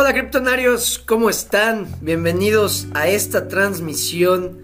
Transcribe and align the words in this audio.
Hola 0.00 0.14
criptonarios, 0.14 0.98
¿cómo 0.98 1.28
están? 1.28 1.86
Bienvenidos 2.00 2.86
a 2.94 3.08
esta 3.08 3.48
transmisión 3.48 4.56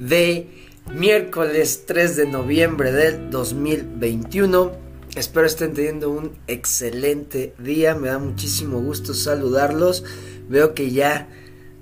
de 0.00 0.50
miércoles 0.92 1.84
3 1.86 2.16
de 2.16 2.26
noviembre 2.26 2.90
del 2.90 3.30
2021. 3.30 4.72
Espero 5.14 5.46
estén 5.46 5.74
teniendo 5.74 6.10
un 6.10 6.32
excelente 6.48 7.54
día, 7.60 7.94
me 7.94 8.08
da 8.08 8.18
muchísimo 8.18 8.80
gusto 8.80 9.14
saludarlos. 9.14 10.02
Veo 10.48 10.74
que 10.74 10.90
ya 10.90 11.28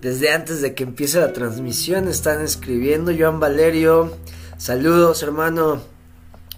desde 0.03 0.31
antes 0.31 0.61
de 0.61 0.75
que 0.75 0.85
empiece 0.85 1.19
la 1.19 1.33
transmisión 1.33 2.09
están 2.09 2.43
escribiendo. 2.43 3.11
Joan 3.19 3.41
Valerio, 3.41 4.19
saludos 4.59 5.23
hermano. 5.23 5.81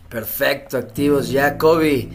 Perfecto, 0.08 0.78
activos 0.78 1.30
ya. 1.30 1.56
Kobe, 1.58 2.08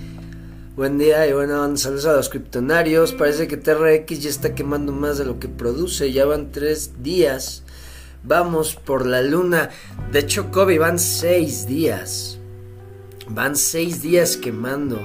buen 0.76 0.98
día 0.98 1.26
y 1.28 1.34
bueno, 1.34 1.78
saludos 1.78 2.06
a 2.06 2.14
los 2.14 2.30
criptonarios. 2.30 3.14
Parece 3.14 3.48
que 3.48 3.58
TRX 3.58 4.22
ya 4.22 4.30
está 4.30 4.56
quemando 4.56 4.92
más 4.92 5.18
de 5.18 5.26
lo 5.26 5.40
que 5.40 5.48
produce. 5.48 6.12
Ya 6.12 6.26
van 6.26 6.52
tres 6.52 7.02
días. 7.02 7.64
Vamos 8.24 8.76
por 8.76 9.06
la 9.06 9.22
luna. 9.22 9.70
De 10.12 10.20
hecho, 10.20 10.52
Kobe, 10.52 10.80
van 10.80 11.00
seis 11.00 11.68
días. 11.68 12.40
Van 13.30 13.56
seis 13.56 14.02
días 14.02 14.38
quemando. 14.38 15.00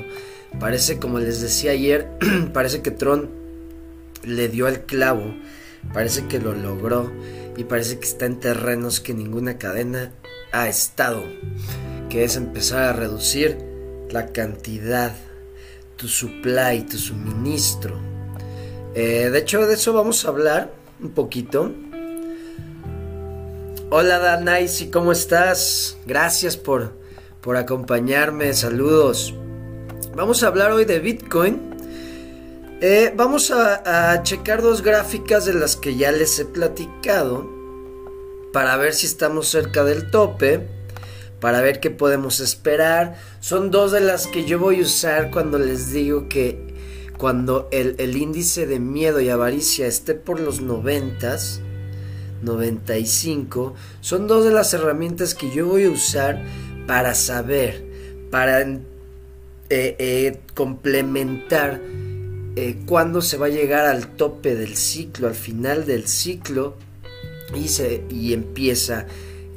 Parece, 0.59 0.98
como 0.98 1.19
les 1.19 1.41
decía 1.41 1.73
ayer, 1.73 2.09
parece 2.52 2.83
que 2.83 2.91
Tron 2.91 3.30
le 4.25 4.48
dio 4.48 4.66
al 4.66 4.84
clavo. 4.87 5.34
Parece 5.92 6.27
que 6.27 6.41
lo 6.41 6.55
logró. 6.55 7.11
Y 7.56 7.64
parece 7.64 7.98
que 7.98 8.06
está 8.06 8.27
en 8.27 8.41
terrenos 8.41 9.00
que 9.00 9.14
ninguna 9.14 9.59
cadena 9.59 10.12
ha 10.52 10.69
estado 10.69 11.23
que 12.11 12.25
es 12.25 12.37
empezar 12.37 12.83
a 12.83 12.92
reducir 12.92 13.56
la 14.11 14.27
cantidad, 14.33 15.14
tu 16.01 16.09
supply, 16.09 16.87
tu 16.91 16.97
suministro. 16.97 17.95
Eh, 18.95 19.29
de 19.31 19.39
hecho, 19.39 19.67
de 19.67 19.75
eso 19.75 19.93
vamos 19.93 20.25
a 20.25 20.29
hablar 20.29 20.73
un 20.98 21.11
poquito. 21.11 21.70
Hola 23.91 24.19
Danaisi, 24.19 24.91
¿cómo 24.91 25.12
estás? 25.12 25.98
Gracias 26.07 26.57
por, 26.57 26.95
por 27.42 27.59
acompañarme, 27.59 28.55
saludos. 28.55 29.34
Vamos 30.17 30.42
a 30.42 30.47
hablar 30.47 30.73
hoy 30.73 30.87
de 30.87 31.01
Bitcoin. 31.01 31.77
Eh, 32.81 33.12
vamos 33.14 33.51
a, 33.51 34.12
a 34.12 34.23
checar 34.23 34.62
dos 34.62 34.81
gráficas 34.81 35.45
de 35.45 35.53
las 35.53 35.77
que 35.77 35.97
ya 35.97 36.12
les 36.12 36.39
he 36.39 36.47
platicado 36.47 37.47
para 38.55 38.75
ver 38.79 38.95
si 38.95 39.05
estamos 39.05 39.48
cerca 39.48 39.85
del 39.85 40.11
tope 40.11 40.67
para 41.41 41.60
ver 41.60 41.80
qué 41.80 41.91
podemos 41.91 42.41
esperar. 42.41 43.16
Son 43.41 43.70
dos 43.70 43.92
de 43.92 44.00
las 44.00 44.27
que 44.27 44.44
yo 44.44 44.58
voy 44.58 44.80
a 44.80 44.83
usar 44.83 45.30
cuando 45.30 45.58
les 45.58 45.92
digo 45.92 46.28
que 46.28 46.70
cuando 47.20 47.69
el, 47.70 48.16
índice 48.16 48.66
de 48.66 48.80
miedo 48.80 49.20
y 49.20 49.28
avaricia 49.28 49.86
esté 49.86 50.14
por 50.14 50.41
los 50.41 50.62
90, 50.62 51.36
95, 52.42 53.74
son 54.00 54.27
dos 54.27 54.44
de 54.44 54.52
las 54.52 54.72
herramientas 54.72 55.34
que 55.34 55.50
yo 55.50 55.66
voy 55.66 55.84
a 55.84 55.91
usar 55.91 56.42
para 56.86 57.14
saber, 57.14 57.84
para 58.30 58.62
eh, 58.62 58.80
eh, 59.68 60.41
complementar 60.55 61.83
eh, 62.56 62.78
cuándo 62.86 63.20
se 63.20 63.36
va 63.36 63.46
a 63.46 63.50
llegar 63.50 63.84
al 63.84 64.16
tope 64.16 64.55
del 64.55 64.77
ciclo, 64.77 65.28
al 65.28 65.34
final 65.34 65.84
del 65.84 66.06
ciclo 66.06 66.74
y, 67.55 67.68
se, 67.68 68.02
y 68.08 68.33
empieza 68.33 69.06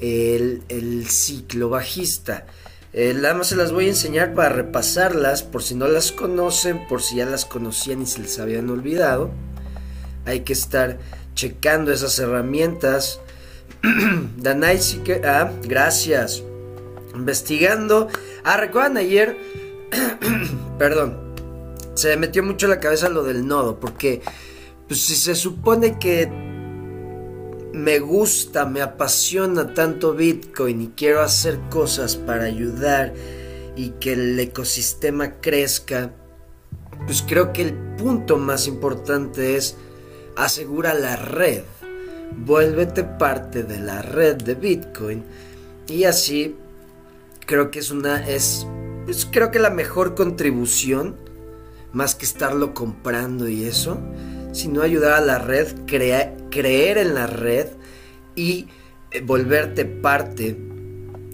el, 0.03 1.07
ciclo 1.07 1.69
bajista. 1.69 2.45
Eh, 2.91 3.13
nada 3.15 3.33
más 3.33 3.47
se 3.47 3.55
las 3.55 3.71
voy 3.71 3.85
a 3.85 3.89
enseñar 3.89 4.33
para 4.33 4.49
repasarlas, 4.49 5.43
por 5.43 5.63
si 5.63 5.75
no 5.75 5.87
las 5.87 6.11
conocen, 6.11 6.87
por 6.87 7.01
si 7.01 7.15
ya 7.15 7.25
las 7.25 7.45
conocían 7.45 8.01
y 8.01 8.05
se 8.05 8.21
les 8.21 8.39
habían 8.39 8.69
olvidado. 8.69 9.31
Hay 10.25 10.41
que 10.41 10.53
estar 10.53 10.99
checando 11.35 11.91
esas 11.91 12.19
herramientas. 12.19 13.19
Danai 14.37 14.79
que... 15.03 15.21
Ah, 15.25 15.51
gracias. 15.63 16.43
Investigando. 17.15 18.09
Ah, 18.43 18.57
recuerdan 18.57 18.97
ayer... 18.97 19.37
Perdón. 20.77 21.33
Se 21.95 22.09
me 22.09 22.17
metió 22.17 22.43
mucho 22.43 22.67
la 22.67 22.79
cabeza 22.79 23.07
lo 23.07 23.23
del 23.23 23.47
nodo, 23.47 23.79
porque 23.79 24.21
pues, 24.87 25.01
si 25.01 25.15
se 25.15 25.35
supone 25.35 25.99
que 25.99 26.52
me 27.73 27.97
gusta, 27.99 28.67
me 28.67 28.81
apasiona 28.81 29.73
tanto 29.73 30.13
Bitcoin 30.13 30.81
y 30.81 30.87
quiero 30.89 31.21
hacer 31.21 31.59
cosas 31.71 32.15
para 32.15 32.43
ayudar 32.43 33.13
y 33.75 33.89
que 33.99 34.13
el 34.13 34.39
ecosistema 34.39 35.41
crezca, 35.41 36.11
pues 37.07 37.23
creo 37.27 37.51
que 37.51 37.63
el 37.63 37.73
punto 37.73 38.37
más 38.37 38.67
importante 38.67 39.55
es 39.55 39.75
asegura 40.35 40.93
la 40.93 41.15
red. 41.15 41.63
Vuélvete 42.37 43.03
parte 43.03 43.63
de 43.63 43.79
la 43.79 44.03
red 44.03 44.35
de 44.35 44.53
Bitcoin 44.53 45.23
y 45.87 46.03
así 46.03 46.55
creo 47.45 47.71
que 47.71 47.79
es 47.79 47.91
una 47.91 48.27
es 48.27 48.65
pues 49.05 49.27
creo 49.29 49.51
que 49.51 49.59
la 49.59 49.69
mejor 49.69 50.15
contribución 50.15 51.15
más 51.91 52.15
que 52.15 52.25
estarlo 52.25 52.73
comprando 52.73 53.47
y 53.47 53.65
eso 53.65 53.99
sino 54.53 54.81
ayudar 54.81 55.13
a 55.13 55.21
la 55.21 55.39
red, 55.39 55.67
creer 55.85 56.97
en 56.97 57.13
la 57.15 57.27
red 57.27 57.67
y 58.35 58.67
eh, 59.11 59.21
volverte 59.21 59.83
parte 59.85 60.55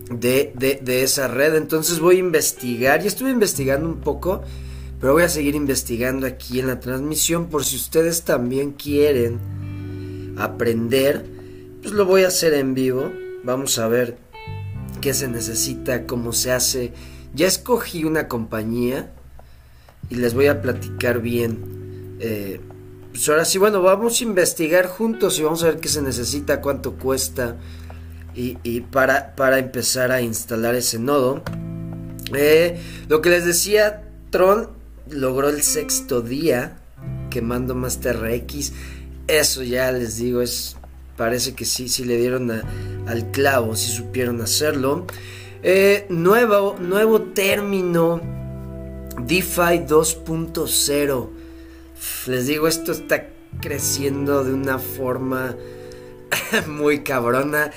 de, 0.09 0.53
de, 0.56 1.03
esa 1.03 1.28
red. 1.28 1.56
Entonces 1.56 2.00
voy 2.00 2.16
a 2.16 2.19
investigar, 2.19 3.03
y 3.03 3.07
estuve 3.07 3.30
investigando 3.30 3.88
un 3.88 4.00
poco, 4.00 4.41
pero 5.00 5.13
voy 5.13 5.24
a 5.24 5.30
seguir 5.30 5.56
investigando 5.56 6.25
aquí 6.25 6.59
en 6.59 6.68
la 6.68 6.80
transmisión 6.80 7.47
por 7.47 7.63
si 7.63 7.75
ustedes 7.75 8.24
también 8.24 8.72
quieren 8.72 9.40
aprender, 10.38 11.25
pues 11.81 11.94
lo 11.94 12.06
voy 12.06 12.24
a 12.24 12.28
hacer 12.28 12.53
en 12.53 12.74
vivo. 12.74 13.12
Vamos 13.44 13.78
a 13.80 13.88
ver 13.88 14.18
qué 15.01 15.13
se 15.13 15.28
necesita, 15.28 16.06
cómo 16.06 16.34
se 16.34 16.51
hace. 16.51 16.94
Ya 17.34 17.47
escogí 17.47 18.03
una 18.03 18.28
compañía 18.28 19.12
y 20.09 20.16
les 20.16 20.34
voy 20.34 20.47
a 20.47 20.62
platicar 20.62 21.22
bien 21.22 22.18
eh, 22.19 22.59
pues 23.11 23.27
ahora 23.29 23.45
sí, 23.45 23.57
bueno, 23.57 23.81
vamos 23.81 24.21
a 24.21 24.23
investigar 24.23 24.87
juntos 24.87 25.39
y 25.39 25.43
vamos 25.43 25.63
a 25.63 25.67
ver 25.67 25.79
qué 25.79 25.89
se 25.89 26.01
necesita, 26.01 26.61
cuánto 26.61 26.93
cuesta 26.93 27.55
y, 28.35 28.81
para, 28.81 29.35
para, 29.35 29.59
empezar 29.59 30.11
a 30.11 30.21
instalar 30.21 30.75
ese 30.75 30.97
nodo. 30.97 31.43
Eh, 32.33 32.79
lo 33.09 33.21
que 33.21 33.29
les 33.29 33.43
decía, 33.43 34.03
Tron 34.29 34.69
logró 35.09 35.49
el 35.49 35.61
sexto 35.61 36.21
día 36.21 36.77
quemando 37.29 37.75
más 37.75 37.99
TRX. 37.99 38.71
Eso 39.27 39.63
ya 39.63 39.91
les 39.91 40.17
digo, 40.17 40.41
es 40.41 40.77
parece 41.17 41.53
que 41.53 41.65
sí, 41.65 41.89
sí 41.89 42.05
le 42.05 42.15
dieron 42.15 42.49
al 42.49 43.31
clavo, 43.31 43.75
sí 43.75 43.91
supieron 43.91 44.39
hacerlo. 44.39 45.05
Eh, 45.61 46.05
nuevo, 46.07 46.77
nuevo 46.79 47.21
término, 47.21 48.21
DeFi 49.25 49.85
2.0 49.85 51.38
les 52.27 52.47
digo, 52.47 52.67
esto 52.67 52.91
está 52.91 53.29
creciendo 53.61 54.43
de 54.43 54.53
una 54.53 54.79
forma 54.79 55.55
muy 56.67 57.03
cabrona. 57.03 57.71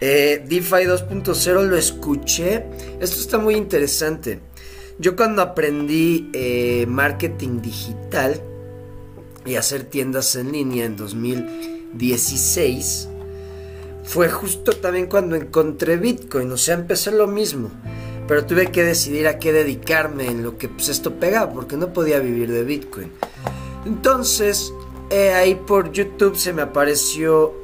Eh, 0.00 0.42
DeFi 0.44 0.86
2.0 0.86 1.68
lo 1.68 1.76
escuché. 1.76 2.64
Esto 3.00 3.20
está 3.20 3.38
muy 3.38 3.54
interesante. 3.54 4.40
Yo 4.98 5.14
cuando 5.16 5.42
aprendí 5.42 6.30
eh, 6.32 6.86
marketing 6.88 7.60
digital 7.62 8.40
y 9.44 9.56
hacer 9.56 9.82
tiendas 9.84 10.34
en 10.36 10.52
línea 10.52 10.84
en 10.84 10.96
2016, 10.96 13.08
fue 14.04 14.28
justo 14.28 14.72
también 14.72 15.06
cuando 15.06 15.36
encontré 15.36 15.96
Bitcoin. 15.96 16.50
O 16.52 16.56
sea, 16.56 16.74
empecé 16.74 17.12
lo 17.12 17.26
mismo. 17.26 17.70
Pero 18.28 18.46
tuve 18.46 18.70
que 18.70 18.84
decidir 18.84 19.26
a 19.26 19.38
qué 19.38 19.52
dedicarme 19.52 20.26
en 20.26 20.42
lo 20.42 20.58
que 20.58 20.68
pues, 20.68 20.88
esto 20.88 21.18
pegaba, 21.18 21.52
porque 21.52 21.76
no 21.76 21.92
podía 21.92 22.20
vivir 22.20 22.50
de 22.50 22.64
Bitcoin. 22.64 23.10
Entonces, 23.84 24.72
eh, 25.10 25.32
ahí 25.32 25.54
por 25.54 25.92
YouTube 25.92 26.36
se 26.36 26.52
me 26.52 26.62
apareció 26.62 27.54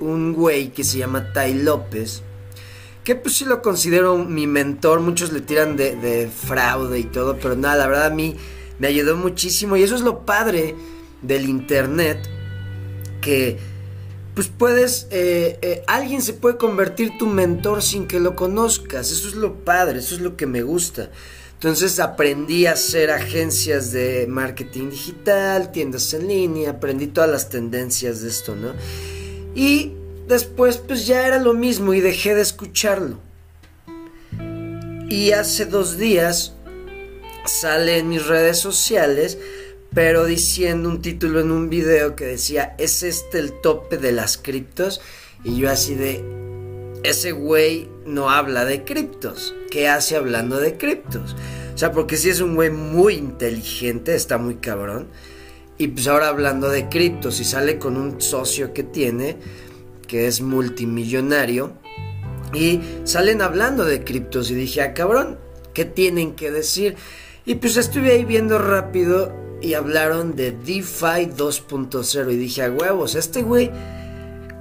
un 0.00 0.32
güey 0.32 0.70
que 0.70 0.84
se 0.84 0.98
llama 0.98 1.32
Tai 1.32 1.54
López. 1.54 2.22
Que 3.02 3.14
pues 3.14 3.36
sí 3.36 3.44
lo 3.44 3.62
considero 3.62 4.18
mi 4.18 4.46
mentor. 4.46 5.00
Muchos 5.00 5.32
le 5.32 5.40
tiran 5.40 5.76
de, 5.76 6.30
fraude 6.46 6.98
y 6.98 7.04
todo. 7.04 7.36
Pero 7.36 7.56
nada, 7.56 7.76
la 7.76 7.86
verdad 7.86 8.06
a 8.06 8.14
mí 8.14 8.36
me 8.78 8.88
ayudó 8.88 9.16
muchísimo. 9.16 9.76
Y 9.76 9.82
eso 9.82 9.94
es 9.94 10.02
lo 10.02 10.24
padre 10.24 10.74
del 11.22 11.48
internet. 11.48 12.18
Que 13.20 13.58
pues 14.34 14.48
puedes, 14.48 15.06
eh, 15.10 15.58
eh, 15.62 15.82
alguien 15.86 16.20
se 16.20 16.32
puede 16.32 16.56
convertir 16.56 17.18
tu 17.18 17.26
mentor 17.26 17.82
sin 17.82 18.06
que 18.06 18.20
lo 18.20 18.36
conozcas. 18.36 19.10
Eso 19.10 19.28
es 19.28 19.34
lo 19.34 19.64
padre, 19.64 20.00
eso 20.00 20.14
es 20.14 20.20
lo 20.20 20.36
que 20.36 20.46
me 20.46 20.62
gusta. 20.62 21.10
Entonces 21.64 21.98
aprendí 21.98 22.66
a 22.66 22.72
hacer 22.72 23.10
agencias 23.10 23.90
de 23.90 24.26
marketing 24.28 24.90
digital, 24.90 25.72
tiendas 25.72 26.12
en 26.12 26.28
línea, 26.28 26.72
aprendí 26.72 27.06
todas 27.06 27.30
las 27.30 27.48
tendencias 27.48 28.20
de 28.20 28.28
esto, 28.28 28.54
¿no? 28.54 28.74
Y 29.54 29.94
después 30.28 30.76
pues 30.76 31.06
ya 31.06 31.26
era 31.26 31.38
lo 31.38 31.54
mismo 31.54 31.94
y 31.94 32.02
dejé 32.02 32.34
de 32.34 32.42
escucharlo. 32.42 33.18
Y 35.08 35.30
hace 35.30 35.64
dos 35.64 35.96
días 35.96 36.52
sale 37.46 37.96
en 37.96 38.10
mis 38.10 38.26
redes 38.26 38.58
sociales 38.58 39.38
pero 39.94 40.26
diciendo 40.26 40.90
un 40.90 41.00
título 41.00 41.40
en 41.40 41.50
un 41.50 41.70
video 41.70 42.14
que 42.14 42.26
decía, 42.26 42.74
¿es 42.76 43.02
este 43.02 43.38
el 43.38 43.58
tope 43.62 43.96
de 43.96 44.12
las 44.12 44.36
criptos? 44.36 45.00
Y 45.44 45.56
yo 45.56 45.70
así 45.70 45.94
de, 45.94 46.22
ese 47.04 47.32
güey 47.32 47.88
no 48.06 48.30
habla 48.30 48.64
de 48.64 48.82
criptos. 48.82 49.54
¿Qué 49.70 49.88
hace 49.88 50.16
hablando 50.16 50.58
de 50.58 50.76
criptos? 50.76 51.36
O 51.74 51.78
sea, 51.78 51.92
porque 51.92 52.16
si 52.16 52.30
es 52.30 52.40
un 52.40 52.54
güey 52.54 52.70
muy 52.70 53.14
inteligente, 53.14 54.14
está 54.14 54.38
muy 54.38 54.56
cabrón. 54.56 55.08
Y 55.76 55.88
pues 55.88 56.08
ahora 56.08 56.28
hablando 56.28 56.70
de 56.70 56.88
criptos 56.88 57.40
y 57.40 57.44
sale 57.44 57.78
con 57.78 57.96
un 57.98 58.20
socio 58.20 58.72
que 58.72 58.84
tiene, 58.84 59.36
que 60.08 60.26
es 60.26 60.40
multimillonario, 60.40 61.74
y 62.54 62.80
salen 63.04 63.42
hablando 63.42 63.84
de 63.84 64.02
criptos 64.02 64.50
y 64.50 64.54
dije, 64.54 64.80
ah, 64.80 64.94
cabrón, 64.94 65.38
¿qué 65.74 65.84
tienen 65.84 66.34
que 66.34 66.50
decir? 66.50 66.96
Y 67.44 67.56
pues 67.56 67.76
estuve 67.76 68.12
ahí 68.12 68.24
viendo 68.24 68.58
rápido 68.58 69.34
y 69.60 69.74
hablaron 69.74 70.36
de 70.36 70.52
DeFi 70.52 71.26
2.0 71.36 72.32
y 72.32 72.36
dije, 72.36 72.62
a 72.62 72.70
huevos, 72.70 73.14
este 73.16 73.42
güey, 73.42 73.70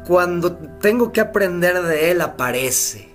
cuando 0.05 0.53
tengo 0.81 1.11
que 1.11 1.21
aprender 1.21 1.81
de 1.81 2.11
él, 2.11 2.21
aparece. 2.21 3.09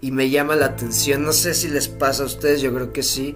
Y 0.00 0.10
me 0.12 0.30
llama 0.30 0.56
la 0.56 0.66
atención, 0.66 1.24
no 1.24 1.32
sé 1.32 1.54
si 1.54 1.68
les 1.68 1.88
pasa 1.88 2.22
a 2.22 2.26
ustedes, 2.26 2.60
yo 2.60 2.72
creo 2.72 2.92
que 2.92 3.02
sí 3.02 3.34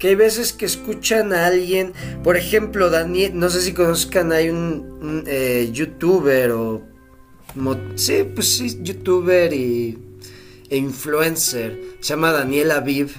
que 0.00 0.08
hay 0.08 0.14
veces 0.14 0.54
que 0.54 0.64
escuchan 0.64 1.34
a 1.34 1.46
alguien, 1.46 1.92
por 2.24 2.38
ejemplo, 2.38 2.88
Daniel, 2.88 3.32
no 3.34 3.50
sé 3.50 3.60
si 3.60 3.74
conozcan, 3.74 4.32
hay 4.32 4.48
un, 4.48 5.24
eh, 5.26 5.68
youtuber 5.72 6.52
o... 6.52 6.82
sí, 7.96 8.24
pues 8.34 8.48
sí, 8.48 8.80
youtuber 8.82 9.52
y, 9.52 9.98
e 10.70 10.76
influencer, 10.78 11.78
se 12.00 12.14
llama 12.14 12.32
Daniel 12.32 12.70
Aviv. 12.70 13.10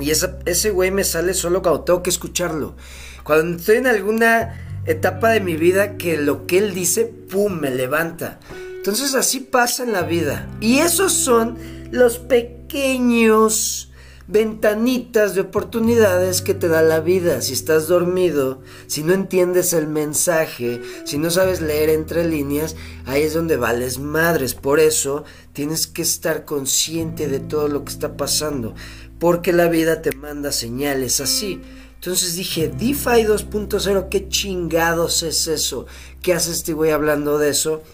Y 0.00 0.10
ese 0.10 0.70
güey 0.70 0.90
me 0.90 1.04
sale 1.04 1.34
solo 1.34 1.60
cuando 1.60 1.82
tengo 1.82 2.02
que 2.02 2.10
escucharlo. 2.10 2.74
Cuando 3.22 3.58
estoy 3.58 3.76
en 3.76 3.86
alguna 3.86 4.71
etapa 4.86 5.30
de 5.30 5.40
mi 5.40 5.56
vida 5.56 5.96
que 5.96 6.16
lo 6.16 6.46
que 6.46 6.58
él 6.58 6.74
dice, 6.74 7.04
¡pum!, 7.04 7.60
me 7.60 7.70
levanta. 7.70 8.40
Entonces 8.76 9.14
así 9.14 9.40
pasa 9.40 9.84
en 9.84 9.92
la 9.92 10.02
vida. 10.02 10.48
Y 10.60 10.78
esos 10.78 11.12
son 11.12 11.56
los 11.90 12.18
pequeños 12.18 13.92
ventanitas 14.26 15.34
de 15.34 15.42
oportunidades 15.42 16.42
que 16.42 16.54
te 16.54 16.68
da 16.68 16.82
la 16.82 17.00
vida. 17.00 17.42
Si 17.42 17.52
estás 17.52 17.86
dormido, 17.86 18.62
si 18.86 19.02
no 19.02 19.12
entiendes 19.12 19.72
el 19.72 19.86
mensaje, 19.86 20.80
si 21.04 21.18
no 21.18 21.30
sabes 21.30 21.60
leer 21.60 21.90
entre 21.90 22.26
líneas, 22.26 22.74
ahí 23.04 23.22
es 23.22 23.34
donde 23.34 23.56
vales 23.56 23.98
madres. 23.98 24.54
Por 24.54 24.80
eso 24.80 25.24
tienes 25.52 25.86
que 25.86 26.02
estar 26.02 26.44
consciente 26.44 27.28
de 27.28 27.40
todo 27.40 27.68
lo 27.68 27.84
que 27.84 27.92
está 27.92 28.16
pasando, 28.16 28.74
porque 29.18 29.52
la 29.52 29.68
vida 29.68 30.02
te 30.02 30.12
manda 30.16 30.50
señales 30.50 31.20
así. 31.20 31.60
Entonces 32.02 32.34
dije, 32.34 32.66
DeFi 32.66 33.22
2.0, 33.22 34.08
¿qué 34.08 34.28
chingados 34.28 35.22
es 35.22 35.46
eso? 35.46 35.86
¿Qué 36.20 36.32
hace 36.32 36.50
este 36.50 36.72
güey 36.72 36.90
hablando 36.90 37.38
de 37.38 37.50
eso? 37.50 37.84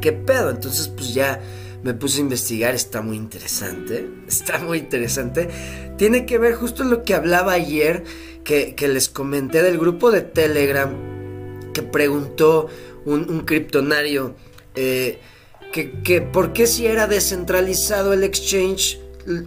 ¿Qué 0.00 0.10
pedo? 0.10 0.50
Entonces 0.50 0.88
pues 0.88 1.14
ya 1.14 1.40
me 1.84 1.94
puse 1.94 2.18
a 2.18 2.22
investigar, 2.22 2.74
está 2.74 3.02
muy 3.02 3.16
interesante, 3.16 4.10
está 4.26 4.58
muy 4.58 4.78
interesante. 4.78 5.48
Tiene 5.96 6.26
que 6.26 6.38
ver 6.38 6.54
justo 6.54 6.82
lo 6.82 7.04
que 7.04 7.14
hablaba 7.14 7.52
ayer, 7.52 8.02
que, 8.42 8.74
les 8.88 9.08
comenté 9.08 9.62
del 9.62 9.78
grupo 9.78 10.10
de 10.10 10.22
Telegram, 10.22 10.92
que 11.72 11.82
preguntó 11.82 12.66
un, 13.04 13.42
criptonario, 13.42 14.34
eh, 14.74 15.20
que, 15.72 16.20
por 16.20 16.52
qué 16.52 16.66
si 16.66 16.86
era 16.86 17.06
descentralizado 17.06 18.12
el 18.12 18.24
exchange, 18.24 18.98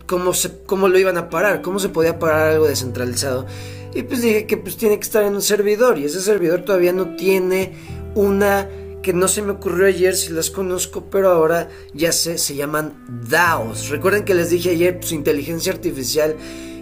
¿cómo, 0.05 0.31
cómo 0.65 0.87
lo 0.87 0.99
iban 0.99 1.17
a 1.17 1.29
parar, 1.29 1.61
cómo 1.61 1.79
se 1.79 1.89
podía 1.89 2.19
parar 2.19 2.51
algo 2.51 2.67
descentralizado. 2.67 3.45
Y 3.93 4.03
pues 4.03 4.21
dije 4.21 4.47
que 4.47 4.57
pues 4.57 4.77
tiene 4.77 4.97
que 4.97 5.03
estar 5.03 5.23
en 5.23 5.35
un 5.35 5.41
servidor 5.41 5.99
y 5.99 6.05
ese 6.05 6.21
servidor 6.21 6.63
todavía 6.63 6.93
no 6.93 7.15
tiene 7.15 7.73
una 8.15 8.67
que 9.03 9.13
no 9.13 9.27
se 9.27 9.41
me 9.41 9.51
ocurrió 9.51 9.85
ayer 9.85 10.15
si 10.15 10.31
las 10.31 10.49
conozco, 10.49 11.09
pero 11.11 11.29
ahora 11.29 11.69
ya 11.93 12.11
sé, 12.11 12.37
se 12.37 12.55
llaman 12.55 13.05
DAOs. 13.29 13.89
Recuerden 13.89 14.23
que 14.23 14.33
les 14.33 14.49
dije 14.49 14.71
ayer, 14.71 14.97
pues 14.97 15.11
inteligencia 15.11 15.73
artificial 15.73 16.37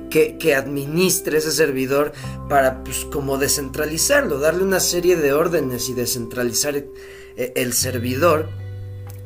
que, 0.10 0.38
que, 0.38 0.54
administre 0.54 1.40
ese 1.40 1.52
servidor 1.52 2.12
para 2.48 2.84
pues 2.84 3.06
como 3.06 3.38
descentralizarlo, 3.38 4.38
darle 4.38 4.64
una 4.64 4.80
serie 4.80 5.16
de 5.16 5.34
órdenes 5.34 5.90
y 5.90 5.94
descentralizar 5.94 6.76
eh, 6.76 7.54
el 7.56 7.74
servidor. 7.74 8.50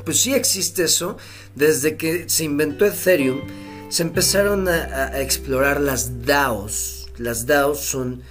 Pues 0.06 0.22
sí 0.22 0.34
existe 0.34 0.84
eso, 0.84 1.18
desde 1.56 1.98
que 1.98 2.30
se 2.30 2.44
inventó 2.44 2.86
Ethereum, 2.86 3.42
se 3.90 4.04
empezaron 4.04 4.68
a, 4.68 5.20
explorar 5.20 5.82
las 5.82 6.26
DAOs. 6.26 7.08
Las 7.18 7.46
DAOs 7.46 7.80
son 7.80 8.22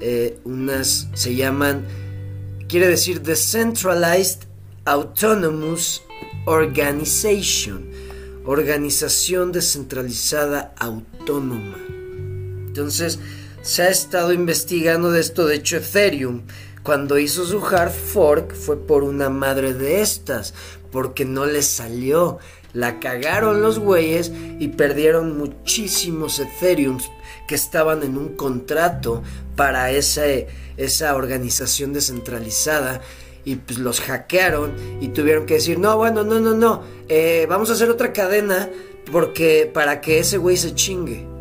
eh, 0.00 0.38
unas, 0.44 1.08
se 1.14 1.34
llaman 1.34 1.84
quiere 2.68 2.88
decir 2.88 3.20
Decentralized 3.22 4.40
Autonomous 4.84 6.02
Organization, 6.46 7.88
organización 8.44 9.52
descentralizada 9.52 10.74
autónoma. 10.78 11.78
Entonces, 12.66 13.18
se 13.62 13.82
ha 13.82 13.88
estado 13.88 14.32
investigando 14.32 15.10
de 15.10 15.20
esto, 15.20 15.46
de 15.46 15.56
hecho 15.56 15.76
Ethereum, 15.76 16.42
cuando 16.82 17.18
hizo 17.18 17.46
su 17.46 17.64
hard 17.64 17.92
fork 17.92 18.54
fue 18.54 18.76
por 18.76 19.04
una 19.04 19.30
madre 19.30 19.72
de 19.72 20.02
estas, 20.02 20.52
porque 20.94 21.24
no 21.24 21.44
les 21.44 21.66
salió. 21.66 22.38
La 22.72 23.00
cagaron 23.00 23.60
los 23.60 23.80
güeyes 23.80 24.30
y 24.60 24.68
perdieron 24.68 25.36
muchísimos 25.36 26.38
Ethereums 26.38 27.10
que 27.48 27.56
estaban 27.56 28.04
en 28.04 28.16
un 28.16 28.36
contrato 28.36 29.20
para 29.56 29.90
esa 29.90 31.16
organización 31.16 31.92
descentralizada 31.92 33.00
y 33.44 33.56
pues 33.56 33.80
los 33.80 34.00
hackearon 34.02 34.72
y 35.00 35.08
tuvieron 35.08 35.46
que 35.46 35.54
decir, 35.54 35.80
no, 35.80 35.96
bueno, 35.96 36.22
no, 36.22 36.38
no, 36.38 36.54
no, 36.54 36.82
eh, 37.08 37.46
vamos 37.48 37.70
a 37.70 37.72
hacer 37.72 37.90
otra 37.90 38.12
cadena 38.12 38.70
porque 39.10 39.68
para 39.74 40.00
que 40.00 40.20
ese 40.20 40.38
güey 40.38 40.56
se 40.56 40.76
chingue. 40.76 41.33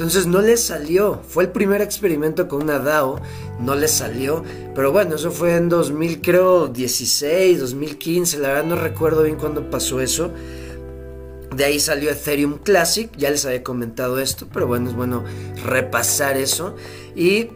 Entonces 0.00 0.26
no 0.26 0.40
les 0.40 0.62
salió, 0.62 1.20
fue 1.28 1.44
el 1.44 1.50
primer 1.50 1.82
experimento 1.82 2.48
con 2.48 2.62
una 2.62 2.78
DAO, 2.78 3.20
no 3.60 3.74
les 3.74 3.90
salió, 3.90 4.42
pero 4.74 4.92
bueno, 4.92 5.16
eso 5.16 5.30
fue 5.30 5.54
en 5.56 5.68
2000, 5.68 6.22
creo, 6.22 6.68
16, 6.68 7.60
2015, 7.60 8.38
la 8.38 8.48
verdad 8.48 8.64
no 8.64 8.76
recuerdo 8.76 9.24
bien 9.24 9.36
cuándo 9.36 9.68
pasó 9.68 10.00
eso. 10.00 10.32
De 11.54 11.66
ahí 11.66 11.78
salió 11.78 12.10
Ethereum 12.10 12.60
Classic, 12.60 13.14
ya 13.14 13.28
les 13.28 13.44
había 13.44 13.62
comentado 13.62 14.18
esto, 14.20 14.48
pero 14.50 14.66
bueno, 14.66 14.88
es 14.88 14.96
bueno 14.96 15.22
repasar 15.66 16.38
eso. 16.38 16.76
Y 17.14 17.50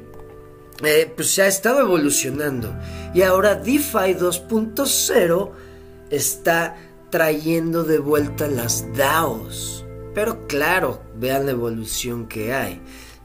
eh, 0.84 1.10
pues 1.16 1.30
se 1.30 1.40
ha 1.40 1.46
estado 1.46 1.80
evolucionando. 1.80 2.76
Y 3.14 3.22
ahora 3.22 3.54
DeFi 3.54 4.16
2.0 4.18 5.50
está 6.10 6.76
trayendo 7.08 7.84
de 7.84 8.00
vuelta 8.00 8.48
las 8.48 8.84
DAOs. 8.94 9.86
Pero 10.14 10.46
claro, 10.46 11.03
vean 11.18 11.46
la 11.46 11.52
evolución 11.52 12.26
que 12.26 12.52
hay. 12.52 12.80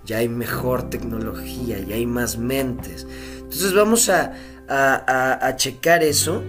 Ya 0.05 0.17
hay 0.17 0.29
mejor 0.29 0.89
tecnología, 0.89 1.79
ya 1.79 1.95
hay 1.95 2.05
más 2.05 2.37
mentes. 2.37 3.05
Entonces 3.37 3.73
vamos 3.73 4.09
a, 4.09 4.33
a, 4.67 5.47
a 5.47 5.55
checar 5.55 6.03
eso 6.03 6.41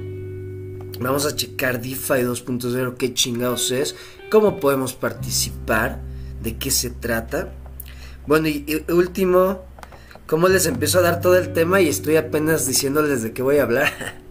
Vamos 1.00 1.24
a 1.24 1.34
checar 1.34 1.80
DeFi 1.80 2.24
2.0, 2.24 2.96
qué 2.98 3.14
chingados 3.14 3.70
es, 3.70 3.96
cómo 4.30 4.60
podemos 4.60 4.92
participar, 4.92 5.98
de 6.42 6.58
qué 6.58 6.70
se 6.70 6.90
trata. 6.90 7.54
Bueno, 8.26 8.48
y, 8.48 8.84
último, 8.90 9.64
cómo 10.26 10.48
les 10.48 10.66
empiezo 10.66 10.98
a 10.98 11.02
dar 11.02 11.22
todo 11.22 11.38
el 11.38 11.54
tema 11.54 11.80
y 11.80 11.88
estoy 11.88 12.16
apenas 12.16 12.66
diciéndoles 12.66 13.22
de 13.22 13.32
qué 13.32 13.42
voy 13.42 13.56
a 13.58 13.62
hablar. 13.62 13.90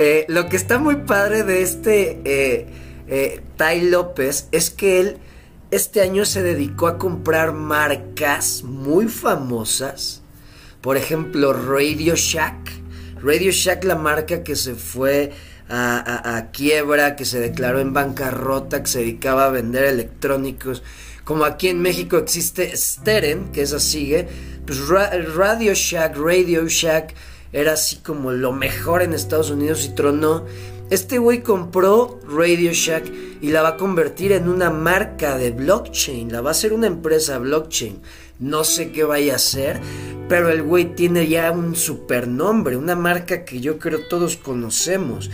Eh, 0.00 0.26
lo 0.28 0.48
que 0.48 0.54
está 0.54 0.78
muy 0.78 0.94
padre 0.94 1.42
de 1.42 1.60
este 1.60 2.20
eh, 2.24 2.66
eh, 3.08 3.42
Tai 3.56 3.90
López 3.90 4.46
es 4.52 4.70
que 4.70 5.00
él 5.00 5.16
este 5.70 6.00
año 6.00 6.24
se 6.24 6.42
dedicó 6.42 6.86
a 6.88 6.98
comprar 6.98 7.52
marcas 7.52 8.62
muy 8.62 9.08
famosas. 9.08 10.22
Por 10.80 10.96
ejemplo, 10.96 11.52
Radio 11.52 12.14
Shack 12.14 12.78
Radio 13.22 13.50
Shack, 13.50 13.84
la 13.84 13.96
marca 13.96 14.44
que 14.44 14.54
se 14.54 14.74
fue 14.74 15.32
a, 15.68 16.46
quiebra, 16.52 17.16
que 17.16 17.24
se 17.24 17.40
declaró 17.40 17.80
en 17.80 17.92
bancarrota, 17.92 18.82
que 18.82 18.88
se 18.88 19.00
dedicaba 19.00 19.46
a 19.46 19.50
vender 19.50 19.84
electrónicos. 19.84 20.82
Como 21.24 21.44
aquí 21.44 21.68
en 21.68 21.82
México 21.82 22.16
existe 22.16 22.74
Steren, 22.76 23.50
que 23.52 23.62
esa 23.62 23.80
sigue, 23.80 24.28
pues 24.64 24.88
Radio 24.88 25.74
Shack, 25.74 26.16
Radio 26.16 26.68
Shack 26.68 27.14
era 27.52 27.72
así 27.72 27.96
como 27.96 28.30
lo 28.30 28.52
mejor 28.52 29.02
en 29.02 29.14
Estados 29.14 29.50
Unidos 29.50 29.84
y 29.84 29.94
tronó. 29.94 30.46
Este 30.90 31.18
güey 31.18 31.42
compró 31.42 32.18
Radio 32.26 32.72
Shack 32.72 33.12
y 33.42 33.50
la 33.50 33.60
va 33.60 33.68
a 33.70 33.76
convertir 33.76 34.32
en 34.32 34.48
una 34.48 34.70
marca 34.70 35.36
de 35.36 35.50
blockchain, 35.50 36.32
la 36.32 36.40
va 36.40 36.48
a 36.48 36.52
hacer 36.52 36.72
una 36.72 36.86
empresa 36.86 37.38
blockchain. 37.38 38.00
No 38.38 38.64
sé 38.64 38.90
qué 38.90 39.04
vaya 39.04 39.34
a 39.34 39.36
hacer, 39.36 39.80
pero 40.30 40.48
el 40.48 40.62
güey 40.62 40.94
tiene 40.94 41.28
ya 41.28 41.50
un 41.50 41.76
supernombre, 41.76 42.78
una 42.78 42.96
marca 42.96 43.44
que 43.44 43.60
yo 43.60 43.78
creo 43.78 44.08
todos 44.08 44.38
conocemos. 44.38 45.30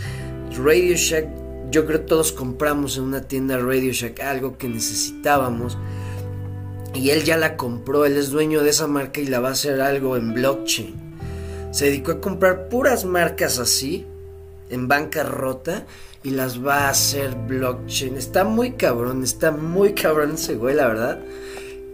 Radio 0.61 0.97
Shack, 0.97 1.29
yo 1.71 1.85
creo 1.85 2.01
todos 2.01 2.33
compramos 2.33 2.97
en 2.97 3.03
una 3.03 3.21
tienda 3.21 3.57
Radio 3.57 3.93
Shack 3.93 4.19
algo 4.19 4.57
que 4.57 4.67
necesitábamos. 4.67 5.77
Y 6.93 7.11
él 7.11 7.23
ya 7.23 7.37
la 7.37 7.55
compró, 7.55 8.03
él 8.03 8.17
es 8.17 8.29
dueño 8.29 8.61
de 8.61 8.71
esa 8.71 8.87
marca 8.87 9.21
y 9.21 9.27
la 9.27 9.39
va 9.39 9.49
a 9.49 9.53
hacer 9.53 9.79
algo 9.79 10.17
en 10.17 10.33
blockchain. 10.33 10.95
Se 11.71 11.85
dedicó 11.85 12.11
a 12.11 12.19
comprar 12.19 12.67
puras 12.67 13.05
marcas 13.05 13.57
así, 13.57 14.05
en 14.69 14.87
bancarrota, 14.87 15.85
y 16.23 16.31
las 16.31 16.65
va 16.65 16.87
a 16.87 16.89
hacer 16.89 17.35
blockchain. 17.35 18.17
Está 18.17 18.43
muy 18.43 18.71
cabrón, 18.71 19.23
está 19.23 19.51
muy 19.51 19.93
cabrón 19.93 20.33
ese 20.33 20.55
güey, 20.55 20.75
la 20.75 20.87
verdad. 20.87 21.19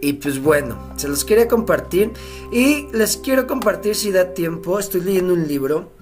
Y 0.00 0.14
pues 0.14 0.40
bueno, 0.40 0.94
se 0.96 1.06
los 1.06 1.24
quería 1.24 1.46
compartir. 1.46 2.10
Y 2.50 2.88
les 2.92 3.18
quiero 3.18 3.46
compartir 3.46 3.94
si 3.94 4.10
da 4.10 4.34
tiempo. 4.34 4.78
Estoy 4.78 5.02
leyendo 5.02 5.34
un 5.34 5.46
libro 5.46 5.92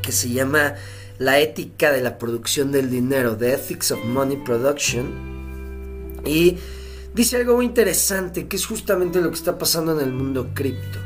que 0.00 0.12
se 0.12 0.30
llama 0.30 0.76
La 1.18 1.38
ética 1.40 1.92
de 1.92 2.00
la 2.00 2.16
producción 2.16 2.72
del 2.72 2.90
dinero, 2.90 3.36
The 3.36 3.52
Ethics 3.52 3.90
of 3.90 4.02
Money 4.04 4.38
Production. 4.38 6.22
Y 6.24 6.56
dice 7.14 7.36
algo 7.36 7.56
muy 7.56 7.66
interesante, 7.66 8.48
que 8.48 8.56
es 8.56 8.64
justamente 8.64 9.20
lo 9.20 9.28
que 9.28 9.36
está 9.36 9.58
pasando 9.58 9.98
en 9.98 10.06
el 10.06 10.12
mundo 10.12 10.50
cripto. 10.54 10.98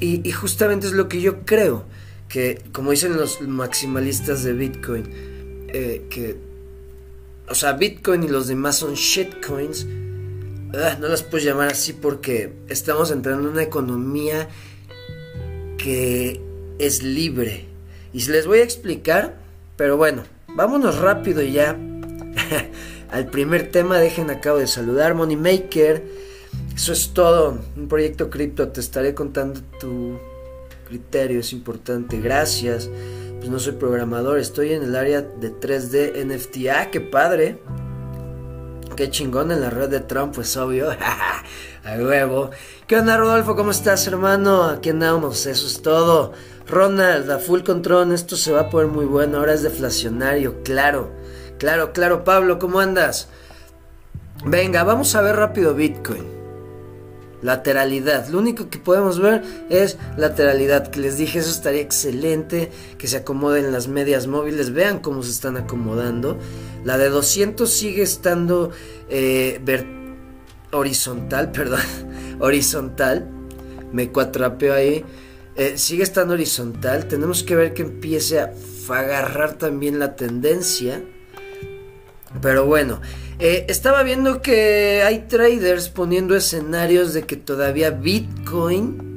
Y, 0.00 0.30
justamente 0.32 0.86
es 0.86 0.92
lo 0.92 1.08
que 1.08 1.20
yo 1.20 1.44
creo, 1.44 1.84
que 2.28 2.62
como 2.72 2.90
dicen 2.90 3.16
los 3.16 3.40
maximalistas 3.40 4.42
de 4.42 4.52
Bitcoin, 4.52 5.04
eh, 5.68 6.06
que, 6.10 6.36
o 7.48 7.54
sea, 7.54 7.72
Bitcoin 7.72 8.22
y 8.22 8.28
los 8.28 8.46
demás 8.46 8.78
son 8.78 8.94
shitcoins, 8.94 9.86
ah, 10.74 10.96
no 11.00 11.08
las 11.08 11.22
puedes 11.22 11.44
llamar 11.44 11.68
así 11.68 11.92
porque 11.92 12.52
estamos 12.68 13.10
entrando 13.10 13.48
en 13.48 13.54
una 13.54 13.62
economía 13.62 14.48
que 15.78 16.40
es 16.78 17.02
libre. 17.02 17.66
Y 18.12 18.20
se 18.20 18.32
les 18.32 18.46
voy 18.46 18.60
a 18.60 18.62
explicar, 18.62 19.36
pero 19.76 19.96
bueno, 19.96 20.22
vámonos 20.48 20.98
rápido 20.98 21.42
ya 21.42 21.76
al 23.10 23.26
primer 23.26 23.70
tema. 23.70 23.98
Dejen, 23.98 24.30
acabo 24.30 24.58
de 24.58 24.66
saludar, 24.66 25.14
Moneymaker. 25.14 26.04
Eso 26.74 26.92
es 26.92 27.12
todo. 27.12 27.58
Un 27.76 27.88
proyecto 27.88 28.30
cripto. 28.30 28.68
Te 28.68 28.80
estaré 28.80 29.14
contando 29.14 29.60
tu 29.80 30.18
criterio. 30.84 31.40
Es 31.40 31.52
importante. 31.52 32.20
Gracias. 32.20 32.90
Pues 33.38 33.48
no 33.48 33.58
soy 33.58 33.72
programador. 33.74 34.38
Estoy 34.38 34.72
en 34.72 34.82
el 34.82 34.96
área 34.96 35.22
de 35.22 35.52
3D 35.52 36.24
NFT. 36.24 36.68
Ah, 36.72 36.90
qué 36.90 37.00
padre. 37.00 37.60
Qué 38.96 39.10
chingón 39.10 39.50
en 39.50 39.60
la 39.60 39.70
red 39.70 39.88
de 39.88 40.00
Trump, 40.00 40.34
pues 40.34 40.56
obvio. 40.56 40.90
A 41.84 41.96
huevo. 41.98 42.50
¿Qué 42.86 42.96
onda, 42.96 43.16
Rodolfo? 43.16 43.56
¿Cómo 43.56 43.72
estás, 43.72 44.06
hermano? 44.06 44.64
Aquí 44.64 44.90
andamos. 44.90 45.46
Eso 45.46 45.66
es 45.66 45.82
todo. 45.82 46.32
Ronald, 46.66 47.30
a 47.30 47.38
full 47.38 47.60
control. 47.62 48.12
Esto 48.12 48.36
se 48.36 48.52
va 48.52 48.62
a 48.62 48.70
poner 48.70 48.90
muy 48.90 49.04
bueno. 49.04 49.38
Ahora 49.38 49.52
es 49.52 49.62
deflacionario, 49.62 50.62
claro. 50.62 51.10
Claro, 51.58 51.92
claro, 51.92 52.24
Pablo, 52.24 52.58
¿cómo 52.58 52.80
andas? 52.80 53.28
Venga, 54.44 54.82
vamos 54.84 55.14
a 55.14 55.22
ver 55.22 55.36
rápido 55.36 55.74
Bitcoin. 55.74 56.43
Lateralidad. 57.44 58.28
Lo 58.28 58.38
único 58.38 58.70
que 58.70 58.78
podemos 58.78 59.20
ver 59.20 59.42
es 59.68 59.98
lateralidad. 60.16 60.88
Que 60.88 61.00
les 61.00 61.18
dije, 61.18 61.40
eso 61.40 61.50
estaría 61.50 61.82
excelente. 61.82 62.70
Que 62.96 63.06
se 63.06 63.18
acomoden 63.18 63.70
las 63.70 63.86
medias 63.86 64.26
móviles. 64.26 64.72
Vean 64.72 64.98
cómo 65.00 65.22
se 65.22 65.30
están 65.30 65.58
acomodando. 65.58 66.38
La 66.84 66.96
de 66.96 67.10
200 67.10 67.70
sigue 67.70 68.02
estando 68.02 68.70
eh, 69.10 69.60
horizontal, 70.72 71.52
perdón. 71.52 71.82
horizontal. 72.40 73.28
Me 73.92 74.10
cuatrapeo 74.10 74.72
ahí. 74.72 75.04
Eh, 75.54 75.74
sigue 75.76 76.02
estando 76.02 76.32
horizontal. 76.32 77.08
Tenemos 77.08 77.42
que 77.42 77.56
ver 77.56 77.74
que 77.74 77.82
empiece 77.82 78.40
a 78.40 78.54
agarrar 78.88 79.58
también 79.58 79.98
la 79.98 80.16
tendencia. 80.16 81.02
Pero 82.40 82.64
bueno, 82.64 83.02
eh, 83.38 83.66
estaba 83.68 84.02
viendo 84.02 84.42
que 84.42 85.02
hay 85.04 85.26
traders 85.28 85.88
poniendo 85.88 86.36
escenarios 86.36 87.14
de 87.14 87.22
que 87.22 87.36
todavía 87.36 87.90
Bitcoin, 87.90 89.12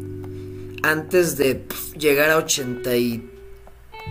antes 0.81 1.37
de 1.37 1.65
llegar 1.97 2.31
a 2.31 2.37
80 2.37 2.95
y 2.95 3.29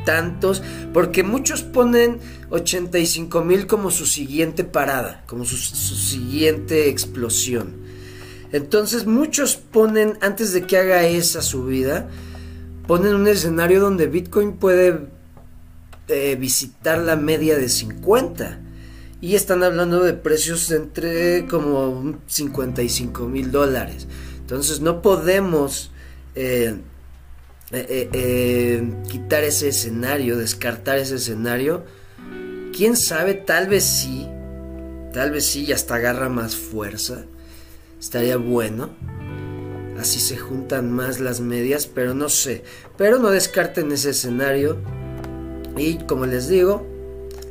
tantos, 0.04 0.62
porque 0.92 1.25
muchos 1.25 1.62
ponen 1.62 2.20
85 2.50 3.42
mil 3.42 3.66
como 3.66 3.90
su 3.90 4.06
siguiente 4.06 4.62
parada, 4.62 5.25
como 5.26 5.44
su, 5.44 5.56
su 5.56 5.96
siguiente 5.96 6.88
explosión. 6.88 7.75
Entonces 8.52 9.06
muchos 9.06 9.56
ponen, 9.56 10.18
antes 10.20 10.52
de 10.52 10.62
que 10.62 10.78
haga 10.78 11.04
esa 11.04 11.42
subida, 11.42 12.08
ponen 12.86 13.16
un 13.16 13.26
escenario 13.26 13.80
donde 13.80 14.06
Bitcoin 14.06 14.52
puede 14.52 15.08
eh, 16.06 16.36
visitar 16.38 16.98
la 16.98 17.16
media 17.16 17.58
de 17.58 17.68
50 17.68 18.60
y 19.20 19.35
están 19.35 19.62
hablando 19.62 20.02
de 20.02 20.12
precios 20.12 20.70
entre 20.70 21.46
como 21.46 22.18
55 22.26 23.26
mil 23.26 23.50
dólares. 23.50 24.06
Entonces 24.38 24.80
no 24.80 25.02
podemos 25.02 25.90
eh, 26.35 26.76
eh, 27.73 28.08
eh, 28.12 28.92
quitar 29.08 29.42
ese 29.42 29.68
escenario, 29.68 30.37
descartar 30.37 30.99
ese 30.99 31.16
escenario. 31.16 31.85
Quién 32.76 32.96
sabe, 32.96 33.35
tal 33.35 33.68
vez 33.68 33.85
sí, 33.85 34.28
tal 35.12 35.30
vez 35.30 35.46
sí, 35.46 35.64
y 35.64 35.73
hasta 35.73 35.94
agarra 35.94 36.28
más 36.28 36.54
fuerza. 36.54 37.25
Estaría 37.99 38.37
bueno. 38.37 38.90
Así 39.99 40.20
se 40.20 40.37
juntan 40.37 40.92
más 40.92 41.20
las 41.20 41.40
medias, 41.40 41.87
pero 41.87 42.12
no 42.12 42.28
sé. 42.28 42.64
Pero 42.99 43.18
no 43.18 43.30
descarten 43.30 43.90
ese 43.92 44.11
escenario. 44.11 44.76
Y 45.76 45.96
como 46.04 46.26
les 46.26 46.49
digo, 46.49 46.87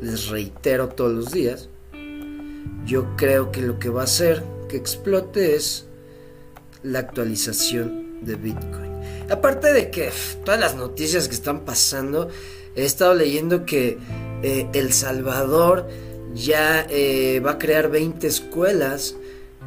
les 0.02 0.28
reitero 0.28 0.90
todos 0.90 1.14
los 1.14 1.32
días, 1.32 1.70
yo 2.86 3.16
creo 3.16 3.52
que 3.52 3.62
lo 3.62 3.80
que 3.80 3.90
va 3.90 4.02
a 4.02 4.06
hacer 4.06 4.44
que 4.70 4.78
explote 4.78 5.56
es 5.56 5.86
la 6.84 7.00
actualización 7.00 8.20
de 8.22 8.36
Bitcoin. 8.36 8.92
Aparte 9.30 9.74
de 9.74 9.90
que 9.90 10.12
todas 10.44 10.60
las 10.60 10.76
noticias 10.76 11.28
que 11.28 11.34
están 11.34 11.62
pasando, 11.62 12.30
he 12.76 12.86
estado 12.86 13.16
leyendo 13.16 13.66
que 13.66 13.98
eh, 14.44 14.68
El 14.74 14.94
Salvador 14.94 15.88
ya 16.36 16.86
eh, 16.90 17.42
va 17.44 17.52
a 17.52 17.58
crear 17.58 17.90
20 17.90 18.28
escuelas 18.28 19.16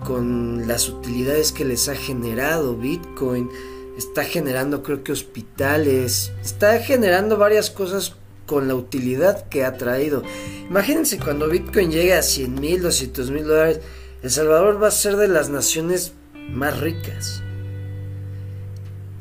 con 0.05 0.69
las 0.69 0.89
utilidades 0.89 1.51
que 1.51 1.65
les 1.65 1.89
ha 1.89 1.97
generado 1.97 2.77
Bitcoin. 2.77 3.51
Está 3.97 4.23
generando 4.23 4.85
creo 4.85 5.03
que 5.03 5.11
hospitales, 5.11 6.31
está 6.45 6.79
generando 6.79 7.37
varias 7.37 7.71
cosas 7.71 8.15
con 8.49 8.67
la 8.67 8.75
utilidad 8.75 9.47
que 9.51 9.65
ha 9.65 9.77
traído. 9.77 10.23
Imagínense 10.69 11.19
cuando 11.19 11.49
Bitcoin 11.49 11.93
llegue 11.93 12.15
a 12.15 12.23
100 12.23 12.55
mil, 12.55 12.83
200 12.83 13.31
mil 13.31 13.45
dólares, 13.45 13.81
El 14.23 14.31
Salvador 14.31 14.83
va 14.83 14.89
a 14.89 14.91
ser 14.91 15.17
de 15.17 15.29
las 15.29 15.51
naciones 15.51 16.15
más 16.51 16.81
ricas. 16.81 17.43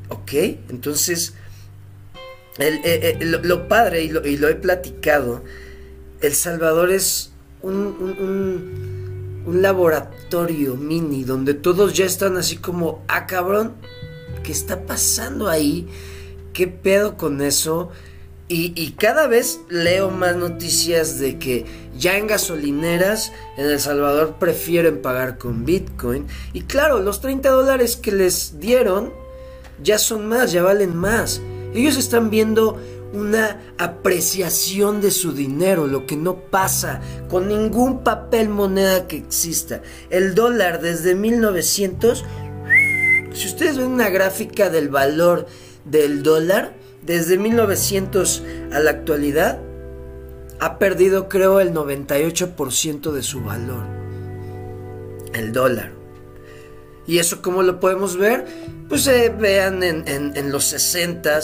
¿Ok? 0.08 0.32
Entonces, 0.70 1.34
eh, 2.58 2.80
eh, 2.84 3.18
lo, 3.22 3.68
padre, 3.68 4.04
y 4.04 4.10
lo, 4.10 4.48
he 4.48 4.56
platicado, 4.56 5.44
El 6.22 6.34
Salvador 6.34 6.90
es 6.90 7.34
un, 7.62 7.76
un, 7.76 9.44
un, 9.46 9.62
laboratorio 9.62 10.76
mini 10.76 11.26
donde 11.26 11.54
todos 11.54 11.94
ya 11.94 12.06
están 12.06 12.38
así 12.38 12.56
como, 12.56 13.04
ah 13.10 13.28
cabrón, 13.28 13.74
¿qué 14.44 14.54
está 14.54 14.86
pasando 14.86 15.50
ahí? 15.50 15.90
¿Qué 16.54 16.68
pedo 16.68 17.18
con 17.18 17.42
eso? 17.42 17.92
Y, 18.50 18.92
cada 18.92 19.28
vez 19.28 19.60
leo 19.68 20.10
más 20.10 20.38
noticias 20.38 21.20
de 21.20 21.38
que 21.38 21.66
ya 21.98 22.18
en 22.18 22.28
gasolineras 22.28 23.34
en 23.58 23.66
El 23.66 23.80
Salvador 23.80 24.36
prefieren 24.40 25.02
pagar 25.02 25.38
con 25.38 25.66
Bitcoin. 25.66 26.28
Y 26.54 26.62
claro, 26.62 27.00
los 27.00 27.20
30 27.20 27.50
dólares 27.50 27.98
que 27.98 28.14
les 28.14 28.58
dieron 28.60 29.12
ya 29.84 29.98
son 29.98 30.28
más, 30.28 30.54
ya 30.54 30.64
valen 30.64 30.96
más. 30.96 31.42
Ellos 31.74 31.98
están 31.98 32.30
viendo 32.30 32.78
una 33.14 33.60
apreciación 33.78 35.02
de 35.02 35.12
su 35.12 35.34
dinero, 35.34 35.86
lo 35.86 36.06
que 36.06 36.16
no 36.16 36.38
pasa 36.38 37.02
con 37.30 37.50
ningún 37.50 38.02
papel 38.04 38.48
moneda 38.48 39.08
que 39.08 39.18
exista. 39.18 39.82
El 40.10 40.36
dólar 40.36 40.82
desde 40.82 41.16
1900, 41.16 42.24
si 43.34 43.48
ustedes 43.48 43.78
ven 43.78 43.88
una 43.88 44.10
gráfica 44.10 44.70
del 44.70 44.88
valor 44.88 45.48
del 45.86 46.24
dólar, 46.24 46.76
desde 47.08 47.38
1900 47.38 48.44
a 48.74 48.80
la 48.80 48.92
actualidad, 48.92 49.60
ha 50.60 50.78
perdido 50.78 51.30
creo 51.30 51.62
el 51.62 51.74
98% 51.74 53.12
de 53.12 53.24
su 53.24 53.42
valor. 53.42 53.86
El 55.34 55.54
dólar. 55.54 55.94
¿Y 57.08 57.20
eso 57.20 57.42
cómo 57.42 57.64
lo 57.64 57.80
podemos 57.80 58.18
ver? 58.18 58.46
Pues 58.90 59.08
eh, 59.08 59.34
vean 59.38 59.82
en, 59.84 60.52
los 60.52 60.66
60 60.66 61.40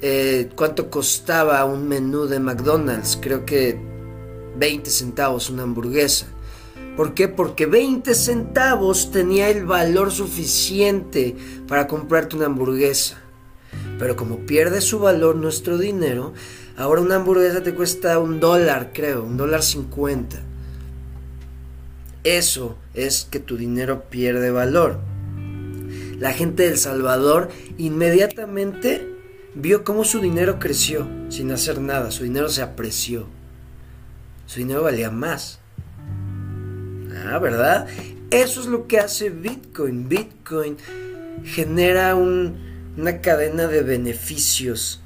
eh, 0.00 0.48
cuánto 0.56 0.88
costaba 0.88 1.62
un 1.66 1.86
menú 1.86 2.26
de 2.26 2.40
McDonald's. 2.40 3.18
Creo 3.20 3.44
que 3.44 3.78
20 4.56 4.88
centavos 4.90 5.50
una 5.50 5.64
hamburguesa. 5.64 6.26
¿Por 6.96 7.12
qué? 7.12 7.28
Porque 7.28 7.66
20 7.66 8.14
centavos 8.14 9.10
tenía 9.10 9.50
el 9.50 9.66
valor 9.66 10.10
suficiente 10.10 11.36
para 11.68 11.86
comprarte 11.86 12.36
una 12.36 12.46
hamburguesa. 12.46 13.21
Pero 13.98 14.16
como 14.16 14.38
pierde 14.46 14.80
su 14.80 14.98
valor 14.98 15.36
nuestro 15.36 15.78
dinero, 15.78 16.32
ahora 16.76 17.00
una 17.00 17.16
hamburguesa 17.16 17.62
te 17.62 17.74
cuesta 17.74 18.18
un 18.18 18.40
dólar, 18.40 18.90
creo, 18.92 19.22
un 19.24 19.36
dólar 19.36 19.62
cincuenta. 19.62 20.42
Eso 22.24 22.78
es 22.94 23.26
que 23.30 23.40
tu 23.40 23.56
dinero 23.56 24.04
pierde 24.10 24.50
valor. 24.50 24.98
La 26.18 26.32
gente 26.32 26.62
de 26.62 26.70
El 26.70 26.78
Salvador 26.78 27.48
inmediatamente 27.78 29.08
vio 29.54 29.84
cómo 29.84 30.04
su 30.04 30.20
dinero 30.20 30.58
creció 30.58 31.08
sin 31.28 31.50
hacer 31.50 31.80
nada, 31.80 32.10
su 32.10 32.24
dinero 32.24 32.48
se 32.48 32.62
apreció, 32.62 33.26
su 34.46 34.60
dinero 34.60 34.82
valía 34.82 35.10
más. 35.10 35.58
Ah, 37.26 37.38
¿verdad? 37.38 37.86
Eso 38.30 38.60
es 38.60 38.66
lo 38.66 38.86
que 38.86 38.98
hace 38.98 39.30
Bitcoin. 39.30 40.08
Bitcoin 40.08 40.76
genera 41.44 42.14
una 42.96 43.20
cadena 43.20 43.66
de 43.66 43.82
beneficios 43.82 45.00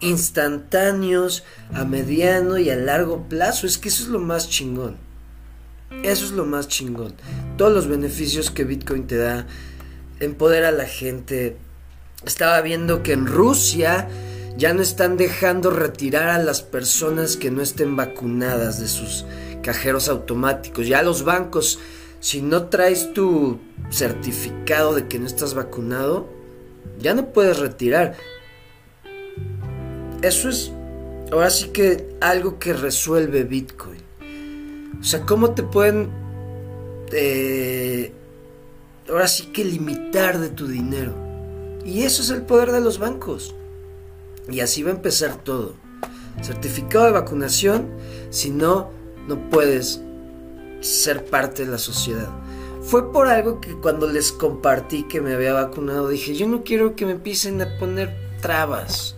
instantáneos 0.00 1.44
a 1.72 1.84
mediano 1.84 2.58
y 2.58 2.70
a 2.70 2.76
largo 2.76 3.28
plazo. 3.28 3.66
Es 3.66 3.78
que 3.78 3.88
eso 3.88 4.04
es 4.04 4.08
lo 4.08 4.18
más 4.18 4.48
chingón. 4.48 4.96
Eso 6.02 6.24
es 6.24 6.32
lo 6.32 6.44
más 6.44 6.68
chingón. 6.68 7.14
Todos 7.56 7.72
los 7.72 7.86
beneficios 7.86 8.50
que 8.50 8.64
Bitcoin 8.64 9.06
te 9.06 9.16
da, 9.16 9.46
empodera 10.20 10.68
a 10.68 10.72
la 10.72 10.86
gente. 10.86 11.56
Estaba 12.24 12.60
viendo 12.60 13.02
que 13.02 13.12
en 13.12 13.26
Rusia 13.26 14.08
ya 14.56 14.74
no 14.74 14.82
están 14.82 15.16
dejando 15.16 15.70
retirar 15.70 16.28
a 16.28 16.42
las 16.42 16.62
personas 16.62 17.36
que 17.36 17.50
no 17.50 17.62
estén 17.62 17.96
vacunadas 17.96 18.80
de 18.80 18.88
sus 18.88 19.24
cajeros 19.62 20.08
automáticos. 20.08 20.86
Ya 20.88 21.02
los 21.02 21.24
bancos, 21.24 21.78
si 22.20 22.42
no 22.42 22.66
traes 22.66 23.12
tu 23.12 23.60
certificado 23.90 24.94
de 24.94 25.08
que 25.08 25.18
no 25.18 25.26
estás 25.26 25.54
vacunado, 25.54 26.28
ya 26.98 27.14
no 27.14 27.32
puedes 27.32 27.58
retirar. 27.58 28.16
Eso 30.22 30.48
es 30.48 30.72
ahora 31.32 31.50
sí 31.50 31.68
que 31.68 32.16
algo 32.20 32.58
que 32.58 32.72
resuelve 32.72 33.44
Bitcoin. 33.44 34.02
O 35.00 35.04
sea, 35.04 35.26
¿cómo 35.26 35.52
te 35.52 35.62
pueden 35.62 36.10
eh, 37.12 38.12
ahora 39.08 39.26
sí 39.26 39.46
que 39.46 39.64
limitar 39.64 40.38
de 40.38 40.50
tu 40.50 40.68
dinero? 40.68 41.12
Y 41.84 42.02
eso 42.02 42.22
es 42.22 42.30
el 42.30 42.42
poder 42.42 42.70
de 42.70 42.80
los 42.80 42.98
bancos. 42.98 43.54
Y 44.48 44.60
así 44.60 44.82
va 44.82 44.90
a 44.90 44.94
empezar 44.94 45.42
todo. 45.42 45.74
Certificado 46.40 47.06
de 47.06 47.12
vacunación, 47.12 47.88
si 48.30 48.50
no, 48.50 48.90
no 49.26 49.50
puedes 49.50 50.00
ser 50.80 51.24
parte 51.24 51.64
de 51.64 51.72
la 51.72 51.78
sociedad. 51.78 52.28
Fue 52.84 53.12
por 53.12 53.28
algo 53.28 53.60
que 53.60 53.74
cuando 53.74 54.06
les 54.06 54.32
compartí 54.32 55.04
que 55.04 55.20
me 55.20 55.34
había 55.34 55.52
vacunado, 55.52 56.08
dije, 56.08 56.34
yo 56.34 56.48
no 56.48 56.64
quiero 56.64 56.96
que 56.96 57.06
me 57.06 57.12
empiecen 57.12 57.62
a 57.62 57.78
poner 57.78 58.14
trabas. 58.40 59.16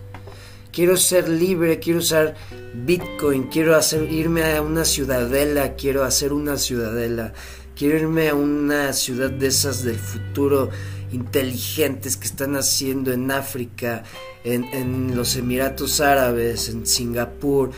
Quiero 0.71 0.97
ser 0.97 1.27
libre, 1.27 1.79
quiero 1.79 1.99
usar 1.99 2.35
Bitcoin, 2.73 3.43
quiero 3.43 3.75
hacer, 3.75 4.11
irme 4.11 4.43
a 4.43 4.61
una 4.61 4.85
ciudadela, 4.85 5.75
quiero 5.75 6.03
hacer 6.03 6.31
una 6.31 6.57
ciudadela, 6.57 7.33
quiero 7.75 7.97
irme 7.97 8.29
a 8.29 8.35
una 8.35 8.93
ciudad 8.93 9.31
de 9.31 9.47
esas 9.47 9.83
del 9.83 9.97
futuro 9.97 10.69
inteligentes 11.11 12.17
que 12.17 12.27
están 12.27 12.55
haciendo 12.55 13.11
en 13.11 13.31
África, 13.31 14.03
en, 14.43 15.15
los 15.15 15.35
Emiratos 15.35 16.01
Árabes, 16.01 16.69
en 16.69 16.85
Singapur. 16.85 17.71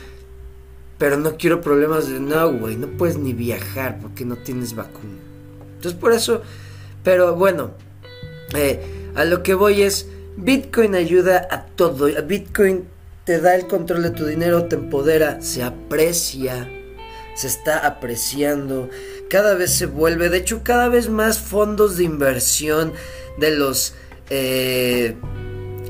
Pero 0.98 1.17
no 1.17 1.38
quiero 1.38 1.62
problemas 1.62 2.10
de 2.10 2.20
no, 2.20 2.51
güey, 2.51 2.75
no 2.75 2.88
puedes 2.88 3.17
ni 3.17 3.34
viajar 3.34 4.00
porque 4.01 4.25
no 4.25 4.36
tienes 4.38 4.75
vacuna. 4.75 5.26
Entonces 5.88 6.01
por 6.01 6.13
eso, 6.13 6.41
pero 7.03 7.36
bueno, 7.36 7.72
eh, 8.56 8.82
a 9.15 9.24
lo 9.24 9.41
que 9.41 9.53
voy 9.53 9.84
es, 9.84 10.08
Bitcoin 10.36 10.96
ayuda 10.96 11.48
a 11.50 11.65
todo. 11.65 12.10
Bitcoin 12.24 12.88
te 13.24 13.39
da 13.39 13.56
el 13.56 13.67
control 13.67 14.03
de 14.03 14.12
tu 14.12 14.25
dinero, 14.25 14.65
te 14.65 14.75
empodera, 14.75 15.41
se 15.41 15.63
aprecia, 15.63 16.70
se 17.36 17.48
está 17.48 17.88
apreciando, 17.88 18.89
cada 19.29 19.56
vez 19.56 19.75
se 19.75 19.86
vuelve, 19.86 20.29
de 20.29 20.39
hecho 20.39 20.62
cada 20.62 20.89
vez 20.89 21.08
más 21.10 21.39
fondos 21.39 21.98
de 21.98 22.03
inversión 22.03 22.92
de 23.38 23.51
los... 23.51 23.94
Eh, 24.29 25.16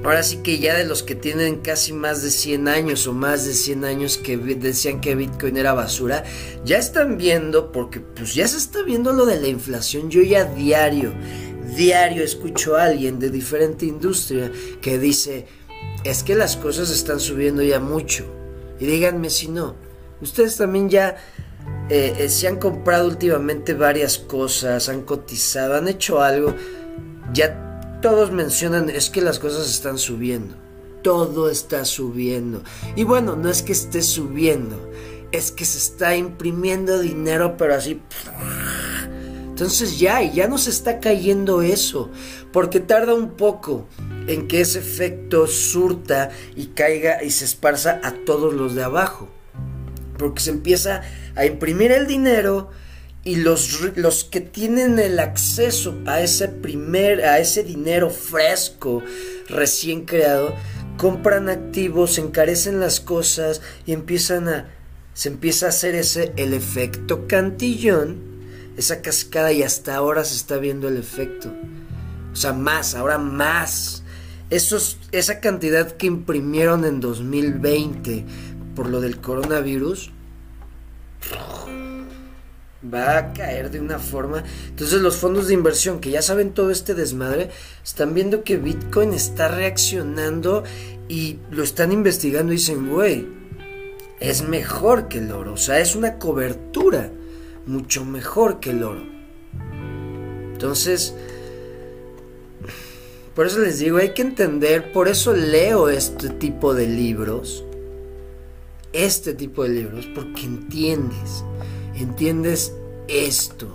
ahora 0.07 0.23
sí 0.23 0.37
que 0.37 0.59
ya 0.59 0.73
de 0.77 0.85
los 0.85 1.03
que 1.03 1.15
tienen 1.15 1.57
casi 1.57 1.91
más 1.91 2.23
de 2.23 2.31
100 2.31 2.69
años 2.69 3.07
o 3.07 3.13
más 3.13 3.45
de 3.45 3.53
100 3.53 3.83
años 3.83 4.17
que 4.17 4.37
decían 4.37 5.01
que 5.01 5.15
Bitcoin 5.15 5.57
era 5.57 5.73
basura, 5.73 6.23
ya 6.63 6.77
están 6.77 7.17
viendo, 7.17 7.73
porque 7.73 7.99
pues 7.99 8.33
ya 8.33 8.47
se 8.47 8.55
está 8.55 8.83
viendo 8.83 9.11
lo 9.11 9.25
de 9.25 9.41
la 9.41 9.49
inflación, 9.49 10.09
yo 10.09 10.21
ya 10.21 10.45
diario, 10.45 11.13
diario 11.75 12.23
escucho 12.23 12.77
a 12.77 12.85
alguien 12.85 13.19
de 13.19 13.29
diferente 13.29 13.85
industria 13.85 14.49
que 14.81 14.97
dice, 14.97 15.45
es 16.05 16.23
que 16.23 16.35
las 16.35 16.55
cosas 16.55 16.89
están 16.89 17.19
subiendo 17.19 17.61
ya 17.61 17.81
mucho. 17.81 18.25
Y 18.79 18.85
díganme 18.85 19.29
si 19.29 19.49
no, 19.49 19.75
ustedes 20.21 20.55
también 20.55 20.89
ya 20.89 21.17
eh, 21.89 22.15
eh, 22.17 22.29
se 22.29 22.47
han 22.47 22.59
comprado 22.59 23.09
últimamente 23.09 23.73
varias 23.73 24.17
cosas, 24.17 24.87
han 24.87 25.01
cotizado, 25.01 25.75
han 25.75 25.89
hecho 25.89 26.21
algo 26.21 26.55
ya 27.33 27.66
todos 28.09 28.31
mencionan 28.31 28.89
es 28.89 29.09
que 29.09 29.19
las 29.19 29.37
cosas 29.37 29.69
están 29.69 29.97
subiendo. 29.97 30.55
Todo 31.03 31.49
está 31.49 31.83
subiendo. 31.83 32.63
Y 32.95 33.03
bueno, 33.03 33.35
no 33.35 33.49
es 33.49 33.61
que 33.61 33.73
esté 33.73 34.01
subiendo, 34.01 34.77
es 35.33 35.51
que 35.51 35.65
se 35.65 35.77
está 35.77 36.15
imprimiendo 36.15 36.99
dinero, 36.99 37.57
pero 37.57 37.75
así. 37.75 38.01
Entonces 39.49 39.99
ya, 39.99 40.21
ya 40.21 40.47
no 40.47 40.57
se 40.57 40.69
está 40.69 41.01
cayendo 41.01 41.61
eso, 41.61 42.09
porque 42.53 42.79
tarda 42.79 43.13
un 43.13 43.31
poco 43.31 43.89
en 44.27 44.47
que 44.47 44.61
ese 44.61 44.79
efecto 44.79 45.45
surta 45.45 46.29
y 46.55 46.67
caiga 46.67 47.21
y 47.21 47.31
se 47.31 47.43
esparza 47.43 47.99
a 48.05 48.13
todos 48.25 48.53
los 48.53 48.73
de 48.73 48.85
abajo. 48.85 49.27
Porque 50.17 50.39
se 50.39 50.51
empieza 50.51 51.01
a 51.35 51.45
imprimir 51.45 51.91
el 51.91 52.07
dinero, 52.07 52.69
y 53.27 53.35
los, 53.35 53.81
los 53.97 54.23
que 54.23 54.39
tienen 54.39 54.99
el 54.99 55.19
acceso 55.19 55.97
a 56.05 56.21
ese 56.21 56.47
primer, 56.47 57.25
a 57.25 57.39
ese 57.39 57.61
dinero 57.61 58.09
fresco, 58.09 59.03
recién 59.49 60.05
creado, 60.05 60.55
compran 60.95 61.49
activos, 61.49 62.19
encarecen 62.19 62.79
las 62.79 63.01
cosas 63.01 63.61
y 63.85 63.91
empiezan 63.91 64.47
a, 64.47 64.69
se 65.13 65.27
empieza 65.27 65.65
a 65.65 65.69
hacer 65.69 65.93
ese, 65.95 66.31
el 66.37 66.53
efecto 66.53 67.27
cantillón, 67.27 68.15
esa 68.77 69.01
cascada 69.01 69.51
y 69.51 69.61
hasta 69.61 69.97
ahora 69.97 70.23
se 70.23 70.37
está 70.37 70.55
viendo 70.55 70.87
el 70.87 70.95
efecto. 70.95 71.53
O 72.31 72.35
sea, 72.37 72.53
más, 72.53 72.95
ahora 72.95 73.17
más. 73.17 74.03
Esos, 74.49 74.99
esa 75.11 75.41
cantidad 75.41 75.91
que 75.97 76.07
imprimieron 76.07 76.85
en 76.85 77.01
2020 77.01 78.25
por 78.73 78.87
lo 78.87 79.01
del 79.01 79.19
coronavirus, 79.19 80.11
va 82.83 83.17
a 83.17 83.33
caer 83.33 83.71
de 83.71 83.79
una 83.79 83.99
forma. 83.99 84.43
Entonces 84.69 85.01
los 85.01 85.17
fondos 85.17 85.47
de 85.47 85.53
inversión 85.53 85.99
que 85.99 86.11
ya 86.11 86.21
saben 86.21 86.53
todo 86.53 86.71
este 86.71 86.93
desmadre, 86.93 87.49
están 87.83 88.13
viendo 88.13 88.43
que 88.43 88.57
Bitcoin 88.57 89.13
está 89.13 89.47
reaccionando 89.47 90.63
y 91.07 91.37
lo 91.51 91.63
están 91.63 91.91
investigando 91.91 92.53
y 92.53 92.57
dicen, 92.57 92.89
güey, 92.89 93.27
es 94.19 94.47
mejor 94.47 95.07
que 95.07 95.19
el 95.19 95.31
oro. 95.31 95.53
O 95.53 95.57
sea, 95.57 95.79
es 95.79 95.95
una 95.95 96.17
cobertura 96.17 97.11
mucho 97.65 98.05
mejor 98.05 98.59
que 98.59 98.71
el 98.71 98.83
oro. 98.83 99.03
Entonces, 100.53 101.13
por 103.35 103.45
eso 103.45 103.59
les 103.59 103.79
digo, 103.79 103.97
hay 103.97 104.13
que 104.13 104.23
entender, 104.23 104.91
por 104.91 105.07
eso 105.07 105.33
leo 105.33 105.89
este 105.89 106.29
tipo 106.29 106.73
de 106.73 106.87
libros. 106.87 107.63
Este 108.93 109.33
tipo 109.33 109.63
de 109.63 109.69
libros, 109.69 110.07
porque 110.15 110.43
entiendes 110.43 111.43
entiendes 112.03 112.73
esto. 113.07 113.67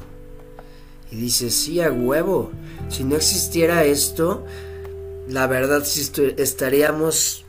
Y 1.10 1.16
dices, 1.16 1.54
sí, 1.54 1.80
a 1.80 1.90
huevo. 1.90 2.50
Si 2.88 3.04
no 3.04 3.16
existiera 3.16 3.84
esto, 3.84 4.44
la 5.28 5.46
verdad 5.46 5.84
estaríamos, 6.36 7.44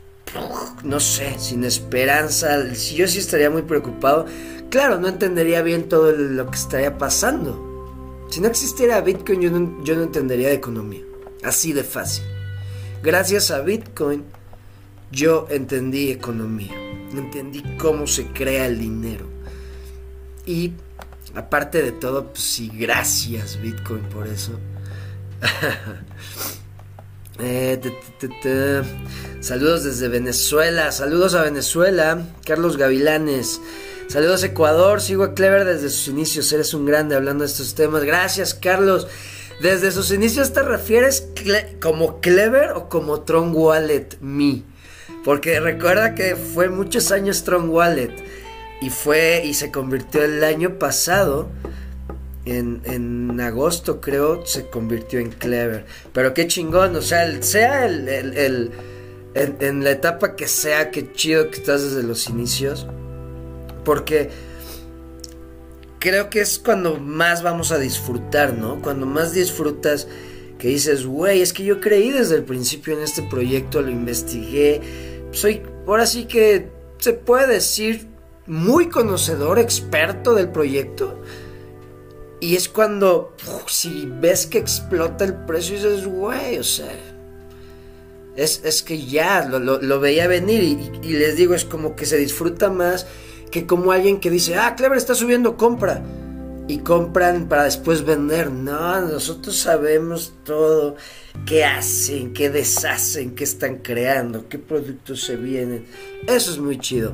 no 0.84 1.00
sé, 1.00 1.40
sin 1.40 1.64
esperanza. 1.64 2.72
Yo 2.74 3.08
sí 3.08 3.20
estaría 3.20 3.50
muy 3.50 3.62
preocupado. 3.62 4.26
Claro, 4.70 5.00
no 5.00 5.08
entendería 5.08 5.62
bien 5.62 5.88
todo 5.88 6.12
lo 6.12 6.50
que 6.50 6.58
estaría 6.58 6.98
pasando. 6.98 8.26
Si 8.30 8.42
no 8.42 8.48
existiera 8.48 9.00
Bitcoin, 9.02 9.42
yo 9.42 9.52
no, 9.52 9.84
yo 9.84 9.96
no 9.96 10.04
entendería 10.04 10.50
de 10.50 10.56
economía. 10.56 11.04
Así 11.44 11.74
de 11.74 11.84
fácil. 11.84 12.24
Gracias 13.04 13.52
a 13.52 13.62
Bitcoin, 13.62 14.24
yo 15.12 15.46
entendí 15.50 16.10
economía. 16.10 16.74
Entendí 17.14 17.62
cómo 17.78 18.08
se 18.08 18.26
crea 18.28 18.66
el 18.66 18.80
dinero. 18.80 19.28
Y 20.46 20.74
aparte 21.36 21.82
de 21.82 21.92
todo, 21.92 22.28
pues 22.28 22.44
sí, 22.44 22.72
gracias 22.74 23.60
Bitcoin 23.62 24.04
por 24.10 24.28
eso. 24.28 24.60
Eh, 27.40 27.82
saludos 29.40 29.84
desde 29.84 30.08
Venezuela, 30.08 30.92
saludos 30.92 31.34
a 31.34 31.42
Venezuela, 31.42 32.28
Carlos 32.46 32.78
Gavilanes. 32.78 33.60
Saludos 34.08 34.44
Ecuador, 34.44 35.02
sigo 35.02 35.24
a 35.24 35.34
Clever 35.34 35.66
desde 35.66 35.90
sus 35.90 36.10
inicios, 36.10 36.54
eres 36.54 36.76
un 36.76 36.86
grande 36.86 37.16
hablando 37.16 37.44
de 37.44 37.50
estos 37.50 37.74
temas. 37.74 38.04
Gracias 38.04 38.54
Carlos. 38.54 39.08
Desde 39.62 39.92
sus 39.92 40.12
inicios 40.12 40.54
te 40.54 40.62
refieres 40.62 41.28
como 41.82 42.22
Clever 42.22 42.74
o 42.74 42.88
como 42.88 43.22
Tron 43.22 43.52
Wallet 43.56 44.20
Me. 44.22 44.62
Porque 45.24 45.60
recuerda 45.60 46.14
que 46.14 46.36
fue 46.36 46.70
muchos 46.70 47.12
años 47.12 47.44
Tron 47.44 47.70
Wallet 47.70 48.14
y 48.84 48.90
fue 48.90 49.44
y 49.46 49.54
se 49.54 49.72
convirtió 49.72 50.24
el 50.24 50.44
año 50.44 50.78
pasado 50.78 51.50
en, 52.44 53.40
agosto, 53.40 54.02
creo, 54.02 54.46
se 54.46 54.68
convirtió 54.70 55.20
en 55.20 55.30
Clever. 55.30 55.86
Pero 56.12 56.34
qué 56.34 56.48
chingón, 56.48 56.94
o 56.98 57.02
sea, 57.02 57.42
sea 57.42 57.86
el, 57.86 58.10
el, 58.10 58.72
en, 59.36 59.84
la 59.86 59.92
etapa 59.92 60.36
que 60.36 60.50
sea, 60.50 60.92
qué 60.92 61.14
chido 61.14 61.50
que 61.50 61.60
estás 61.60 61.82
desde 61.84 62.04
los 62.04 62.28
inicios. 62.28 62.86
Porque 63.86 64.30
creo 66.00 66.30
que 66.30 66.42
es 66.42 66.60
cuando 66.60 67.00
más 67.00 67.42
vamos 67.42 67.72
a 67.72 67.78
disfrutar, 67.78 68.54
¿no? 68.54 68.82
Cuando 68.82 69.06
más 69.06 69.32
disfrutas 69.32 70.10
que 70.60 70.68
dices, 70.68 71.06
güey, 71.06 71.42
es 71.42 71.54
que 71.54 71.64
yo 71.64 71.80
creí 71.80 72.12
desde 72.12 72.36
el 72.36 72.44
principio 72.44 72.98
en 72.98 73.04
este 73.04 73.22
proyecto, 73.22 73.82
lo 73.82 73.92
investigué. 73.92 74.82
Soy, 75.32 75.62
ahora 75.88 76.06
sí 76.06 76.26
que 76.26 76.68
se 76.98 77.14
puede 77.14 77.48
decir, 77.48 78.13
muy 78.48 78.90
conocedor, 78.90 79.60
experto 79.60 80.34
del 80.34 80.50
proyecto. 80.50 81.20
Y 82.40 82.56
es 82.56 82.68
cuando, 82.68 83.36
si 83.68 84.06
ves 84.06 84.48
que 84.48 84.58
explota 84.58 85.24
el 85.24 85.34
precio, 85.46 85.76
dices, 85.76 86.06
güey, 86.06 86.58
o 86.58 86.64
sea, 86.64 86.92
es, 88.36 88.84
que 88.84 89.06
ya 89.06 89.48
lo, 89.48 90.00
veía 90.00 90.28
venir. 90.28 90.64
Y, 90.64 91.08
y, 91.08 91.14
les 91.14 91.38
digo, 91.38 91.54
es 91.54 91.64
como 91.64 91.96
que 91.96 92.06
se 92.06 92.18
disfruta 92.18 92.70
más 92.70 93.08
que 93.50 93.66
como 93.66 93.92
alguien 93.92 94.20
que 94.20 94.30
dice, 94.30 94.56
ah, 94.56 94.76
Clever 94.76 94.98
está 94.98 95.16
subiendo, 95.16 95.56
compra. 95.58 96.02
Y 96.68 96.80
compran 96.80 97.48
para 97.48 97.66
después 97.66 98.04
vender. 98.04 98.50
No, 98.52 99.02
nosotros 99.02 99.56
sabemos 99.58 100.34
todo. 100.44 100.96
¿Qué 101.46 101.64
hacen? 101.64 102.34
¿Qué 102.34 102.50
deshacen? 102.50 103.36
¿Qué 103.36 103.44
están 103.44 103.78
creando? 103.78 104.48
¿Qué 104.50 104.60
productos 104.60 105.24
se 105.24 105.36
vienen? 105.36 105.86
Eso 106.28 106.52
es 106.52 106.58
muy 106.58 106.78
chido. 106.80 107.14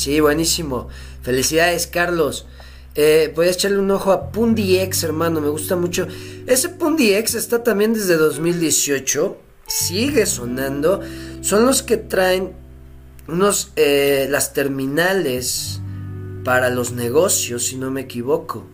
Sí, 0.00 0.18
buenísimo. 0.18 0.88
Felicidades, 1.20 1.86
Carlos. 1.86 2.46
Eh, 2.94 3.30
voy 3.36 3.48
a 3.48 3.50
echarle 3.50 3.78
un 3.78 3.90
ojo 3.90 4.12
a 4.12 4.32
Pundi 4.32 4.78
X, 4.78 5.04
hermano, 5.04 5.42
me 5.42 5.50
gusta 5.50 5.76
mucho. 5.76 6.08
Ese 6.46 6.70
Pundi 6.70 7.12
X 7.12 7.34
está 7.34 7.62
también 7.62 7.92
desde 7.92 8.16
2018, 8.16 9.36
sigue 9.66 10.24
sonando. 10.24 11.02
Son 11.42 11.66
los 11.66 11.82
que 11.82 11.98
traen 11.98 12.54
unos, 13.28 13.72
eh, 13.76 14.26
las 14.30 14.54
terminales 14.54 15.82
para 16.44 16.70
los 16.70 16.92
negocios, 16.92 17.66
si 17.66 17.76
no 17.76 17.90
me 17.90 18.00
equivoco. 18.00 18.66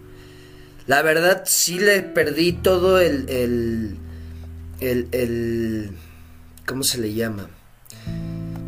La 0.87 1.03
verdad, 1.03 1.43
sí 1.45 1.81
le 1.81 2.03
perdí 2.03 2.53
todo 2.53 3.01
el, 3.01 3.29
el, 3.29 5.09
el 5.11 5.91
¿cómo 6.67 6.85
se 6.85 6.99
le 6.99 7.15
llama? 7.15 7.51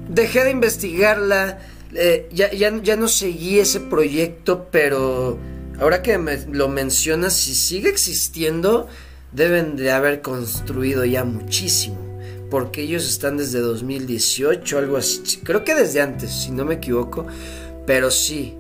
Dejé 0.08 0.42
de 0.42 0.50
investigarla 0.50 1.60
eh, 1.94 2.28
ya, 2.32 2.52
ya, 2.52 2.96
no 2.96 3.08
seguí 3.08 3.58
ese 3.58 3.80
proyecto, 3.80 4.68
pero 4.70 5.38
ahora 5.80 6.02
que 6.02 6.18
me 6.18 6.38
lo 6.46 6.68
mencionas, 6.68 7.34
si 7.34 7.54
sigue 7.54 7.88
existiendo, 7.88 8.88
deben 9.32 9.76
de 9.76 9.90
haber 9.90 10.20
construido 10.22 11.04
ya 11.04 11.24
muchísimo. 11.24 11.96
Porque 12.50 12.82
ellos 12.82 13.06
están 13.06 13.36
desde 13.36 13.60
2018, 13.60 14.78
algo 14.78 14.96
así. 14.96 15.40
Creo 15.44 15.64
que 15.64 15.74
desde 15.74 16.00
antes, 16.00 16.30
si 16.30 16.50
no 16.50 16.64
me 16.64 16.74
equivoco. 16.76 17.26
Pero 17.86 18.10
sí. 18.10 18.54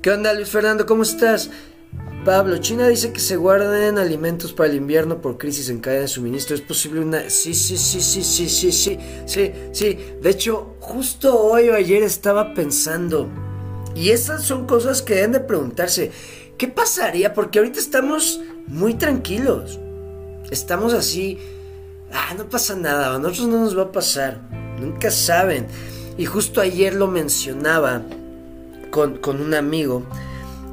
¿Qué 0.00 0.10
onda, 0.10 0.32
Luis 0.32 0.48
Fernando? 0.48 0.86
¿Cómo 0.86 1.02
estás? 1.02 1.50
Pablo, 2.24 2.58
China 2.58 2.88
dice 2.88 3.12
que 3.12 3.20
se 3.20 3.36
guarden 3.36 3.98
alimentos 3.98 4.52
para 4.52 4.68
el 4.68 4.76
invierno 4.76 5.22
por 5.22 5.38
crisis 5.38 5.68
en 5.68 5.78
cadena 5.78 6.02
de 6.02 6.08
suministro. 6.08 6.56
¿Es 6.56 6.60
posible 6.60 7.00
una...? 7.00 7.30
Sí, 7.30 7.54
sí, 7.54 7.78
sí, 7.78 8.00
sí, 8.00 8.24
sí, 8.24 8.48
sí, 8.48 8.72
sí, 8.72 8.98
sí, 9.26 9.52
sí. 9.72 9.98
De 10.20 10.30
hecho, 10.30 10.74
justo 10.80 11.38
hoy 11.40 11.68
o 11.68 11.74
ayer 11.74 12.02
estaba 12.02 12.52
pensando, 12.52 13.28
y 13.94 14.10
esas 14.10 14.42
son 14.42 14.66
cosas 14.66 15.02
que 15.02 15.14
deben 15.14 15.32
de 15.32 15.40
preguntarse, 15.40 16.10
¿qué 16.58 16.68
pasaría? 16.68 17.32
Porque 17.32 17.60
ahorita 17.60 17.78
estamos 17.78 18.40
muy 18.66 18.94
tranquilos. 18.94 19.78
Estamos 20.50 20.92
así, 20.92 21.38
ah, 22.12 22.34
no 22.36 22.48
pasa 22.48 22.74
nada, 22.74 23.14
a 23.14 23.18
nosotros 23.18 23.48
no 23.48 23.60
nos 23.60 23.78
va 23.78 23.84
a 23.84 23.92
pasar. 23.92 24.40
Nunca 24.80 25.10
saben. 25.10 25.66
Y 26.18 26.26
justo 26.26 26.60
ayer 26.60 26.94
lo 26.94 27.06
mencionaba 27.06 28.02
con, 28.90 29.18
con 29.18 29.40
un 29.40 29.54
amigo 29.54 30.02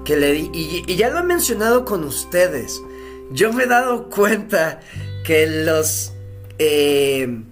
que 0.05 0.17
le 0.17 0.33
di, 0.33 0.49
y, 0.53 0.95
ya 0.95 1.09
lo 1.09 1.19
he 1.19 1.23
mencionado 1.23 1.85
con 1.85 2.03
ustedes. 2.03 2.81
Yo 3.31 3.53
me 3.53 3.63
he 3.63 3.67
dado 3.67 4.09
cuenta 4.09 4.79
que 5.23 5.47
los 5.47 6.13
eh, 6.59 7.43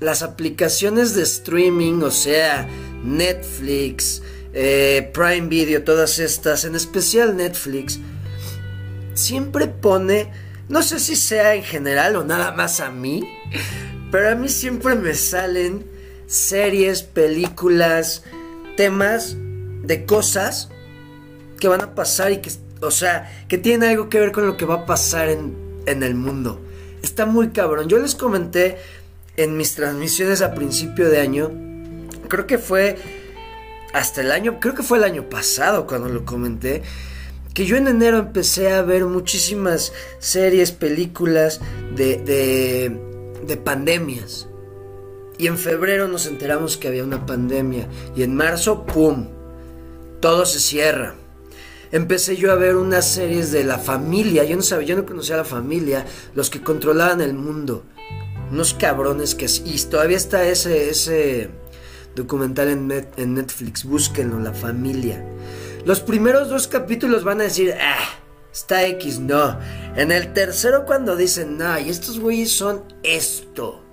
las 0.00 0.22
aplicaciones 0.22 1.14
de 1.14 1.22
streaming, 1.22 2.02
o 2.02 2.10
sea, 2.10 2.68
Netflix, 3.02 4.22
eh, 4.52 5.10
Prime 5.12 5.48
Video, 5.48 5.82
todas 5.82 6.18
estas, 6.18 6.64
en 6.64 6.74
especial 6.74 7.36
Netflix, 7.36 7.98
siempre 9.14 9.66
pone, 9.66 10.30
no 10.68 10.82
sé 10.82 11.00
si 11.00 11.16
sea 11.16 11.54
en 11.54 11.62
general 11.62 12.16
o 12.16 12.24
nada 12.24 12.52
más 12.52 12.80
a 12.80 12.90
mí, 12.90 13.22
pero 14.10 14.30
a 14.30 14.34
mí 14.34 14.48
siempre 14.48 14.94
me 14.94 15.14
salen 15.14 15.86
series, 16.26 17.02
películas, 17.02 18.22
temas 18.76 19.36
de 19.82 20.04
cosas 20.04 20.70
que 21.64 21.68
van 21.68 21.80
a 21.80 21.94
pasar 21.94 22.30
y 22.30 22.42
que, 22.42 22.50
o 22.82 22.90
sea, 22.90 23.46
que 23.48 23.56
tienen 23.56 23.88
algo 23.88 24.10
que 24.10 24.20
ver 24.20 24.32
con 24.32 24.46
lo 24.46 24.58
que 24.58 24.66
va 24.66 24.74
a 24.74 24.84
pasar 24.84 25.30
en, 25.30 25.56
en 25.86 26.02
el 26.02 26.14
mundo. 26.14 26.60
Está 27.02 27.24
muy 27.24 27.52
cabrón. 27.52 27.88
Yo 27.88 27.98
les 27.98 28.14
comenté 28.14 28.76
en 29.38 29.56
mis 29.56 29.74
transmisiones 29.74 30.42
a 30.42 30.52
principio 30.52 31.08
de 31.08 31.20
año, 31.20 31.50
creo 32.28 32.46
que 32.46 32.58
fue 32.58 32.98
hasta 33.94 34.20
el 34.20 34.30
año, 34.30 34.60
creo 34.60 34.74
que 34.74 34.82
fue 34.82 34.98
el 34.98 35.04
año 35.04 35.30
pasado 35.30 35.86
cuando 35.86 36.10
lo 36.10 36.26
comenté, 36.26 36.82
que 37.54 37.64
yo 37.64 37.78
en 37.78 37.88
enero 37.88 38.18
empecé 38.18 38.70
a 38.70 38.82
ver 38.82 39.06
muchísimas 39.06 39.94
series, 40.18 40.70
películas 40.70 41.62
de, 41.96 42.18
de, 42.18 43.40
de 43.46 43.56
pandemias. 43.56 44.48
Y 45.38 45.46
en 45.46 45.56
febrero 45.56 46.08
nos 46.08 46.26
enteramos 46.26 46.76
que 46.76 46.88
había 46.88 47.04
una 47.04 47.24
pandemia. 47.24 47.88
Y 48.14 48.22
en 48.22 48.36
marzo, 48.36 48.84
¡pum! 48.84 49.28
Todo 50.20 50.44
se 50.44 50.60
cierra 50.60 51.14
empecé 51.94 52.36
yo 52.36 52.50
a 52.50 52.56
ver 52.56 52.74
unas 52.74 53.08
series 53.08 53.52
de 53.52 53.62
la 53.62 53.78
familia. 53.78 54.42
Yo 54.42 54.56
no 54.56 54.62
sabía, 54.62 54.88
yo 54.88 54.96
no 54.96 55.06
conocía 55.06 55.36
a 55.36 55.38
la 55.38 55.44
familia, 55.44 56.04
los 56.34 56.50
que 56.50 56.60
controlaban 56.60 57.20
el 57.20 57.34
mundo. 57.34 57.84
Unos 58.50 58.74
cabrones 58.74 59.36
que... 59.36 59.46
Y 59.64 59.78
todavía 59.88 60.16
está 60.16 60.44
ese, 60.44 60.90
ese 60.90 61.50
documental 62.16 62.68
en, 62.68 63.08
en 63.16 63.34
Netflix, 63.34 63.84
búsquenlo, 63.84 64.40
la 64.40 64.52
familia. 64.52 65.24
Los 65.84 66.00
primeros 66.00 66.48
dos 66.48 66.66
capítulos 66.66 67.22
van 67.22 67.40
a 67.40 67.44
decir, 67.44 67.72
ah, 67.80 68.18
está 68.52 68.84
X, 68.88 69.20
no. 69.20 69.56
En 69.94 70.10
el 70.10 70.32
tercero 70.32 70.86
cuando 70.86 71.14
dicen, 71.14 71.58
no, 71.58 71.78
y 71.78 71.90
estos 71.90 72.18
güeyes 72.18 72.50
son 72.50 72.82
esto. 73.04 73.84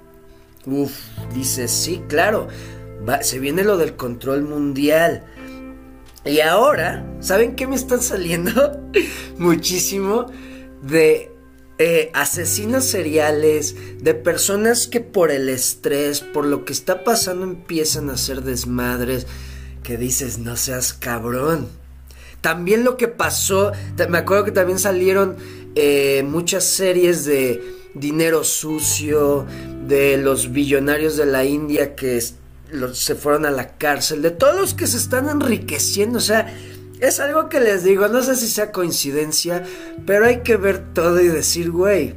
Uf, 0.66 0.92
dice, 1.36 1.68
sí, 1.68 2.02
claro. 2.08 2.48
se 3.22 3.38
viene 3.38 3.64
lo 3.64 3.78
del 3.78 3.96
control 3.96 4.42
mundial. 4.42 5.24
Y 6.24 6.40
ahora, 6.42 7.04
¿saben 7.20 7.56
qué 7.56 7.66
me 7.66 7.76
están 7.76 8.02
saliendo? 8.02 8.80
Muchísimo 9.38 10.28
de 10.84 11.32
eh, 11.80 12.12
asesinos 12.14 12.86
seriales, 12.86 13.76
de 14.04 14.14
personas 14.14 14.88
que 14.88 15.02
por 15.02 15.32
el 15.32 15.50
estrés, 15.50 16.22
por 16.22 16.46
lo 16.46 16.64
que 16.64 16.74
está 16.74 17.04
pasando, 17.04 17.44
empiezan 17.44 18.10
a 18.10 18.14
hacer 18.14 18.44
desmadres. 18.44 19.26
Que 19.82 19.98
dices, 19.98 20.38
no 20.38 20.58
seas 20.58 20.94
cabrón. 20.94 21.68
También 22.42 22.84
lo 22.84 22.98
que 22.98 23.08
pasó, 23.08 23.72
me 24.08 24.20
acuerdo 24.20 24.46
que 24.46 24.52
también 24.52 24.78
salieron 24.78 25.38
eh, 25.74 26.24
muchas 26.24 26.66
series 26.66 27.26
de 27.26 27.64
dinero 27.96 28.44
sucio, 28.44 29.48
de 29.88 30.18
los 30.18 30.52
billonarios 30.52 31.18
de 31.18 31.26
la 31.26 31.46
India 31.46 31.96
que 31.96 32.18
se 32.94 33.16
fueron 33.16 33.46
a 33.46 33.52
la 33.52 33.78
cárcel, 33.78 34.22
de 34.22 34.32
todos 34.32 34.56
los 34.56 34.74
que 34.74 34.88
se 34.88 34.98
están 34.98 35.30
enriqueciendo, 35.30 36.18
o 36.18 36.22
sea, 36.22 36.54
es 37.00 37.20
algo 37.20 37.50
que 37.50 37.60
les 37.60 37.84
digo, 37.84 38.08
no 38.08 38.22
sé 38.22 38.36
si 38.36 38.48
sea 38.48 38.72
coincidencia, 38.72 39.64
pero 40.06 40.26
hay 40.26 40.42
que 40.42 40.58
ver 40.58 40.94
todo 40.94 41.20
y 41.20 41.28
decir, 41.28 41.72
güey, 41.72 42.16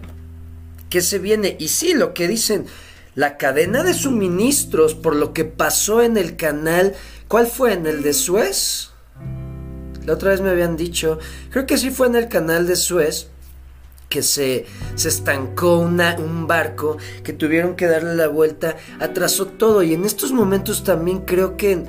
¿qué 0.90 1.01
se 1.01 1.19
viene? 1.19 1.57
Y 1.59 1.69
sí, 1.69 1.95
lo 1.95 2.14
que 2.14 2.29
dicen, 2.29 2.67
la 3.14 3.37
cadena 3.37 3.83
de 3.83 3.95
suministros 3.95 4.95
por 4.95 5.17
lo 5.17 5.33
que 5.33 5.45
pasó 5.45 6.03
en 6.03 6.17
el 6.17 6.37
canal, 6.37 6.95
¿cuál 7.29 7.47
fue? 7.47 7.73
¿En 7.73 7.87
el 7.87 8.03
de 8.03 8.12
Suez? 8.12 8.90
La 10.05 10.12
otra 10.12 10.31
vez 10.31 10.40
me 10.40 10.51
habían 10.51 10.77
dicho, 10.77 11.19
creo 11.51 11.64
que 11.64 11.79
sí 11.79 11.90
fue 11.90 12.09
en 12.09 12.17
el 12.17 12.29
canal 12.29 12.67
de 12.67 12.77
Suez 12.77 13.29
que 14.14 14.22
se, 14.22 14.64
se 14.94 15.09
estancó 15.09 15.79
un 15.79 16.46
barco, 16.46 16.98
que 17.24 17.33
tuvieron 17.33 17.74
que 17.74 17.88
darle 17.88 18.14
la 18.14 18.29
vuelta, 18.29 18.77
atrasó 19.00 19.46
todo. 19.46 19.83
Y 19.83 19.92
en 19.92 20.05
estos 20.05 20.31
momentos 20.31 20.85
también 20.85 21.22
creo 21.22 21.57
que... 21.57 21.83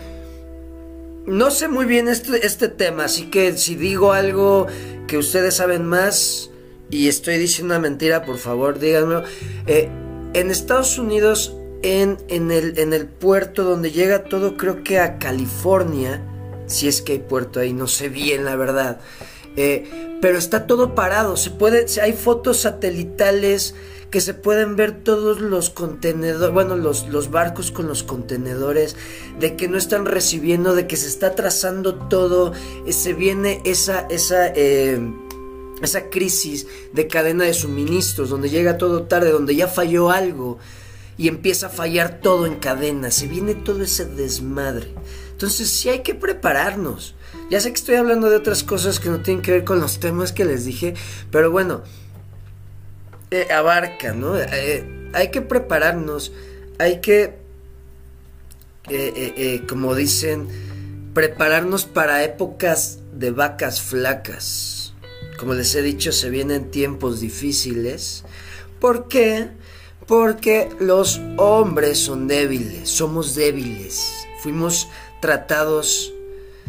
No 1.27 1.51
sé 1.51 1.67
muy 1.67 1.85
bien 1.85 2.07
este, 2.07 2.43
este 2.43 2.67
tema, 2.67 3.05
así 3.05 3.29
que 3.29 3.55
si 3.57 3.75
digo 3.75 4.11
algo 4.11 4.65
que 5.07 5.19
ustedes 5.19 5.55
saben 5.57 5.85
más 5.85 6.49
y 6.89 7.09
estoy 7.09 7.38
diciendo 7.38 7.75
una 7.75 7.81
mentira, 7.81 8.25
por 8.25 8.39
favor 8.39 8.79
díganmelo. 8.79 9.23
Eh, 9.67 9.88
en 10.33 10.49
Estados 10.49 10.97
Unidos, 10.97 11.55
en, 11.83 12.17
en, 12.27 12.49
el, 12.49 12.79
en 12.79 12.93
el 12.93 13.05
puerto 13.05 13.63
donde 13.63 13.91
llega 13.91 14.23
todo, 14.23 14.57
creo 14.57 14.83
que 14.83 14.99
a 14.99 15.19
California, 15.19 16.23
si 16.65 16.88
es 16.88 17.03
que 17.03 17.13
hay 17.13 17.19
puerto 17.19 17.59
ahí, 17.59 17.71
no 17.71 17.85
sé 17.85 18.09
bien 18.09 18.45
la 18.45 18.55
verdad. 18.55 18.99
Eh, 19.57 20.17
pero 20.21 20.37
está 20.37 20.67
todo 20.67 20.95
parado. 20.95 21.37
Se 21.37 21.49
puede, 21.49 21.85
hay 22.01 22.13
fotos 22.13 22.57
satelitales 22.61 23.75
que 24.09 24.21
se 24.21 24.33
pueden 24.33 24.75
ver 24.75 25.03
todos 25.03 25.41
los 25.41 25.69
contenedores, 25.69 26.53
bueno, 26.53 26.77
los, 26.77 27.09
los 27.09 27.31
barcos 27.31 27.71
con 27.71 27.87
los 27.87 28.03
contenedores, 28.03 28.95
de 29.39 29.55
que 29.55 29.67
no 29.67 29.77
están 29.77 30.05
recibiendo, 30.05 30.73
de 30.73 30.87
que 30.87 30.95
se 30.95 31.07
está 31.07 31.35
trazando 31.35 31.95
todo, 31.95 32.53
eh, 32.85 32.93
se 32.93 33.13
viene 33.13 33.61
esa, 33.65 34.07
esa, 34.09 34.47
eh, 34.55 34.99
esa 35.81 36.09
crisis 36.09 36.65
de 36.93 37.07
cadena 37.07 37.43
de 37.43 37.53
suministros, 37.53 38.29
donde 38.29 38.49
llega 38.49 38.77
todo 38.77 39.03
tarde, 39.03 39.31
donde 39.31 39.55
ya 39.55 39.67
falló 39.67 40.11
algo 40.11 40.59
y 41.17 41.27
empieza 41.27 41.67
a 41.67 41.69
fallar 41.69 42.19
todo 42.21 42.45
en 42.45 42.55
cadena, 42.55 43.11
se 43.11 43.27
viene 43.27 43.55
todo 43.55 43.83
ese 43.83 44.05
desmadre. 44.05 44.93
Entonces 45.31 45.69
sí 45.69 45.89
hay 45.89 45.99
que 45.99 46.15
prepararnos. 46.15 47.14
Ya 47.49 47.60
sé 47.60 47.69
que 47.69 47.75
estoy 47.75 47.95
hablando 47.95 48.29
de 48.29 48.38
otras 48.38 48.63
cosas 48.63 48.99
que 48.99 49.10
no 49.10 49.21
tienen 49.21 49.43
que 49.43 49.51
ver 49.51 49.63
con 49.63 49.79
los 49.79 49.99
temas 49.99 50.31
que 50.31 50.45
les 50.45 50.65
dije, 50.65 50.95
pero 51.31 51.51
bueno, 51.51 51.84
eh, 53.29 53.47
abarca, 53.53 54.13
¿no? 54.13 54.36
Eh, 54.38 55.12
hay 55.13 55.29
que 55.29 55.41
prepararnos, 55.41 56.31
hay 56.79 57.01
que, 57.01 57.36
eh, 58.89 59.62
como 59.69 59.93
dicen, 59.93 60.47
prepararnos 61.13 61.86
para 61.86 62.23
épocas 62.23 62.99
de 63.13 63.29
vacas 63.29 63.79
flacas. 63.79 64.93
Como 65.38 65.53
les 65.53 65.75
he 65.75 65.84
dicho, 65.84 66.12
se 66.12 66.29
vienen 66.29 66.71
tiempos 66.71 67.19
difíciles. 67.19 68.23
¿Por 68.79 69.08
qué? 69.08 69.49
Porque 70.08 70.69
los 70.79 71.21
hombres 71.38 71.99
son 71.99 72.27
débiles, 72.27 72.89
somos 72.89 73.36
débiles, 73.36 74.27
fuimos 74.41 74.88
tratados, 75.21 76.14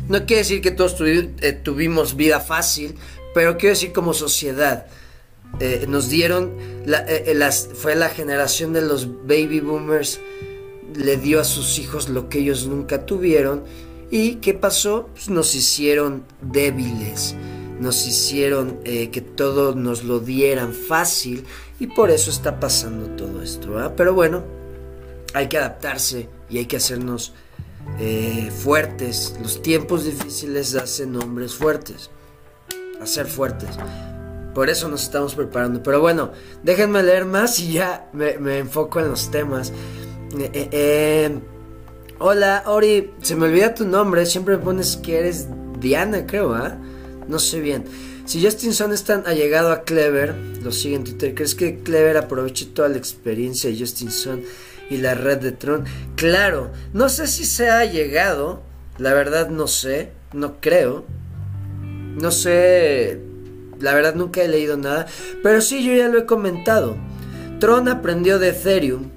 no 0.08 0.24
quiere 0.26 0.42
decir 0.42 0.60
que 0.60 0.70
todos 0.70 0.96
eh, 1.00 1.52
tuvimos 1.52 2.16
vida 2.16 2.40
fácil, 2.40 2.96
pero 3.34 3.56
quiero 3.56 3.74
decir 3.74 3.92
como 3.92 4.14
sociedad, 4.14 4.86
eh, 5.60 5.86
nos 5.88 6.08
dieron, 6.08 6.52
eh, 6.86 7.32
las, 7.34 7.68
fue 7.74 7.94
la 7.94 8.08
generación 8.08 8.72
de 8.72 8.82
los 8.82 9.26
baby 9.26 9.60
boomers, 9.60 10.20
le 10.94 11.16
dio 11.16 11.40
a 11.40 11.44
sus 11.44 11.78
hijos 11.78 12.08
lo 12.08 12.28
que 12.28 12.38
ellos 12.38 12.66
nunca 12.66 13.04
tuvieron, 13.04 13.64
y 14.10 14.36
¿qué 14.36 14.54
pasó? 14.54 15.08
Pues 15.12 15.28
nos 15.28 15.54
hicieron 15.54 16.24
débiles, 16.40 17.34
nos 17.80 18.06
hicieron 18.06 18.78
que 18.84 19.20
todo 19.20 19.74
nos 19.74 20.04
lo 20.04 20.20
dieran 20.20 20.72
fácil, 20.72 21.44
y 21.80 21.88
por 21.88 22.10
eso 22.10 22.30
está 22.30 22.60
pasando 22.60 23.08
todo 23.16 23.42
esto. 23.42 23.92
Pero 23.96 24.14
bueno, 24.14 24.44
hay 25.34 25.48
que 25.48 25.58
adaptarse 25.58 26.28
y 26.48 26.58
hay 26.58 26.66
que 26.66 26.76
hacernos 26.76 27.34
eh, 27.98 28.50
fuertes. 28.50 29.36
Los 29.42 29.62
tiempos 29.62 30.04
difíciles 30.04 30.74
hacen 30.74 31.16
hombres 31.16 31.54
fuertes. 31.54 32.10
Hacer 33.00 33.26
fuertes. 33.26 33.70
Por 34.54 34.70
eso 34.70 34.88
nos 34.88 35.02
estamos 35.02 35.34
preparando. 35.34 35.82
Pero 35.82 36.00
bueno, 36.00 36.32
déjenme 36.62 37.02
leer 37.02 37.24
más 37.24 37.58
y 37.60 37.74
ya 37.74 38.10
me, 38.12 38.58
enfoco 38.58 39.00
en 39.00 39.08
los 39.08 39.30
temas. 39.30 39.72
Eh, 40.38 40.68
eh, 40.72 41.38
hola, 42.18 42.64
Ori. 42.66 43.12
Se 43.22 43.36
me 43.36 43.46
olvida 43.46 43.74
tu 43.74 43.86
nombre. 43.86 44.26
Siempre 44.26 44.56
me 44.56 44.62
pones 44.62 44.96
que 44.96 45.18
eres 45.18 45.48
Diana, 45.80 46.26
creo, 46.26 46.54
¿ah? 46.54 46.78
No 47.28 47.38
sé 47.38 47.60
bien. 47.60 47.84
Si 48.26 48.44
Justin 48.44 48.74
Sun 48.74 48.92
es 48.92 49.04
tan 49.04 49.24
a 49.24 49.82
Clever, 49.82 50.34
lo 50.60 50.72
sigue 50.72 50.96
en 50.96 51.04
Twitter, 51.04 51.32
¿crees 51.32 51.54
que 51.54 51.78
Clever 51.78 52.16
aproveche 52.16 52.66
toda 52.66 52.88
la 52.88 52.96
experiencia 52.96 53.70
de 53.70 53.78
Justin 53.78 54.10
Sun 54.10 54.42
y 54.90 54.98
la 54.98 55.14
red 55.14 55.38
de 55.38 55.52
Tron? 55.52 55.84
Claro, 56.16 56.70
no 56.92 57.08
sé 57.08 57.26
si 57.26 57.44
se 57.44 57.70
ha 57.70 57.84
llegado, 57.84 58.62
la 58.98 59.14
verdad 59.14 59.50
no 59.50 59.66
sé, 59.66 60.10
no 60.32 60.60
creo. 60.60 61.04
No 62.16 62.30
sé, 62.30 63.20
la 63.78 63.94
verdad 63.94 64.14
nunca 64.14 64.42
he 64.42 64.48
leído 64.48 64.76
nada, 64.76 65.06
pero 65.42 65.60
sí 65.60 65.84
yo 65.84 65.94
ya 65.94 66.08
lo 66.08 66.18
he 66.18 66.26
comentado. 66.26 66.96
Tron 67.60 67.88
aprendió 67.88 68.38
de 68.38 68.48
Ethereum, 68.48 69.10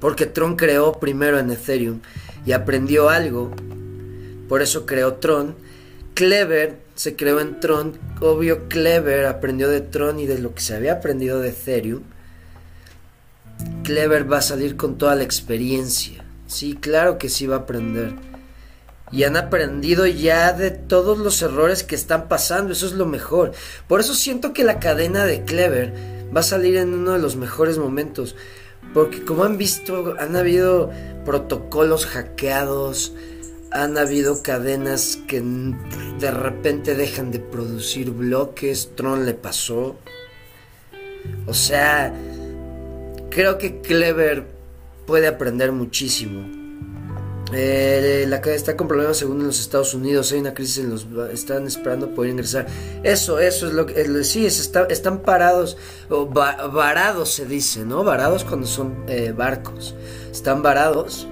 porque 0.00 0.26
Tron 0.26 0.56
creó 0.56 0.92
primero 1.00 1.38
en 1.38 1.50
Ethereum 1.50 2.00
y 2.46 2.52
aprendió 2.52 3.10
algo, 3.10 3.50
por 4.48 4.62
eso 4.62 4.86
creó 4.86 5.14
Tron. 5.14 5.54
Clever 6.14 6.78
se 6.94 7.14
creó 7.14 7.40
en 7.40 7.60
Tron. 7.60 7.98
Obvio, 8.20 8.68
Clever 8.68 9.26
aprendió 9.26 9.68
de 9.68 9.80
Tron 9.80 10.18
y 10.18 10.26
de 10.26 10.38
lo 10.38 10.54
que 10.54 10.62
se 10.62 10.74
había 10.74 10.94
aprendido 10.94 11.40
de 11.40 11.50
Ethereum. 11.50 12.02
Clever 13.82 14.30
va 14.30 14.38
a 14.38 14.42
salir 14.42 14.76
con 14.76 14.98
toda 14.98 15.14
la 15.14 15.22
experiencia. 15.22 16.24
Sí, 16.46 16.74
claro 16.80 17.18
que 17.18 17.28
sí 17.28 17.46
va 17.46 17.56
a 17.56 17.60
aprender. 17.60 18.14
Y 19.10 19.24
han 19.24 19.36
aprendido 19.36 20.06
ya 20.06 20.52
de 20.52 20.70
todos 20.70 21.18
los 21.18 21.40
errores 21.42 21.82
que 21.82 21.94
están 21.94 22.28
pasando. 22.28 22.72
Eso 22.72 22.86
es 22.86 22.92
lo 22.92 23.06
mejor. 23.06 23.52
Por 23.86 24.00
eso 24.00 24.14
siento 24.14 24.52
que 24.52 24.64
la 24.64 24.80
cadena 24.80 25.24
de 25.24 25.44
Clever 25.44 25.94
va 26.34 26.40
a 26.40 26.44
salir 26.44 26.76
en 26.76 26.92
uno 26.92 27.12
de 27.12 27.18
los 27.18 27.36
mejores 27.36 27.78
momentos. 27.78 28.36
Porque 28.92 29.24
como 29.24 29.44
han 29.44 29.58
visto, 29.58 30.14
han 30.18 30.36
habido 30.36 30.90
protocolos 31.24 32.06
hackeados 32.06 33.12
han 33.70 33.98
habido 33.98 34.42
cadenas 34.42 35.18
que 35.28 35.40
de 35.40 36.30
repente 36.30 36.94
dejan 36.94 37.30
de 37.30 37.38
producir 37.38 38.10
bloques, 38.10 38.92
Tron 38.94 39.26
le 39.26 39.34
pasó. 39.34 39.96
O 41.46 41.54
sea, 41.54 42.14
creo 43.30 43.58
que 43.58 43.80
Clever 43.80 44.44
puede 45.06 45.26
aprender 45.26 45.72
muchísimo. 45.72 46.46
Eh, 47.52 48.26
la 48.28 48.42
cadena 48.42 48.56
está 48.56 48.76
con 48.76 48.88
problemas 48.88 49.16
según 49.16 49.40
en 49.40 49.46
los 49.46 49.58
Estados 49.58 49.94
Unidos, 49.94 50.30
hay 50.32 50.40
una 50.40 50.52
crisis 50.52 50.84
en 50.84 50.90
los 50.90 51.06
están 51.32 51.66
esperando 51.66 52.14
poder 52.14 52.32
ingresar. 52.32 52.66
Eso, 53.02 53.38
eso 53.38 53.68
es 53.68 53.72
lo 53.72 53.86
que 53.86 54.24
sí, 54.24 54.44
están 54.44 55.20
parados 55.20 55.78
o 56.10 56.26
varados 56.26 57.32
se 57.32 57.46
dice, 57.46 57.86
¿no? 57.86 58.04
Varados 58.04 58.44
cuando 58.44 58.66
son 58.66 59.04
eh, 59.08 59.32
barcos. 59.34 59.94
Están 60.30 60.62
varados 60.62 61.26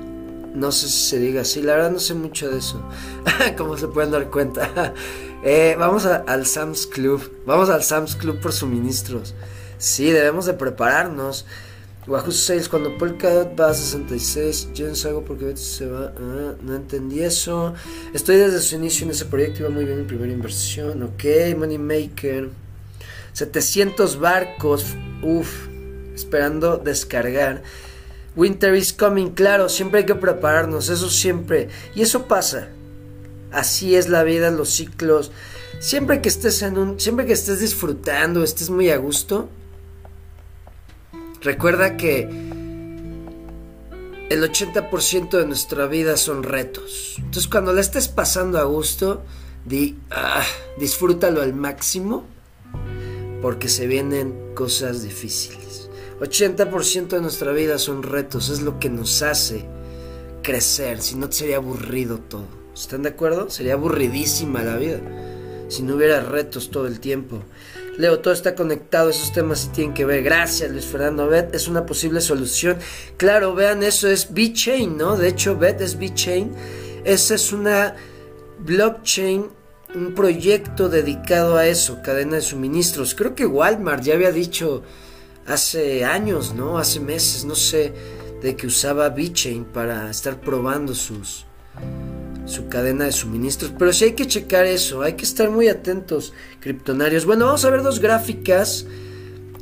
no 0.57 0.73
sé 0.73 0.89
si 0.89 1.11
se 1.11 1.19
diga 1.19 1.43
así, 1.43 1.61
la 1.61 1.75
verdad 1.75 1.91
no 1.91 1.99
sé 2.01 2.15
mucho 2.15 2.51
de 2.51 2.59
eso. 2.59 2.81
Como 3.59 3.77
se 3.77 3.89
pueden 3.89 4.11
dar 4.11 4.31
cuenta. 4.31 4.95
Eh, 5.45 5.77
vamos 5.79 6.07
al 6.07 6.45
Sam's 6.45 6.89
Club. 6.89 7.31
Vamos 7.47 7.69
al 7.71 7.85
Sam's 7.85 8.17
Club 8.17 8.41
por 8.41 8.53
suministros. 8.53 9.33
Sí, 9.79 10.11
debemos 10.11 10.47
de 10.47 10.55
prepararnos. 10.55 11.47
Wahoo 12.07 12.31
Sales, 12.31 12.69
cuando 12.69 12.97
Polkadot 12.97 13.59
va 13.59 13.71
a 13.71 13.75
66, 13.75 14.69
yo 14.75 14.95
salgo 14.95 15.25
porque 15.25 15.57
se 15.57 15.87
va. 15.87 16.13
Ah, 16.17 16.55
no 16.63 16.77
entendí 16.77 17.23
eso. 17.23 17.75
Estoy 18.15 18.37
desde 18.37 18.61
su 18.61 18.77
inicio 18.77 19.05
en 19.07 19.11
ese 19.11 19.25
proyecto, 19.25 19.61
iba 19.61 19.71
muy 19.71 19.85
bien 19.85 19.99
en 19.99 20.07
primera 20.07 20.33
inversión. 20.33 21.03
Ok, 21.03 21.25
Moneymaker. 21.59 22.51
700 23.33 24.21
barcos, 24.21 24.95
uff, 25.23 25.67
esperando 26.15 26.79
descargar. 26.79 27.63
Winter 28.37 28.75
is 28.75 28.93
coming, 28.93 29.31
claro, 29.31 29.69
siempre 29.69 30.01
hay 30.01 30.07
que 30.07 30.15
prepararnos, 30.15 30.89
eso 30.89 31.11
siempre. 31.11 31.69
Y 31.95 32.03
eso 32.03 32.29
pasa. 32.29 32.69
Así 33.51 33.97
es 33.97 34.09
la 34.09 34.23
vida, 34.23 34.51
los 34.51 34.71
ciclos. 34.71 35.33
Siempre 35.81 36.21
que 36.21 36.29
estés 36.29 36.63
en 36.63 36.79
un, 36.79 37.01
siempre 37.01 37.27
que 37.27 37.33
estés 37.33 37.61
disfrutando, 37.61 38.45
estés 38.45 38.71
muy 38.71 38.91
a 38.91 38.97
gusto, 38.97 39.49
recuerda 41.41 41.97
que 41.97 42.29
el 44.29 44.43
80% 44.43 45.39
de 45.39 45.47
nuestra 45.47 45.87
vida 45.87 46.17
son 46.17 46.43
retos. 46.43 47.15
Entonces, 47.19 47.49
cuando 47.49 47.73
la 47.73 47.81
estés 47.81 48.09
pasando 48.09 48.59
a 48.59 48.65
gusto, 48.65 49.23
ah, 50.11 50.45
disfrútalo 50.79 51.43
al 51.43 51.55
máximo, 51.55 52.25
porque 53.41 53.69
se 53.69 53.87
vienen 53.87 54.55
cosas 54.55 55.03
difíciles. 55.03 55.89
80% 56.21 57.09
de 57.09 57.21
nuestra 57.21 57.53
vida 57.53 57.79
son 57.79 58.03
retos, 58.03 58.49
es 58.49 58.63
lo 58.63 58.79
que 58.79 58.89
nos 58.89 59.23
hace 59.23 59.67
crecer, 60.43 61.03
si 61.03 61.15
no 61.17 61.31
sería 61.31 61.57
aburrido 61.57 62.19
todo. 62.19 62.47
¿Están 62.75 63.03
de 63.03 63.11
acuerdo? 63.11 63.51
Sería 63.51 63.75
aburridísima 63.75 64.63
la 64.63 64.77
vida 64.77 65.01
si 65.69 65.83
no 65.83 65.97
hubiera 65.97 66.21
retos 66.21 66.71
todo 66.71 66.87
el 66.87 67.01
tiempo. 67.01 67.43
Leo, 67.99 68.21
todo 68.21 68.35
está 68.35 68.55
conectado, 68.55 69.09
esos 69.09 69.33
temas 69.33 69.61
sí 69.61 69.69
tienen 69.73 69.95
que 69.95 70.05
ver. 70.05 70.23
Gracias, 70.23 70.71
Luis 70.71 70.85
Fernando. 70.85 71.29
Bet 71.29 71.55
es 71.55 71.67
una 71.67 71.87
posible 71.87 72.21
solución. 72.21 72.77
Claro, 73.17 73.55
vean, 73.55 73.83
eso 73.83 74.09
es 74.09 74.33
B-Chain, 74.35 74.99
¿no? 74.99 75.17
De 75.17 75.29
hecho, 75.29 75.57
Bet 75.57 75.81
es 75.81 75.99
B-Chain. 75.99 76.53
Esa 77.05 77.35
es 77.35 77.53
una 77.53 77.95
blockchain, 78.59 79.47
un 79.95 80.15
proyecto 80.15 80.89
dedicado 80.89 81.57
a 81.57 81.67
eso, 81.67 82.03
cadena 82.03 82.37
de 82.37 82.43
suministros. 82.43 83.15
Creo 83.15 83.35
que 83.35 83.47
Walmart 83.47 84.03
ya 84.03 84.15
había 84.15 84.33
dicho 84.33 84.83
hace 85.47 86.05
años, 86.05 86.55
¿no? 86.55 86.79
Hace 86.79 87.01
meses, 87.01 87.45
no 87.45 87.55
sé, 87.55 87.93
de 88.43 88.57
que 88.57 88.67
usaba 88.67 89.09
VeChain 89.09 89.65
para 89.65 90.11
estar 90.11 90.41
probando 90.41 90.95
sus 90.95 91.47
su 92.47 92.69
cadena 92.69 93.05
de 93.05 93.13
suministros, 93.13 93.73
pero 93.79 93.93
sí 93.93 94.07
hay 94.07 94.13
que 94.13 94.27
checar 94.27 94.65
eso, 94.65 95.03
hay 95.03 95.15
que 95.15 95.25
estar 95.25 95.51
muy 95.51 95.69
atentos, 95.69 96.33
criptonarios. 96.61 97.27
Bueno, 97.27 97.47
vamos 97.47 97.65
a 97.65 97.71
ver 97.71 97.83
dos 97.83 98.01
gráficas 98.01 98.87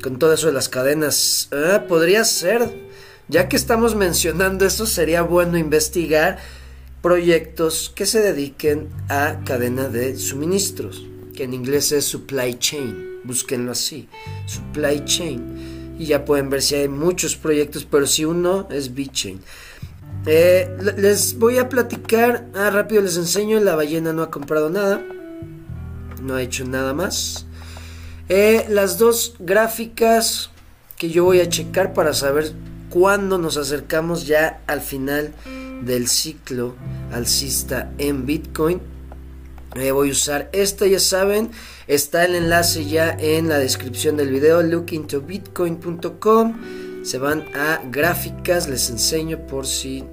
con 0.03 0.19
todo 0.19 0.35
eso 0.35 0.49
de 0.49 0.53
las 0.53 0.69
cadenas. 0.69 1.49
Ah, 1.51 1.85
podría 1.89 2.25
ser, 2.25 2.71
ya 3.29 3.49
que 3.49 3.57
estamos 3.57 3.95
mencionando 3.95 4.67
esto, 4.67 4.87
sería 4.87 5.23
bueno 5.23 5.57
investigar 5.57 6.39
proyectos 7.03 7.93
que 7.95 8.07
se 8.07 8.21
dediquen 8.21 8.89
a 9.09 9.41
cadena 9.45 9.89
de 9.89 10.17
suministros. 10.17 11.07
que 11.35 11.43
en 11.43 11.53
inglés 11.53 11.91
es 11.91 12.05
supply 12.05 12.55
chain, 12.61 13.21
búsquenlo 13.25 13.73
así, 13.73 14.09
supply 14.47 15.05
chain. 15.05 15.97
Y 15.99 16.07
ya 16.07 16.25
pueden 16.25 16.49
ver 16.49 16.63
si 16.63 16.77
hay 16.77 16.89
muchos 16.89 17.37
proyectos, 17.37 17.85
pero 17.85 18.07
si 18.07 18.25
uno 18.25 18.69
es 18.71 18.95
BitChain. 18.95 19.41
Eh, 20.27 20.75
les 20.97 21.39
voy 21.39 21.59
a 21.59 21.69
platicar, 21.69 22.47
ah, 22.55 22.71
rápido 22.71 23.03
les 23.03 23.19
enseño, 23.19 23.61
la 23.61 23.77
ballena 23.77 24.15
no 24.15 24.23
ha 24.23 24.31
comprado 24.31 24.71
nada, 24.71 25.03
no 26.23 26.35
ha 26.35 26.43
hecho 26.43 26.65
nada 26.65 26.95
más. 26.95 27.47
Eh, 28.31 28.65
las 28.71 28.97
dos 28.97 29.35
gráficas 29.39 30.51
que 30.97 31.11
yo 31.11 31.25
voy 31.25 31.41
a 31.41 31.49
checar 31.49 31.93
para 31.93 32.15
saber 32.15 32.53
cuándo 32.89 33.37
nos 33.37 33.59
acercamos 33.59 34.27
ya 34.27 34.63
al 34.67 34.81
final 34.81 35.35
del 35.83 36.09
ciclo 36.09 36.75
alcista 37.13 37.93
en 37.99 38.25
Bitcoin. 38.25 38.81
Eh, 39.75 39.91
voy 39.91 40.09
a 40.09 40.13
usar 40.13 40.49
esta, 40.53 40.87
ya 40.87 41.01
saben, 41.01 41.51
está 41.87 42.25
el 42.25 42.35
enlace 42.37 42.87
ya 42.87 43.11
en 43.11 43.49
la 43.49 43.59
descripción 43.59 44.17
del 44.17 44.31
video, 44.31 44.63
lookintobitcoin.com. 44.63 46.55
Se 47.03 47.19
van 47.19 47.45
a 47.55 47.83
gráficas, 47.91 48.69
les 48.69 48.89
enseño 48.89 49.47
por 49.47 49.67
si 49.67 50.05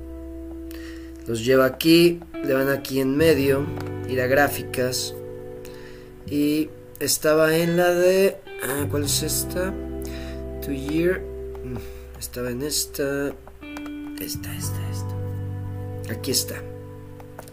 los 1.32 1.46
llevo 1.46 1.64
aquí, 1.64 2.20
le 2.44 2.54
van 2.54 2.68
aquí 2.68 3.00
en 3.00 3.16
medio, 3.16 3.66
ir 4.10 4.20
a 4.20 4.28
gráficas. 4.28 5.16
Y 6.28 6.70
estaba 7.00 7.56
en 7.56 7.78
la 7.78 7.94
de... 7.94 8.36
Ah, 8.62 8.86
¿Cuál 8.92 9.06
es 9.06 9.24
esta? 9.24 9.74
To 10.62 10.74
year. 10.74 11.22
Mm, 11.64 11.78
estaba 12.20 12.50
en 12.50 12.64
esta. 12.64 13.30
Esta, 14.20 14.54
esta, 14.58 14.90
esta. 14.92 16.14
Aquí 16.14 16.32
está. 16.32 16.56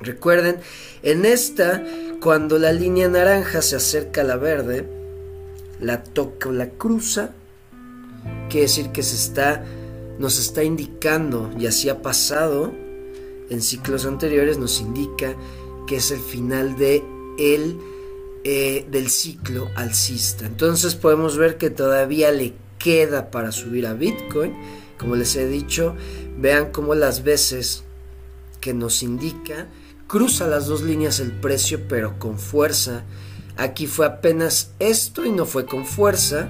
Recuerden, 0.02 0.56
en 1.04 1.24
esta, 1.24 1.84
cuando 2.20 2.58
la 2.58 2.72
línea 2.72 3.06
naranja 3.06 3.62
se 3.62 3.76
acerca 3.76 4.22
a 4.22 4.24
la 4.24 4.36
verde, 4.36 4.88
la 5.78 6.02
toca 6.02 6.48
o 6.48 6.52
la 6.52 6.68
cruza, 6.70 7.30
quiere 8.50 8.62
decir 8.62 8.90
que 8.90 9.04
se 9.04 9.14
está, 9.14 9.64
nos 10.18 10.40
está 10.40 10.64
indicando, 10.64 11.52
y 11.56 11.66
así 11.66 11.88
ha 11.88 12.02
pasado 12.02 12.87
en 13.50 13.62
ciclos 13.62 14.06
anteriores, 14.06 14.58
nos 14.58 14.80
indica 14.80 15.34
que 15.86 15.96
es 15.96 16.10
el 16.10 16.20
final 16.20 16.76
de 16.76 17.04
el, 17.38 17.78
eh, 18.44 18.86
del 18.90 19.08
ciclo 19.08 19.68
alcista. 19.74 20.46
Entonces 20.46 20.94
podemos 20.94 21.36
ver 21.36 21.56
que 21.56 21.70
todavía 21.70 22.30
le 22.30 22.54
queda 22.78 23.30
para 23.30 23.52
subir 23.52 23.86
a 23.86 23.94
Bitcoin. 23.94 24.54
Como 24.98 25.16
les 25.16 25.36
he 25.36 25.48
dicho, 25.48 25.94
vean 26.36 26.72
cómo 26.72 26.94
las 26.94 27.22
veces 27.22 27.84
que 28.60 28.74
nos 28.74 29.02
indica 29.02 29.68
cruza 30.08 30.48
las 30.48 30.66
dos 30.66 30.82
líneas 30.82 31.20
el 31.20 31.32
precio, 31.32 31.86
pero 31.88 32.18
con 32.18 32.38
fuerza. 32.38 33.04
Aquí 33.56 33.86
fue 33.86 34.06
apenas 34.06 34.72
esto 34.78 35.24
y 35.24 35.30
no 35.30 35.44
fue 35.44 35.66
con 35.66 35.84
fuerza. 35.84 36.48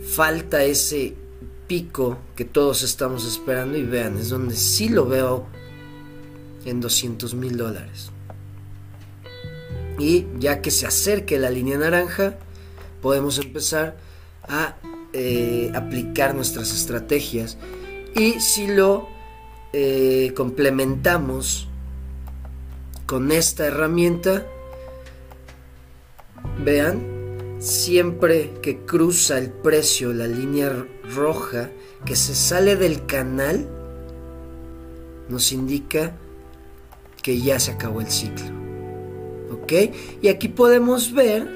Falta 0.00 0.64
ese 0.64 1.14
pico 1.66 2.18
que 2.36 2.44
todos 2.44 2.82
estamos 2.82 3.26
esperando 3.26 3.76
y 3.76 3.82
vean, 3.82 4.16
es 4.16 4.28
donde 4.28 4.54
sí 4.54 4.88
lo 4.88 5.06
veo 5.06 5.46
en 6.66 6.80
200 6.80 7.34
mil 7.34 7.56
dólares. 7.56 8.10
Y 9.98 10.26
ya 10.38 10.60
que 10.60 10.70
se 10.70 10.86
acerque 10.86 11.38
la 11.38 11.50
línea 11.50 11.78
naranja, 11.78 12.34
podemos 13.00 13.38
empezar 13.38 13.96
a 14.42 14.76
eh, 15.12 15.70
aplicar 15.74 16.34
nuestras 16.34 16.72
estrategias. 16.72 17.56
Y 18.14 18.40
si 18.40 18.66
lo 18.66 19.08
eh, 19.72 20.32
complementamos 20.36 21.68
con 23.06 23.32
esta 23.32 23.66
herramienta, 23.66 24.46
vean, 26.62 27.56
siempre 27.58 28.52
que 28.60 28.80
cruza 28.80 29.38
el 29.38 29.50
precio 29.50 30.12
la 30.12 30.26
línea 30.26 30.86
roja 31.14 31.70
que 32.04 32.16
se 32.16 32.34
sale 32.34 32.76
del 32.76 33.06
canal, 33.06 33.68
nos 35.28 35.52
indica 35.52 36.12
que 37.26 37.40
ya 37.40 37.58
se 37.58 37.72
acabó 37.72 38.00
el 38.00 38.08
ciclo. 38.08 38.46
¿Ok? 39.50 39.72
Y 40.22 40.28
aquí 40.28 40.46
podemos 40.46 41.12
ver 41.12 41.50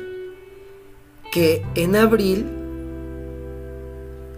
que 1.31 1.65
en 1.77 1.95
abril 1.95 2.45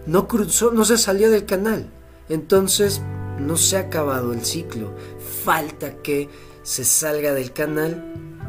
no 0.05 0.29
cruzó, 0.29 0.73
no 0.73 0.85
se 0.85 0.99
salió 0.99 1.31
del 1.31 1.47
canal. 1.47 1.89
Entonces 2.29 3.01
no 3.39 3.57
se 3.57 3.79
ha 3.79 3.81
acabado 3.81 4.35
el 4.35 4.45
ciclo. 4.45 4.95
Falta 5.43 5.95
que 6.03 6.29
se 6.65 6.85
salga 6.85 7.33
del 7.33 7.55
canal 7.55 8.05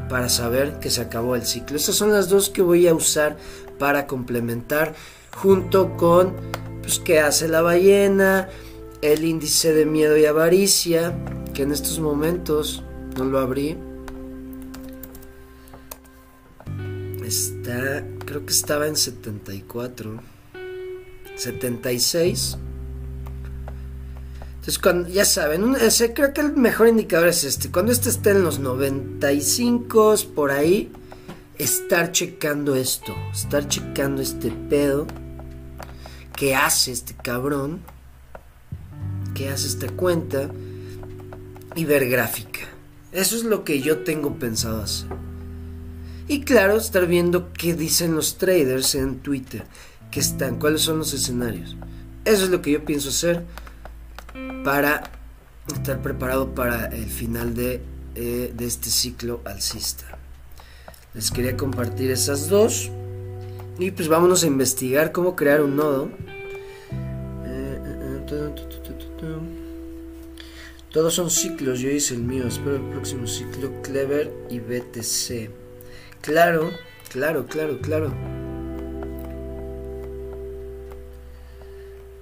para 0.09 0.27
saber 0.27 0.79
que 0.81 0.89
se 0.89 0.99
acabó 0.99 1.37
el 1.37 1.45
ciclo. 1.45 1.77
Estas 1.77 1.95
son 1.95 2.11
las 2.11 2.27
dos 2.27 2.49
que 2.49 2.61
voy 2.61 2.85
a 2.89 2.93
usar 2.93 3.37
para 3.79 4.07
complementar 4.07 4.93
junto 5.33 5.95
con 5.95 6.35
pues 6.81 6.99
qué 6.99 7.21
hace 7.21 7.47
la 7.47 7.61
ballena, 7.61 8.49
el 9.03 9.25
índice 9.25 9.73
de 9.73 9.85
miedo 9.85 10.17
y 10.17 10.25
avaricia, 10.25 11.13
que 11.53 11.63
en 11.63 11.73
estos 11.73 11.99
momentos 11.99 12.83
no 13.17 13.25
lo 13.25 13.39
abrí. 13.39 13.77
Está, 17.25 18.05
creo 18.25 18.45
que 18.45 18.53
estaba 18.53 18.87
en 18.87 18.95
74, 18.95 20.19
76. 21.35 22.57
Entonces, 24.53 24.79
cuando, 24.79 25.09
ya 25.09 25.25
saben, 25.25 25.75
creo 26.15 26.33
que 26.33 26.39
el 26.39 26.55
mejor 26.55 26.87
indicador 26.87 27.27
es 27.27 27.43
este. 27.43 27.69
Cuando 27.69 27.91
este 27.91 28.09
esté 28.09 28.29
en 28.29 28.43
los 28.45 28.59
95, 28.59 30.15
por 30.33 30.51
ahí, 30.51 30.89
estar 31.57 32.13
checando 32.13 32.75
esto, 32.75 33.13
estar 33.33 33.67
checando 33.67 34.21
este 34.21 34.49
pedo. 34.51 35.07
¿Qué 36.37 36.55
hace 36.55 36.93
este 36.93 37.13
cabrón? 37.21 37.81
¿Qué 39.33 39.49
hace 39.49 39.67
esta 39.67 39.87
cuenta? 39.87 40.49
Y 41.75 41.85
ver 41.85 42.07
gráfica. 42.07 42.59
Eso 43.11 43.35
es 43.35 43.43
lo 43.43 43.63
que 43.63 43.81
yo 43.81 43.99
tengo 43.99 44.35
pensado 44.39 44.81
hacer. 44.81 45.09
Y 46.27 46.41
claro, 46.41 46.77
estar 46.77 47.07
viendo 47.07 47.51
qué 47.53 47.73
dicen 47.73 48.15
los 48.15 48.37
traders 48.37 48.95
en 48.95 49.19
Twitter. 49.19 49.65
¿Qué 50.11 50.19
están? 50.19 50.57
¿Cuáles 50.57 50.81
son 50.81 50.99
los 50.99 51.13
escenarios? 51.13 51.75
Eso 52.25 52.45
es 52.45 52.49
lo 52.49 52.61
que 52.61 52.71
yo 52.71 52.85
pienso 52.85 53.09
hacer 53.09 53.43
para 54.63 55.03
estar 55.67 56.01
preparado 56.01 56.55
para 56.55 56.85
el 56.87 57.05
final 57.05 57.53
de, 57.53 57.81
eh, 58.15 58.53
este 58.59 58.89
ciclo 58.89 59.41
alcista. 59.45 60.05
Les 61.13 61.31
quería 61.31 61.57
compartir 61.57 62.11
esas 62.11 62.49
dos. 62.49 62.91
Y 63.79 63.91
pues 63.91 64.07
vámonos 64.07 64.43
a 64.43 64.47
investigar 64.47 65.11
cómo 65.11 65.35
crear 65.35 65.61
un 65.61 65.75
nodo. 65.75 66.11
Todos 70.91 71.15
son 71.15 71.29
ciclos, 71.29 71.79
yo 71.79 71.89
hice 71.89 72.13
el 72.13 72.21
mío, 72.21 72.47
espero 72.47 72.75
el 72.75 72.83
próximo 72.83 73.25
ciclo 73.25 73.81
Clever 73.81 74.31
y 74.49 74.59
BTC. 74.59 75.49
Claro, 76.21 76.71
claro, 77.09 77.47
claro, 77.47 77.79
claro. 77.81 78.13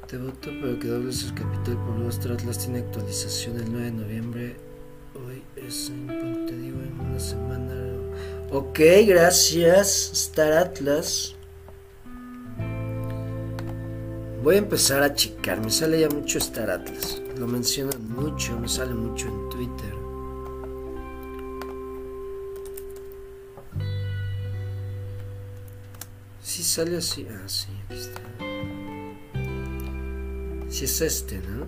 Te 0.07 0.17
voto 0.17 0.49
pero 0.61 0.79
que 0.79 0.87
dobles 0.87 1.23
el 1.23 1.33
capital 1.33 1.75
por 1.85 1.95
nuestro 1.95 2.33
Atlas 2.33 2.59
tiene 2.59 2.79
actualización 2.79 3.59
el 3.59 3.71
9 3.71 3.85
de 3.85 3.91
noviembre. 3.91 4.55
Hoy 5.15 5.41
es 5.55 5.91
te 6.47 6.57
digo, 6.57 6.79
en 6.81 6.99
una 6.99 7.19
semana. 7.19 7.75
Ok, 8.51 8.79
gracias, 9.05 10.11
Star 10.13 10.53
Atlas. 10.53 11.35
Voy 14.43 14.55
a 14.55 14.57
empezar 14.57 15.03
a 15.03 15.13
checar, 15.13 15.61
me 15.61 15.69
sale 15.69 15.99
ya 15.99 16.09
mucho 16.09 16.39
Star 16.39 16.71
Atlas. 16.71 17.21
Lo 17.37 17.45
mencionan 17.45 18.09
mucho, 18.09 18.59
me 18.59 18.67
sale 18.67 18.95
mucho 18.95 19.27
en 19.27 19.49
Twitter. 19.49 19.93
Si 26.41 26.63
sale 26.63 26.97
así, 26.97 27.27
ah, 27.29 27.47
sí, 27.47 27.67
aquí 27.85 27.99
está. 27.99 28.21
Si 30.69 30.85
es 30.85 31.01
este, 31.01 31.37
¿no? 31.41 31.67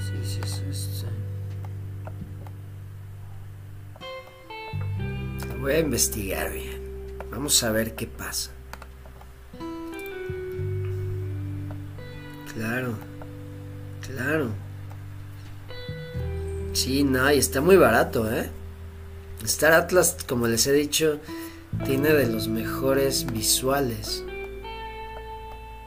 Sí, 0.00 0.14
sí 0.24 0.40
es 0.42 0.62
este. 0.68 1.06
Voy 5.60 5.74
a 5.74 5.78
investigar 5.78 6.50
bien. 6.52 6.80
Vamos 7.30 7.62
a 7.62 7.70
ver 7.70 7.94
qué 7.94 8.08
pasa. 8.08 8.50
Claro, 12.54 12.94
claro. 14.06 14.48
Sí, 16.72 17.04
no, 17.04 17.30
y 17.32 17.38
está 17.38 17.60
muy 17.60 17.76
barato, 17.76 18.30
¿eh? 18.30 18.50
Star 19.44 19.72
Atlas, 19.72 20.16
como 20.28 20.46
les 20.46 20.66
he 20.66 20.72
dicho, 20.72 21.20
tiene 21.84 22.10
de 22.10 22.26
los 22.26 22.48
mejores 22.48 23.30
visuales 23.32 24.24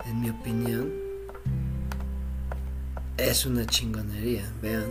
en 0.06 0.22
mi 0.22 0.30
opinión, 0.30 0.92
es 3.18 3.46
una 3.46 3.66
chingonería. 3.66 4.44
Vean, 4.62 4.86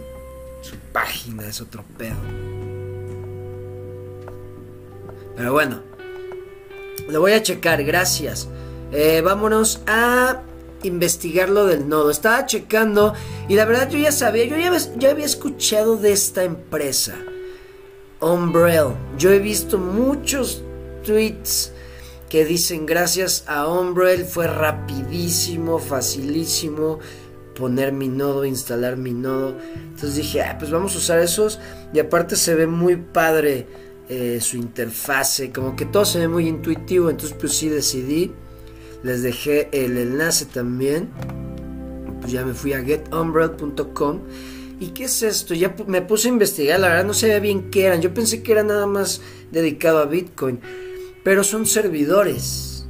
su 0.62 0.76
página 0.92 1.46
es 1.46 1.60
otro 1.60 1.84
pedo. 1.98 2.16
Pero 5.36 5.52
bueno, 5.52 5.80
lo 7.08 7.20
voy 7.20 7.32
a 7.32 7.42
checar, 7.42 7.82
gracias. 7.84 8.48
Eh, 8.92 9.22
vámonos 9.22 9.80
a 9.86 10.42
investigar 10.82 11.48
lo 11.48 11.66
del 11.66 11.88
nodo. 11.88 12.10
Estaba 12.10 12.46
checando 12.46 13.14
y 13.48 13.54
la 13.54 13.64
verdad 13.64 13.90
yo 13.90 13.98
ya 13.98 14.12
sabía, 14.12 14.44
yo 14.44 14.56
ya, 14.56 14.76
ya 14.96 15.10
había 15.10 15.26
escuchado 15.26 15.96
de 15.96 16.12
esta 16.12 16.44
empresa. 16.44 17.14
Umbrel. 18.20 18.94
Yo 19.18 19.30
he 19.30 19.40
visto 19.40 19.78
muchos 19.78 20.62
tweets 21.04 21.72
que 22.28 22.44
dicen 22.44 22.86
gracias 22.86 23.44
a 23.46 23.66
Umbrel 23.66 24.24
fue 24.24 24.46
rapidísimo, 24.46 25.78
facilísimo 25.78 26.98
poner 27.54 27.92
mi 27.92 28.08
nodo, 28.08 28.44
instalar 28.44 28.96
mi 28.96 29.12
nodo. 29.12 29.58
Entonces 29.74 30.14
dije, 30.14 30.42
ah, 30.42 30.56
pues 30.58 30.70
vamos 30.70 30.94
a 30.94 30.98
usar 30.98 31.18
esos. 31.18 31.58
Y 31.92 31.98
aparte 31.98 32.36
se 32.36 32.54
ve 32.54 32.66
muy 32.66 32.96
padre 32.96 33.66
eh, 34.08 34.38
su 34.40 34.56
interfase, 34.56 35.52
como 35.52 35.76
que 35.76 35.84
todo 35.84 36.04
se 36.04 36.20
ve 36.20 36.28
muy 36.28 36.48
intuitivo. 36.48 37.10
Entonces 37.10 37.36
pues 37.38 37.52
sí 37.54 37.68
decidí. 37.68 38.32
Les 39.02 39.22
dejé 39.22 39.68
el 39.72 39.96
enlace 39.98 40.46
también. 40.46 41.10
Pues 42.20 42.32
ya 42.32 42.44
me 42.44 42.54
fui 42.54 42.72
a 42.72 42.82
getumbrel.com. 42.82 44.20
¿Y 44.80 44.88
qué 44.88 45.04
es 45.04 45.22
esto? 45.22 45.54
Ya 45.54 45.74
me 45.86 46.02
puse 46.02 46.28
a 46.28 46.32
investigar, 46.32 46.80
la 46.80 46.88
verdad 46.88 47.04
no 47.04 47.14
sabía 47.14 47.38
bien 47.38 47.70
qué 47.70 47.84
eran. 47.86 48.00
Yo 48.00 48.12
pensé 48.12 48.42
que 48.42 48.52
era 48.52 48.64
nada 48.64 48.86
más 48.86 49.20
dedicado 49.50 49.98
a 49.98 50.06
Bitcoin. 50.06 50.60
Pero 51.22 51.44
son 51.44 51.66
servidores 51.66 52.86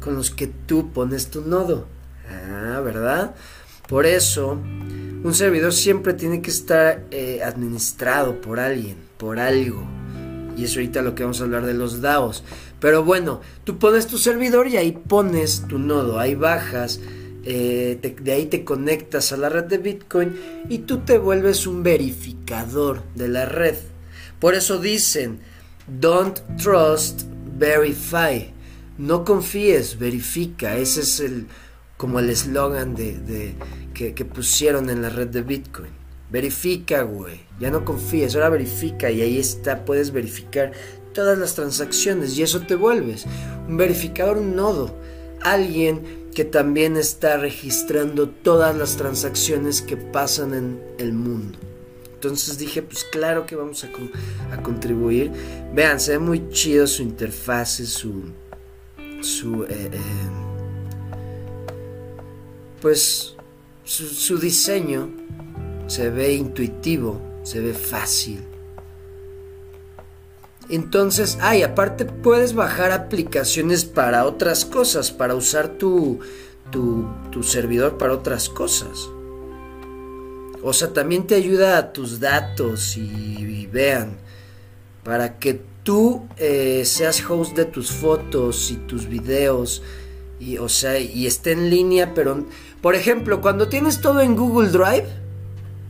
con 0.00 0.16
los 0.16 0.30
que 0.30 0.48
tú 0.48 0.92
pones 0.92 1.28
tu 1.28 1.42
nodo. 1.42 1.86
Ah, 2.28 2.80
¿verdad? 2.84 3.34
Por 3.88 4.04
eso, 4.04 4.58
un 5.22 5.34
servidor 5.34 5.72
siempre 5.72 6.12
tiene 6.14 6.42
que 6.42 6.50
estar 6.50 7.04
eh, 7.12 7.40
administrado 7.44 8.40
por 8.40 8.58
alguien, 8.58 8.96
por 9.16 9.38
algo. 9.38 9.86
Y 10.56 10.64
es 10.64 10.74
ahorita 10.74 11.02
lo 11.02 11.14
que 11.14 11.22
vamos 11.22 11.40
a 11.40 11.44
hablar 11.44 11.66
de 11.66 11.74
los 11.74 12.00
DAOs. 12.00 12.42
Pero 12.80 13.04
bueno, 13.04 13.40
tú 13.64 13.78
pones 13.78 14.06
tu 14.06 14.18
servidor 14.18 14.68
y 14.68 14.76
ahí 14.76 14.92
pones 14.92 15.66
tu 15.66 15.78
nodo, 15.78 16.18
ahí 16.18 16.34
bajas, 16.34 17.00
eh, 17.44 17.98
de 18.20 18.32
ahí 18.32 18.46
te 18.46 18.64
conectas 18.64 19.32
a 19.32 19.36
la 19.36 19.48
red 19.48 19.64
de 19.64 19.78
Bitcoin 19.78 20.36
y 20.68 20.78
tú 20.78 20.98
te 20.98 21.16
vuelves 21.18 21.66
un 21.66 21.82
verificador 21.82 23.02
de 23.14 23.28
la 23.28 23.46
red. 23.46 23.76
Por 24.40 24.54
eso 24.54 24.78
dicen, 24.78 25.38
don't 26.00 26.40
trust, 26.60 27.22
verify. 27.58 28.52
No 28.98 29.24
confíes, 29.24 29.98
verifica. 29.98 30.76
Ese 30.76 31.02
es 31.02 31.20
el 31.20 31.46
como 31.96 32.18
el 32.18 32.28
eslogan 32.28 32.94
de, 32.94 33.54
que, 33.94 34.12
que, 34.12 34.24
pusieron 34.24 34.90
en 34.90 35.00
la 35.02 35.08
red 35.08 35.28
de 35.28 35.42
Bitcoin. 35.42 35.92
Verifica, 36.30 37.02
güey. 37.02 37.40
Ya 37.58 37.70
no 37.70 37.84
confíes, 37.84 38.34
ahora 38.34 38.50
verifica 38.50 39.10
y 39.10 39.22
ahí 39.22 39.38
está, 39.38 39.84
puedes 39.84 40.12
verificar 40.12 40.72
todas 41.16 41.38
las 41.38 41.54
transacciones 41.54 42.36
y 42.36 42.42
eso 42.42 42.60
te 42.60 42.74
vuelves 42.74 43.24
un 43.66 43.78
verificador, 43.78 44.36
un 44.36 44.54
nodo. 44.54 44.94
Alguien 45.40 46.26
que 46.34 46.44
también 46.44 46.98
está 46.98 47.38
registrando 47.38 48.28
todas 48.28 48.76
las 48.76 48.98
transacciones 48.98 49.80
que 49.80 49.96
pasan 49.96 50.52
en 50.52 50.82
el 50.98 51.14
mundo. 51.14 51.58
Entonces 52.12 52.58
dije, 52.58 52.82
pues 52.82 53.04
claro 53.04 53.46
que 53.46 53.56
vamos 53.56 53.84
a, 53.84 54.62
contribuir. 54.62 55.32
Vean, 55.74 55.98
se 55.98 56.12
ve 56.12 56.18
muy 56.18 56.50
chido 56.50 56.86
su 56.86 57.02
interfase, 57.02 57.86
su... 57.86 58.24
su 59.22 59.64
eh, 59.64 59.90
eh, 59.92 60.00
pues 62.82 63.34
su, 63.84 64.38
diseño 64.38 65.10
se 65.86 66.10
ve 66.10 66.34
intuitivo, 66.34 67.20
se 67.42 67.60
ve 67.60 67.72
fácil. 67.72 68.55
Entonces, 70.68 71.38
ay, 71.40 71.62
aparte 71.62 72.04
puedes 72.04 72.54
bajar 72.54 72.90
aplicaciones 72.90 73.84
para 73.84 74.26
otras 74.26 74.64
cosas, 74.64 75.12
para 75.12 75.34
usar 75.34 75.68
tu, 75.68 76.20
tu, 76.70 77.42
servidor 77.42 77.98
para 77.98 78.14
otras 78.14 78.48
cosas. 78.48 79.08
O 80.62 80.72
sea, 80.72 80.92
también 80.92 81.26
te 81.26 81.36
ayuda 81.36 81.78
a 81.78 81.92
tus 81.92 82.18
datos 82.18 82.96
y, 82.96 83.66
vean, 83.66 84.16
para 85.04 85.38
que 85.38 85.60
tú 85.82 86.26
eh, 86.36 86.82
seas 86.84 87.22
host 87.28 87.54
de 87.54 87.66
tus 87.66 87.92
fotos 87.92 88.70
y 88.70 88.76
tus 88.76 89.06
videos 89.06 89.82
y, 90.40 90.58
o 90.58 90.68
sea, 90.68 90.98
y 90.98 91.26
esté 91.26 91.52
en 91.52 91.70
línea, 91.70 92.14
pero 92.14 92.44
por 92.80 92.94
ejemplo, 92.94 93.40
cuando 93.40 93.68
tienes 93.68 94.00
todo 94.00 94.20
en 94.20 94.36
Google 94.36 94.70
Drive, 94.70 95.06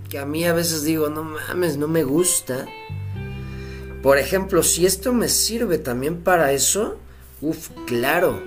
que 0.09 0.19
a 0.19 0.27
mí 0.27 0.45
a 0.45 0.53
veces 0.53 0.85
digo, 0.85 1.09
no 1.09 1.25
mames, 1.25 1.77
no 1.77 1.89
me 1.89 2.05
gusta. 2.05 2.67
Por 4.03 4.19
ejemplo, 4.19 4.63
si 4.63 4.87
esto 4.87 5.13
me 5.13 5.29
sirve 5.29 5.79
también 5.79 6.19
para 6.19 6.53
eso, 6.53 6.97
uff, 7.41 7.71
claro. 7.87 8.41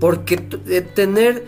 Porque 0.00 0.46
eh, 0.68 0.80
tener 0.82 1.44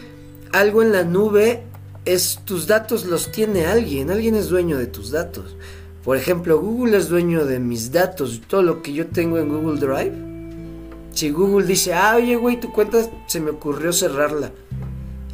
algo 0.53 0.83
en 0.83 0.93
la 0.93 1.05
nube 1.05 1.63
es 2.05 2.41
tus 2.45 2.67
datos 2.67 3.05
los 3.05 3.31
tiene 3.31 3.67
alguien, 3.67 4.11
alguien 4.11 4.35
es 4.35 4.49
dueño 4.49 4.79
de 4.79 4.87
tus 4.87 5.11
datos. 5.11 5.57
Por 6.05 6.17
ejemplo, 6.17 6.59
Google 6.59 6.97
es 6.97 7.09
dueño 7.09 7.45
de 7.45 7.59
mis 7.59 7.93
datos, 7.93 8.41
todo 8.47 8.63
lo 8.63 8.83
que 8.83 8.95
yo 8.95 9.09
tengo 9.09 9.39
en 9.39 9.49
Google 9.49 9.79
Drive. 9.79 10.15
Si 11.13 11.31
Google 11.31 11.67
dice, 11.67 11.93
ah, 11.93 12.17
oye, 12.17 12.37
güey, 12.37 12.59
tu 12.59 12.73
cuenta 12.73 12.99
se 13.27 13.41
me 13.41 13.51
ocurrió 13.51 13.93
cerrarla 13.93 14.53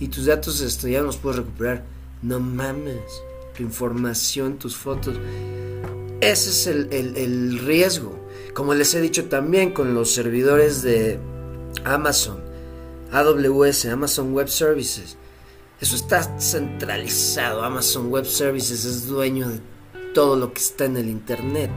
y 0.01 0.09
tus 0.09 0.27
datos 0.27 0.61
esto, 0.61 0.89
ya 0.89 1.03
los 1.03 1.17
puedes 1.17 1.39
recuperar. 1.39 1.85
No 2.23 2.41
mames, 2.41 3.03
tu 3.57 3.63
información, 3.63 4.59
tus 4.59 4.77
fotos. 4.77 5.15
Ese 6.25 6.51
es 6.51 6.67
el, 6.67 7.59
riesgo. 7.67 8.19
Como 8.55 8.73
les 8.73 8.95
he 8.95 9.01
dicho 9.03 9.27
también 9.27 9.73
con 9.73 9.93
los 9.93 10.15
servidores 10.15 10.81
de 10.81 11.19
Amazon, 11.85 12.41
AWS, 13.13 13.87
Amazon 13.87 14.33
Web 14.33 14.49
Services. 14.49 15.19
Eso 15.83 15.97
está 15.97 16.41
centralizado. 16.41 17.63
Amazon 17.63 18.11
Web 18.11 18.25
Services 18.25 18.87
es 18.87 19.07
dueño 19.07 19.51
de 19.51 19.61
todo 20.15 20.37
lo 20.37 20.55
que 20.55 20.61
está 20.61 20.87
en 20.87 20.97
el 20.97 21.11
Internet. 21.11 21.71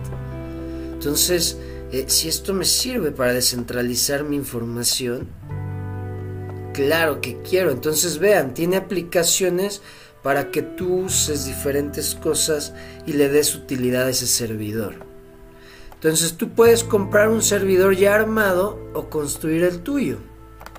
Entonces, 0.94 1.58
eh, 1.92 2.06
si 2.08 2.30
esto 2.30 2.54
me 2.54 2.64
sirve 2.64 3.12
para 3.12 3.34
descentralizar 3.34 4.24
mi 4.24 4.38
información, 4.38 5.28
claro 6.74 7.20
que 7.20 7.42
quiero. 7.42 7.72
Entonces 7.72 8.18
vean, 8.18 8.54
tiene 8.54 8.78
aplicaciones 8.78 9.82
para 10.28 10.52
que 10.52 10.62
tú 10.62 11.06
uses 11.06 11.46
diferentes 11.46 12.14
cosas 12.14 12.74
y 13.06 13.14
le 13.14 13.30
des 13.30 13.56
utilidad 13.56 14.08
a 14.08 14.10
ese 14.10 14.28
servidor. 14.28 14.96
Entonces 15.94 16.34
tú 16.34 16.50
puedes 16.50 16.84
comprar 16.84 17.30
un 17.30 17.42
servidor 17.42 17.96
ya 17.96 18.14
armado 18.14 18.78
o 18.94 19.10
construir 19.10 19.64
el 19.64 19.80
tuyo. 19.80 20.18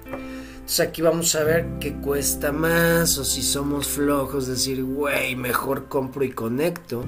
Entonces 0.04 0.80
aquí 0.80 1.00
vamos 1.00 1.34
a 1.34 1.44
ver 1.44 1.64
qué 1.80 1.94
cuesta 1.94 2.52
más 2.52 3.16
o 3.16 3.24
si 3.24 3.42
somos 3.42 3.88
flojos, 3.88 4.48
decir, 4.48 4.84
güey, 4.84 5.34
mejor 5.34 5.88
compro 5.88 6.24
y 6.24 6.30
conecto. 6.32 7.04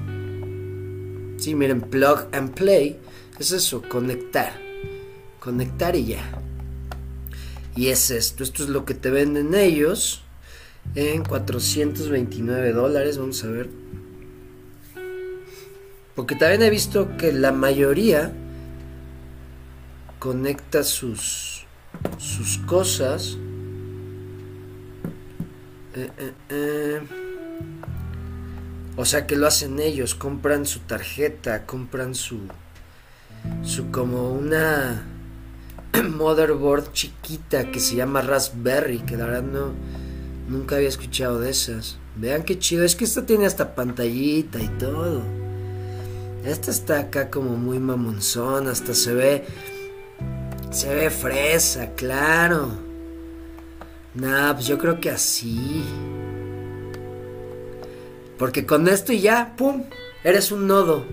Sí, 1.37 1.53
miren, 1.53 1.81
plug 1.81 2.25
and 2.31 2.55
play 2.55 2.99
es 3.37 3.51
eso, 3.51 3.83
conectar. 3.87 4.59
Conectar 5.39 5.95
y 5.95 6.05
ya. 6.05 6.41
Y 7.75 7.89
es 7.89 8.09
esto, 8.09 8.43
esto 8.43 8.63
es 8.63 8.69
lo 8.69 8.83
que 8.83 8.95
te 8.95 9.11
venden 9.11 9.53
ellos 9.53 10.23
en 10.95 11.23
429 11.23 12.73
dólares, 12.73 13.17
vamos 13.17 13.43
a 13.43 13.47
ver. 13.47 13.69
Porque 16.15 16.35
también 16.35 16.61
he 16.63 16.69
visto 16.69 17.17
que 17.17 17.31
la 17.31 17.51
mayoría 17.51 18.33
conecta 20.19 20.83
sus, 20.83 21.65
sus 22.17 22.57
cosas. 22.59 23.37
Eh, 25.95 26.09
eh, 26.17 26.33
eh. 26.49 27.01
O 28.97 29.05
sea 29.05 29.25
que 29.25 29.37
lo 29.37 29.47
hacen 29.47 29.79
ellos, 29.79 30.13
compran 30.15 30.65
su 30.65 30.79
tarjeta, 30.79 31.65
compran 31.65 32.13
su, 32.13 32.41
su 33.63 33.89
como 33.89 34.31
una 34.31 35.07
motherboard 36.03 36.91
chiquita 36.91 37.71
que 37.71 37.79
se 37.79 37.95
llama 37.95 38.21
Raspberry, 38.21 38.99
que 38.99 39.15
la 39.15 39.25
verdad 39.25 39.43
no 39.43 39.73
nunca 40.51 40.75
había 40.75 40.89
escuchado 40.89 41.39
de 41.39 41.49
esas. 41.49 41.97
Vean 42.15 42.43
qué 42.43 42.59
chido, 42.59 42.83
es 42.83 42.95
que 42.95 43.05
esta 43.05 43.25
tiene 43.25 43.45
hasta 43.45 43.73
pantallita 43.73 44.59
y 44.59 44.67
todo. 44.77 45.21
Esta 46.43 46.71
está 46.71 46.99
acá 46.99 47.29
como 47.29 47.55
muy 47.55 47.79
mamonzón, 47.79 48.67
hasta 48.67 48.93
se 48.93 49.13
ve 49.13 49.45
se 50.71 50.93
ve 50.93 51.09
fresa, 51.09 51.91
claro. 51.95 52.69
Nah, 54.13 54.53
pues 54.53 54.67
yo 54.67 54.77
creo 54.77 55.01
que 55.01 55.09
así. 55.09 55.83
Porque 58.37 58.65
con 58.65 58.87
esto 58.87 59.11
y 59.11 59.19
ya, 59.19 59.53
pum, 59.57 59.83
eres 60.23 60.51
un 60.51 60.67
nodo. 60.67 61.05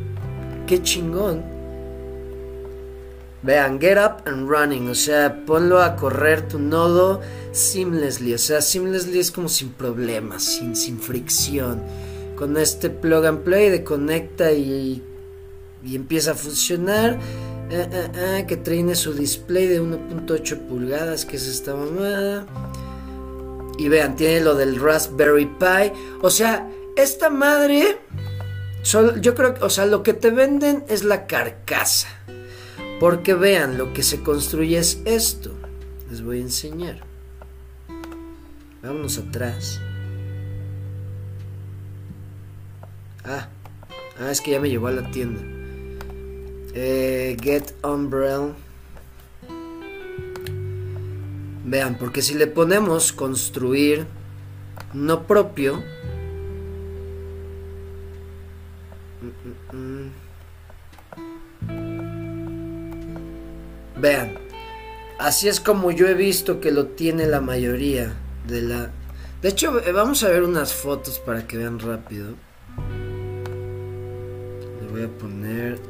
Qué 0.66 0.82
chingón. 0.82 1.57
Vean, 3.42 3.78
get 3.78 3.96
up 3.98 4.26
and 4.26 4.48
running, 4.48 4.88
o 4.88 4.94
sea, 4.94 5.44
ponlo 5.46 5.80
a 5.80 5.94
correr 5.94 6.48
tu 6.48 6.58
nodo 6.58 7.20
seamlessly, 7.52 8.34
o 8.34 8.38
sea, 8.38 8.60
seamlessly 8.60 9.20
es 9.20 9.30
como 9.30 9.48
sin 9.48 9.72
problemas, 9.72 10.42
sin, 10.42 10.74
sin 10.74 10.98
fricción. 10.98 11.82
Con 12.36 12.56
este 12.56 12.90
plug 12.90 13.26
and 13.26 13.44
play 13.44 13.70
de 13.70 13.84
conecta 13.84 14.52
y, 14.52 15.02
y 15.84 15.94
empieza 15.94 16.32
a 16.32 16.34
funcionar, 16.34 17.18
eh, 17.70 17.86
eh, 17.92 18.10
eh, 18.14 18.44
que 18.48 18.56
tiene 18.56 18.94
su 18.94 19.12
display 19.12 19.66
de 19.66 19.82
1.8 19.82 20.58
pulgadas, 20.66 21.24
que 21.24 21.36
es 21.36 21.46
esta 21.46 21.74
mamada. 21.74 22.46
Y 23.78 23.88
vean, 23.88 24.16
tiene 24.16 24.40
lo 24.40 24.56
del 24.56 24.80
Raspberry 24.80 25.46
Pi. 25.46 25.92
O 26.22 26.30
sea, 26.30 26.68
esta 26.96 27.30
madre, 27.30 28.00
yo 29.20 29.34
creo 29.34 29.54
que, 29.54 29.64
o 29.64 29.70
sea, 29.70 29.86
lo 29.86 30.02
que 30.02 30.14
te 30.14 30.30
venden 30.30 30.84
es 30.88 31.04
la 31.04 31.26
carcasa. 31.26 32.08
Porque 33.00 33.34
vean, 33.34 33.78
lo 33.78 33.92
que 33.92 34.02
se 34.02 34.22
construye 34.22 34.78
es 34.78 35.00
esto. 35.04 35.52
Les 36.10 36.22
voy 36.22 36.38
a 36.38 36.42
enseñar. 36.42 37.00
Vámonos 38.82 39.18
atrás. 39.18 39.80
Ah, 43.24 43.48
ah, 44.18 44.30
es 44.30 44.40
que 44.40 44.52
ya 44.52 44.60
me 44.60 44.70
llevó 44.70 44.88
a 44.88 44.92
la 44.92 45.10
tienda. 45.10 45.40
Eh, 46.74 47.36
get 47.40 47.74
Umbrella. 47.84 48.54
Vean, 51.64 51.98
porque 51.98 52.22
si 52.22 52.34
le 52.34 52.46
ponemos 52.46 53.12
construir 53.12 54.06
no 54.94 55.26
propio. 55.26 55.82
Mm, 59.20 59.76
mm, 59.76 60.12
Vean, 64.00 64.38
así 65.18 65.48
es 65.48 65.60
como 65.60 65.90
yo 65.90 66.06
he 66.06 66.14
visto 66.14 66.60
que 66.60 66.70
lo 66.70 66.86
tiene 66.86 67.26
la 67.26 67.40
mayoría 67.40 68.14
de 68.46 68.62
la... 68.62 68.90
De 69.42 69.48
hecho, 69.48 69.80
eh, 69.80 69.92
vamos 69.92 70.22
a 70.22 70.28
ver 70.28 70.42
unas 70.42 70.72
fotos 70.72 71.18
para 71.18 71.46
que 71.46 71.58
vean 71.58 71.78
rápido. 71.78 72.34
Le 74.80 74.88
voy 74.90 75.02
a 75.02 75.08
poner 75.08 75.80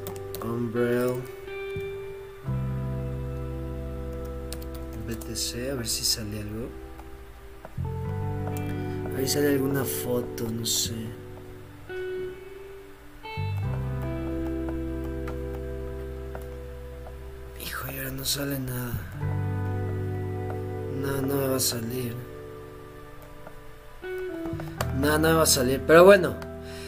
Umbrella. 0.42 1.14
BTC, 5.08 5.70
a 5.72 5.74
ver 5.74 5.88
si 5.88 6.04
sale 6.04 6.40
algo. 6.40 6.68
Ahí 9.16 9.26
sale 9.26 9.48
alguna 9.48 9.84
foto, 9.84 10.44
no 10.50 10.66
sé. 10.66 11.07
Sale 18.28 18.58
nada. 18.58 18.92
No, 21.00 21.22
no 21.22 21.34
me 21.34 21.48
va 21.48 21.56
a 21.56 21.60
salir. 21.60 22.14
No, 25.00 25.18
no 25.18 25.28
me 25.28 25.34
va 25.34 25.44
a 25.44 25.46
salir. 25.46 25.80
Pero 25.86 26.04
bueno, 26.04 26.36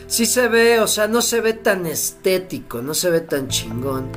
sí 0.06 0.26
se 0.26 0.48
ve, 0.48 0.80
o 0.80 0.86
sea, 0.86 1.08
no 1.08 1.22
se 1.22 1.40
ve 1.40 1.54
tan 1.54 1.86
estético, 1.86 2.82
no 2.82 2.92
se 2.92 3.08
ve 3.08 3.22
tan 3.22 3.48
chingón. 3.48 4.10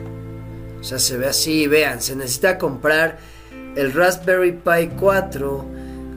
O 0.82 0.84
sea, 0.84 1.00
se 1.00 1.16
ve 1.16 1.28
así, 1.28 1.66
vean, 1.66 2.02
se 2.02 2.14
necesita 2.18 2.58
comprar 2.58 3.20
el 3.78 3.94
Raspberry 3.94 4.52
Pi 4.52 4.90
4, 5.00 5.66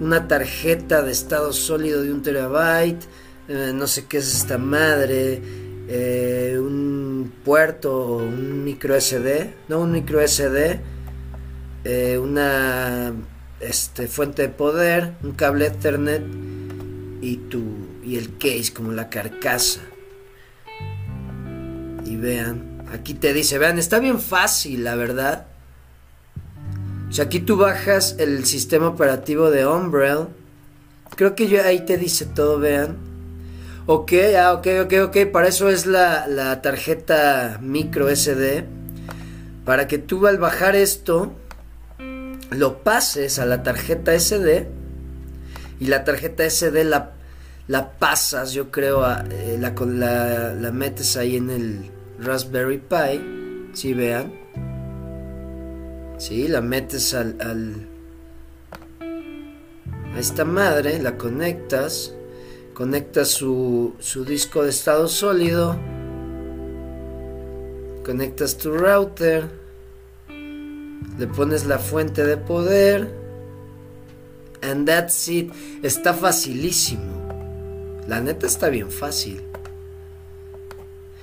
una 0.01 0.27
tarjeta 0.27 1.03
de 1.03 1.13
estado 1.13 1.53
sólido 1.53 2.03
de 2.03 2.13
un 2.13 2.23
terabyte, 2.23 3.05
eh, 3.47 3.71
no 3.73 3.87
sé 3.87 4.07
qué 4.07 4.19
es 4.19 4.35
esta 4.35 4.59
madre, 4.59 5.41
eh, 5.87 6.59
un 6.59 7.33
puerto, 7.45 8.17
un 8.17 8.65
micro 8.65 9.01
SD, 9.01 9.55
no 9.69 9.79
un 9.79 9.93
micro 9.93 10.21
SD, 10.21 10.96
eh, 11.89 12.19
una 12.19 13.13
este, 13.61 14.09
fuente 14.09 14.43
de 14.43 14.49
poder, 14.49 15.13
un 15.23 15.35
cable 15.35 15.67
Ethernet 15.67 16.25
y, 17.21 17.37
tu, 17.37 17.63
y 18.05 18.17
el 18.17 18.37
case 18.39 18.73
como 18.75 18.91
la 18.91 19.09
carcasa. 19.09 19.83
Y 22.05 22.17
vean, 22.17 22.83
aquí 22.93 23.15
te 23.15 23.33
dice, 23.33 23.59
vean, 23.59 23.79
está 23.79 24.01
bien 24.01 24.21
fácil, 24.21 24.83
la 24.83 24.97
verdad. 24.97 25.47
O 27.09 27.13
sea, 27.13 27.27
aquí 27.27 27.39
tú 27.39 27.57
bajas 27.57 28.17
el 28.19 28.47
sistema 28.47 28.89
operativo 28.89 29.53
de 29.53 29.65
Umbrella. 29.65 30.27
Creo 31.15 31.37
que 31.37 31.47
yo 31.47 31.63
ahí 31.63 31.87
te 31.87 31.99
dice 31.99 32.27
todo, 32.27 32.59
vean. 32.59 32.97
Ok, 33.87 34.13
ah, 34.37 34.55
ok, 34.55 34.67
ok, 34.87 34.93
ok. 35.05 35.31
Para 35.33 35.47
eso 35.47 35.71
es 35.71 35.87
la, 35.87 36.27
la 36.27 36.61
tarjeta 36.63 37.61
micro 37.63 38.09
SD. 38.09 38.65
Para 39.65 39.87
que 39.87 39.99
tú 39.99 40.27
al 40.27 40.39
bajar 40.39 40.75
esto, 40.75 41.33
lo 42.51 42.83
pases 42.83 43.39
a 43.39 43.47
la 43.47 43.63
tarjeta 43.63 44.19
SD. 44.19 44.67
Y 45.79 45.87
la 45.87 46.05
tarjeta 46.05 46.49
SD 46.49 46.85
la, 46.85 47.13
la 47.69 47.93
pasas, 47.93 48.53
yo 48.53 48.71
creo, 48.71 49.05
a, 49.05 49.25
eh, 49.31 49.59
la, 49.61 49.75
la, 49.87 50.55
la 50.55 50.73
metes 50.73 51.17
ahí 51.17 51.37
en 51.37 51.51
el 51.51 51.91
Raspberry 52.21 52.79
Pi. 52.79 53.73
Si 53.75 53.93
vean. 53.93 54.33
Sí, 56.19 56.49
la 56.49 56.63
metes 56.63 57.13
al, 57.13 57.37
a 60.15 60.19
esta 60.19 60.47
madre, 60.47 60.99
la 60.99 61.19
conectas, 61.19 62.15
conectas 62.73 63.29
su, 63.29 63.95
su 63.99 64.25
disco 64.25 64.65
de 64.65 64.71
estado 64.71 65.09
sólido, 65.09 65.77
conectas 68.03 68.57
tu 68.57 68.73
router, 68.73 69.45
le 71.19 71.27
pones 71.27 71.67
la 71.67 71.79
fuente 71.79 72.25
de 72.25 72.37
poder, 72.37 73.15
and 74.63 74.87
that's 74.87 75.29
it. 75.29 75.53
Está 75.83 76.15
facilísimo. 76.15 77.17
La 78.07 78.21
neta 78.21 78.47
está 78.47 78.69
bien 78.69 78.91
fácil. 78.91 79.43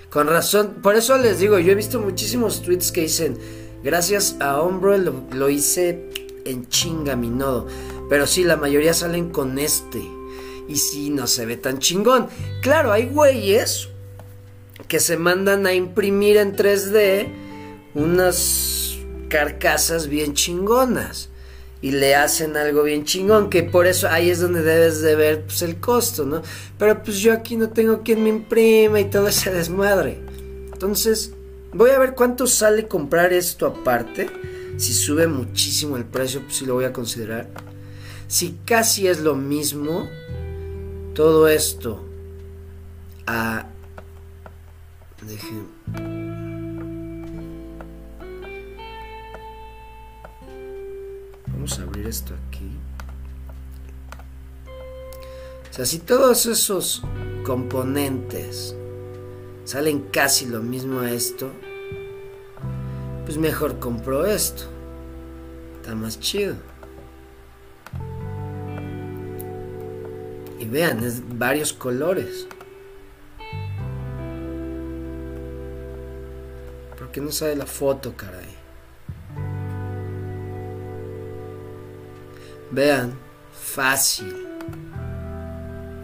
Con 0.09 0.28
razón, 0.28 0.76
por 0.82 0.95
eso 0.95 1.17
les 1.17 1.39
digo, 1.39 1.57
yo 1.59 1.71
he 1.71 1.76
visto 1.76 1.99
muchísimos 1.99 2.61
tweets 2.61 2.91
que 2.91 3.01
dicen, 3.01 3.38
Gracias 3.84 4.38
a 4.39 4.61
Hombre 4.61 4.97
lo, 4.97 5.49
hice 5.49 6.09
en 6.45 6.69
chinga 6.69 7.17
mi 7.17 7.28
nodo. 7.28 7.67
Pero 8.09 8.26
sí, 8.26 8.45
la 8.45 8.55
mayoría 8.55 8.93
salen 8.93 9.30
con 9.30 9.59
este. 9.59 10.01
Y 10.69 10.78
sí, 10.78 11.09
no 11.09 11.28
se 11.28 11.45
ve 11.45 11.57
tan 11.57 11.80
chingón. 11.80 12.28
Claro, 12.61 12.93
hay 12.93 13.07
güeyes 13.07 13.89
que 14.88 15.01
se 15.01 15.17
mandan 15.17 15.67
a 15.67 15.74
imprimir 15.74 16.38
en 16.38 16.55
3D 16.55 17.28
unas 17.93 18.93
carcasas 19.34 20.07
bien 20.07 20.36
chingonas. 20.36 21.29
Y 21.81 21.91
le 21.91 22.15
hacen 22.15 22.55
algo 22.55 22.84
bien 22.84 23.03
chingón, 23.03 23.49
que 23.49 23.63
por 23.63 23.88
eso 23.88 24.07
ahí 24.07 24.29
es 24.29 24.39
donde 24.39 24.61
debes 24.61 25.01
de 25.01 25.15
ver 25.15 25.43
pues, 25.43 25.61
el 25.63 25.81
costo, 25.81 26.23
¿no? 26.25 26.41
Pero 26.77 27.03
pues 27.03 27.17
yo 27.17 27.34
aquí 27.34 27.57
no 27.57 27.69
tengo 27.69 28.03
quien 28.03 28.23
me 28.23 28.29
imprima 28.29 29.01
y 29.01 29.09
todo 29.09 29.27
ese 29.27 29.51
desmadre. 29.51 30.19
Entonces, 30.71 31.34
Voy 31.73 31.89
a 31.89 31.97
ver 31.97 32.13
cuánto 32.13 32.45
sale 32.45 32.88
comprar 32.88 33.34
esto 33.34 33.65
aparte. 33.65 34.29
Si 34.77 34.93
sube 34.93 35.27
muchísimo 35.27 35.97
el 35.97 36.05
precio, 36.05 36.41
pues 36.41 36.57
sí 36.57 36.65
lo 36.65 36.75
voy 36.75 36.86
a 36.86 36.93
considerar. 36.93 37.49
Si 38.27 38.59
casi 38.63 39.07
es 39.07 39.19
lo 39.19 39.36
mismo, 39.36 40.07
todo 41.15 41.47
esto 41.47 42.03
a... 43.25 43.67
Dejen... 45.21 46.22
Vamos 51.54 51.80
a 51.80 51.84
abrir 51.84 52.08
esto 52.08 52.34
aquí. 52.47 52.72
O 55.70 55.74
sea, 55.74 55.86
si 55.86 55.99
todos 55.99 56.45
esos 56.45 57.01
componentes 57.43 58.76
salen 59.64 60.01
casi 60.12 60.45
lo 60.45 60.62
mismo 60.62 60.99
a 60.99 61.12
esto, 61.12 61.49
pues 63.26 63.38
mejor 63.38 63.80
compro 63.80 64.26
esto. 64.26 64.64
Está 65.78 65.95
más 65.95 66.20
chido. 66.20 66.56
Y 70.60 70.66
vean, 70.66 71.04
es 71.04 71.22
varios 71.38 71.74
colores. 71.74 72.47
¿Por 76.97 77.10
qué 77.12 77.20
no 77.20 77.32
sale 77.32 77.56
la 77.56 77.66
foto, 77.66 78.16
caray? 78.16 78.53
Vean, 82.74 83.13
fácil. 83.53 84.36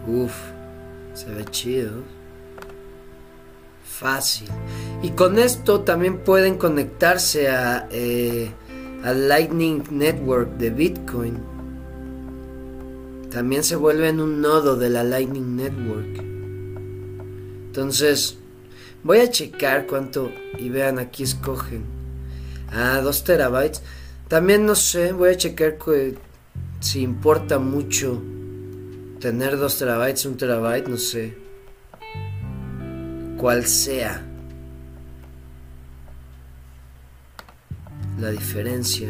Uf, 0.06 0.32
se 1.14 1.30
ve 1.30 1.44
chido 1.44 2.20
fácil. 4.00 4.48
Y 5.02 5.10
con 5.10 5.38
esto 5.38 5.80
también 5.82 6.18
pueden 6.18 6.56
conectarse 6.56 7.50
a, 7.50 7.86
eh, 7.90 8.50
Lightning 9.04 9.82
Network 9.90 10.56
de 10.56 10.70
Bitcoin. 10.70 11.38
También 13.30 13.62
se 13.62 13.76
vuelven 13.76 14.20
un 14.20 14.40
nodo 14.40 14.76
de 14.76 14.88
la 14.90 15.04
Lightning 15.04 15.56
Network. 15.56 16.22
Entonces, 17.66 18.36
voy 19.02 19.18
a 19.18 19.30
checar 19.30 19.86
cuánto. 19.86 20.30
Y 20.58 20.70
vean, 20.70 20.98
aquí 20.98 21.22
escogen. 21.22 21.84
Ah, 22.72 23.00
2 23.02 23.24
terabytes. 23.24 23.82
También 24.28 24.64
no 24.66 24.74
sé, 24.74 25.12
voy 25.12 25.30
a 25.30 25.36
checar 25.36 25.76
si 26.80 27.02
importa 27.02 27.58
mucho 27.58 28.20
tener 29.20 29.56
2 29.56 29.78
terabytes, 29.78 30.26
un 30.26 30.36
terabyte, 30.36 30.88
no 30.88 30.96
sé 30.96 31.36
cual 33.38 33.64
sea. 33.64 34.26
la 38.20 38.30
diferencia. 38.30 39.08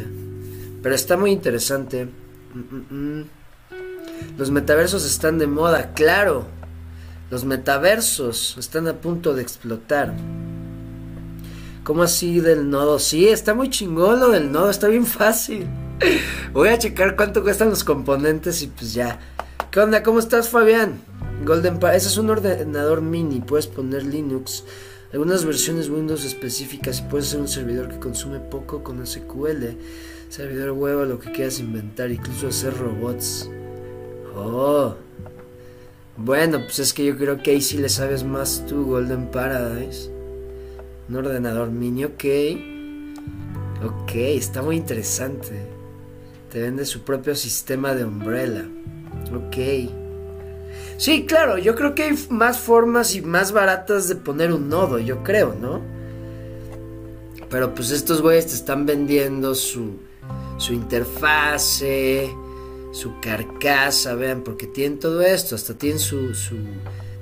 Pero 0.81 0.95
está 0.95 1.17
muy 1.17 1.31
interesante. 1.31 2.05
Mm, 2.05 2.59
mm, 2.59 3.19
mm. 3.19 3.25
Los 4.37 4.51
metaversos 4.51 5.05
están 5.05 5.37
de 5.37 5.47
moda, 5.47 5.93
claro. 5.93 6.45
Los 7.29 7.45
metaversos 7.45 8.55
están 8.57 8.87
a 8.87 8.93
punto 8.93 9.33
de 9.33 9.41
explotar. 9.41 10.13
¿Cómo 11.83 12.03
así 12.03 12.39
del 12.39 12.69
nodo? 12.69 12.99
Sí, 12.99 13.27
está 13.27 13.53
muy 13.53 13.69
chingón 13.69 14.19
lo 14.19 14.29
del 14.29 14.51
nodo, 14.51 14.69
está 14.69 14.87
bien 14.87 15.05
fácil. 15.05 15.67
Voy 16.53 16.69
a 16.69 16.77
checar 16.77 17.15
cuánto 17.15 17.43
cuestan 17.43 17.69
los 17.69 17.83
componentes 17.83 18.61
y 18.61 18.67
pues 18.67 18.93
ya. 18.93 19.19
¿Qué 19.71 19.79
onda? 19.79 20.03
¿Cómo 20.03 20.19
estás, 20.19 20.49
Fabián? 20.49 20.99
Golden 21.45 21.79
Ese 21.93 22.07
es 22.07 22.17
un 22.17 22.29
ordenador 22.29 23.01
mini, 23.01 23.39
puedes 23.39 23.67
poner 23.67 24.03
Linux, 24.03 24.63
algunas 25.11 25.43
versiones 25.43 25.89
Windows 25.89 26.23
específicas 26.23 26.99
y 26.99 27.03
puedes 27.03 27.27
ser 27.27 27.39
un 27.39 27.47
servidor 27.47 27.89
que 27.89 27.99
consume 27.99 28.39
poco 28.39 28.83
con 28.83 29.05
SQL, 29.05 29.77
servidor 30.29 30.71
web, 30.71 31.07
lo 31.07 31.19
que 31.19 31.31
quieras 31.31 31.59
inventar, 31.59 32.11
incluso 32.11 32.49
hacer 32.49 32.77
robots. 32.77 33.49
Oh. 34.35 34.95
Bueno, 36.17 36.59
pues 36.59 36.79
es 36.79 36.93
que 36.93 37.05
yo 37.05 37.17
creo 37.17 37.41
que 37.41 37.51
ahí 37.51 37.61
sí 37.61 37.77
le 37.77 37.89
sabes 37.89 38.23
más 38.23 38.65
tú, 38.67 38.85
Golden 38.85 39.31
Paradise. 39.31 40.11
Un 41.09 41.15
ordenador 41.15 41.71
mini, 41.71 42.05
ok. 42.05 42.23
Ok, 43.83 44.11
está 44.13 44.61
muy 44.61 44.75
interesante. 44.75 45.70
Te 46.51 46.59
vende 46.59 46.85
su 46.85 47.03
propio 47.03 47.33
sistema 47.33 47.95
de 47.95 48.03
umbrella. 48.03 48.65
Ok. 49.33 49.89
Sí, 50.97 51.25
claro, 51.25 51.57
yo 51.57 51.75
creo 51.75 51.95
que 51.95 52.03
hay 52.03 52.27
más 52.29 52.59
formas 52.59 53.15
y 53.15 53.21
más 53.21 53.53
baratas 53.53 54.07
de 54.09 54.15
poner 54.15 54.51
un 54.51 54.69
nodo, 54.69 54.99
yo 54.99 55.23
creo, 55.23 55.55
¿no? 55.59 55.81
Pero 57.49 57.73
pues 57.73 57.91
estos 57.91 58.21
güeyes 58.21 58.47
te 58.47 58.53
están 58.53 58.85
vendiendo 58.85 59.55
su, 59.55 59.99
su 60.57 60.73
interfase, 60.73 62.29
su 62.91 63.19
carcasa, 63.21 64.13
vean, 64.15 64.43
porque 64.43 64.67
tienen 64.67 64.99
todo 64.99 65.21
esto, 65.21 65.55
hasta 65.55 65.73
tienen 65.73 65.99
su, 65.99 66.35
su 66.35 66.57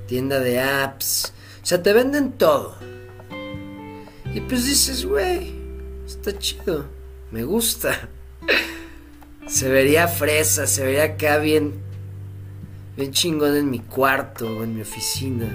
tienda 0.06 0.40
de 0.40 0.60
apps. 0.60 1.32
O 1.62 1.66
sea, 1.66 1.82
te 1.82 1.92
venden 1.92 2.32
todo. 2.32 2.74
Y 4.34 4.40
pues 4.40 4.64
dices, 4.66 5.06
güey, 5.06 5.54
está 6.06 6.36
chido, 6.36 6.84
me 7.30 7.44
gusta. 7.44 8.08
Se 9.50 9.68
vería 9.68 10.06
fresa, 10.06 10.68
se 10.68 10.84
vería 10.84 11.02
acá 11.02 11.38
bien, 11.38 11.74
bien 12.96 13.10
chingón 13.10 13.56
en 13.56 13.68
mi 13.68 13.80
cuarto 13.80 14.46
o 14.46 14.62
en 14.62 14.76
mi 14.76 14.82
oficina. 14.82 15.48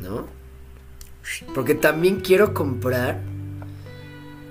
¿No? 0.00 0.26
Porque 1.54 1.74
también 1.74 2.20
quiero 2.20 2.54
comprar 2.54 3.20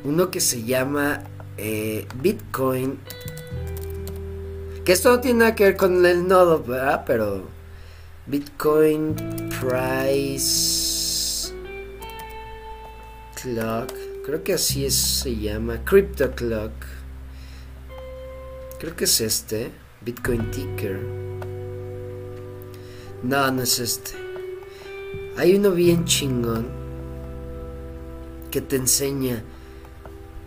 uno 0.03 0.29
que 0.29 0.39
se 0.39 0.63
llama 0.63 1.23
eh, 1.57 2.07
Bitcoin. 2.21 2.99
Que 4.85 4.91
esto 4.91 5.09
no 5.09 5.21
tiene 5.21 5.39
nada 5.39 5.55
que 5.55 5.63
ver 5.63 5.75
con 5.75 6.05
el 6.05 6.27
nodo, 6.27 6.63
¿verdad? 6.63 7.05
Pero 7.07 7.47
Bitcoin 8.27 9.15
Price 9.59 11.51
Clock. 13.41 14.04
Creo 14.25 14.43
que 14.43 14.53
así 14.53 14.89
se 14.89 15.35
llama. 15.35 15.85
Crypto 15.85 16.31
Clock. 16.31 16.73
Creo 18.79 18.95
que 18.95 19.03
es 19.03 19.21
este. 19.21 19.69
Bitcoin 20.01 20.49
Ticker. 20.49 20.99
No, 23.21 23.51
no 23.51 23.61
es 23.61 23.77
este. 23.77 24.13
Hay 25.37 25.53
uno 25.53 25.69
bien 25.69 26.05
chingón 26.05 26.65
que 28.49 28.61
te 28.61 28.77
enseña 28.77 29.43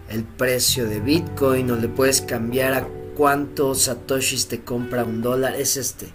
el 0.09 0.24
precio 0.24 0.89
de 0.89 0.99
Bitcoin 0.99 1.70
o 1.70 1.76
le 1.76 1.87
puedes 1.87 2.20
cambiar 2.20 2.72
a 2.72 2.89
cuántos 3.16 3.83
satoshis 3.83 4.49
te 4.49 4.64
compra 4.64 5.05
un 5.05 5.22
dólar. 5.22 5.55
Es 5.55 5.76
este. 5.76 6.12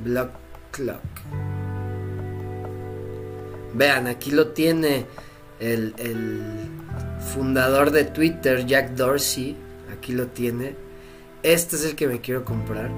Block 0.00 0.30
Clock. 0.72 1.47
Vean, 3.74 4.06
aquí 4.06 4.30
lo 4.30 4.48
tiene 4.48 5.06
el, 5.60 5.94
el 5.98 6.40
fundador 7.32 7.90
de 7.90 8.04
Twitter, 8.04 8.66
Jack 8.66 8.90
Dorsey. 8.92 9.56
Aquí 9.92 10.12
lo 10.12 10.28
tiene. 10.28 10.74
Este 11.42 11.76
es 11.76 11.84
el 11.84 11.94
que 11.94 12.08
me 12.08 12.20
quiero 12.20 12.44
comprar. 12.44 12.90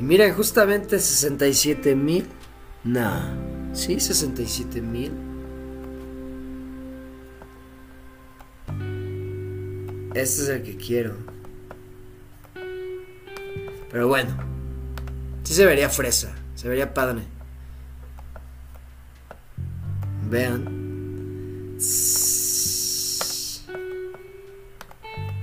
Y 0.00 0.04
miren, 0.04 0.34
justamente 0.34 0.98
67 0.98 1.94
mil. 1.94 2.26
No. 2.84 3.22
Sí, 3.72 4.00
67 4.00 4.80
mil. 4.80 5.12
Este 10.14 10.42
es 10.42 10.48
el 10.48 10.62
que 10.62 10.76
quiero. 10.76 11.14
Pero 13.90 14.08
bueno. 14.08 14.36
Sí 15.44 15.54
se 15.54 15.64
vería 15.64 15.88
fresa. 15.88 16.34
Se 16.54 16.68
vería 16.68 16.92
padre. 16.92 17.22
Vean. 20.32 20.64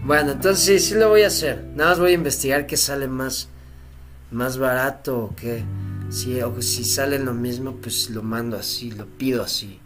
Bueno, 0.04 0.32
entonces 0.32 0.66
sí, 0.66 0.80
sí 0.80 0.96
lo 0.96 1.10
voy 1.10 1.22
a 1.22 1.28
hacer. 1.28 1.64
Nada 1.76 1.92
más 1.92 2.00
voy 2.00 2.12
a 2.12 2.16
investigar 2.16 2.66
qué 2.66 2.76
sale 2.76 3.08
más, 3.08 3.50
más 4.32 4.58
barato 4.58 5.20
o 5.20 5.36
qué. 5.36 5.64
O 6.44 6.62
si 6.64 6.84
sale 6.84 7.20
lo 7.20 7.36
mismo, 7.36 7.76
pues 7.76 8.10
lo 8.10 8.24
mando 8.24 8.58
así, 8.58 8.90
lo 8.90 9.06
pido 9.06 9.44
así. 9.44 9.80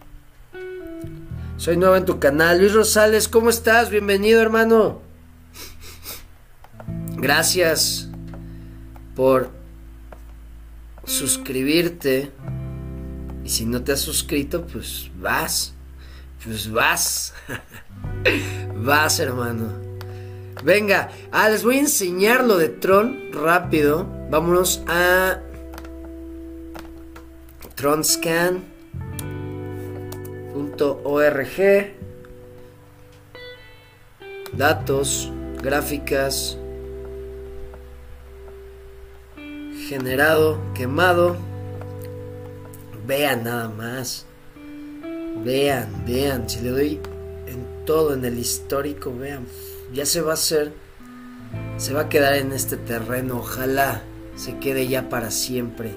Soy 1.57 1.75
nuevo 1.75 1.97
en 1.97 2.05
tu 2.05 2.17
canal. 2.19 2.59
Luis 2.59 2.71
Rosales, 2.71 3.27
¿cómo 3.27 3.49
estás? 3.49 3.89
Bienvenido, 3.89 4.41
hermano. 4.41 5.01
Gracias 7.17 8.07
por 9.17 9.49
suscribirte. 11.03 12.31
Y 13.43 13.49
si 13.49 13.65
no 13.65 13.83
te 13.83 13.91
has 13.91 13.99
suscrito, 14.01 14.65
pues 14.65 15.09
vas. 15.19 15.73
Pues 16.43 16.71
vas. 16.71 17.33
vas, 18.75 19.19
hermano. 19.19 19.69
Venga, 20.63 21.09
ah, 21.31 21.49
les 21.49 21.63
voy 21.63 21.77
a 21.77 21.81
enseñar 21.81 22.43
lo 22.43 22.57
de 22.57 22.69
Tron 22.69 23.31
rápido. 23.33 24.07
Vámonos 24.29 24.81
a 24.87 25.39
tronscan.org 27.75 28.63
datos, 34.55 35.31
gráficas, 35.61 36.57
generado, 39.87 40.59
quemado. 40.73 41.35
Vean 43.05 43.43
nada 43.43 43.69
más. 43.69 44.25
Vean, 45.43 46.05
vean, 46.05 46.49
si 46.49 46.61
le 46.61 46.69
doy 46.69 46.99
en 47.47 47.85
todo, 47.85 48.13
en 48.13 48.23
el 48.23 48.37
histórico, 48.39 49.13
vean, 49.15 49.45
ya 49.93 50.05
se 50.05 50.21
va 50.21 50.31
a 50.31 50.35
hacer, 50.35 50.71
se 51.77 51.93
va 51.93 52.01
a 52.01 52.09
quedar 52.09 52.35
en 52.35 52.51
este 52.53 52.77
terreno, 52.77 53.39
ojalá 53.39 54.03
se 54.35 54.59
quede 54.59 54.87
ya 54.87 55.09
para 55.09 55.31
siempre 55.31 55.91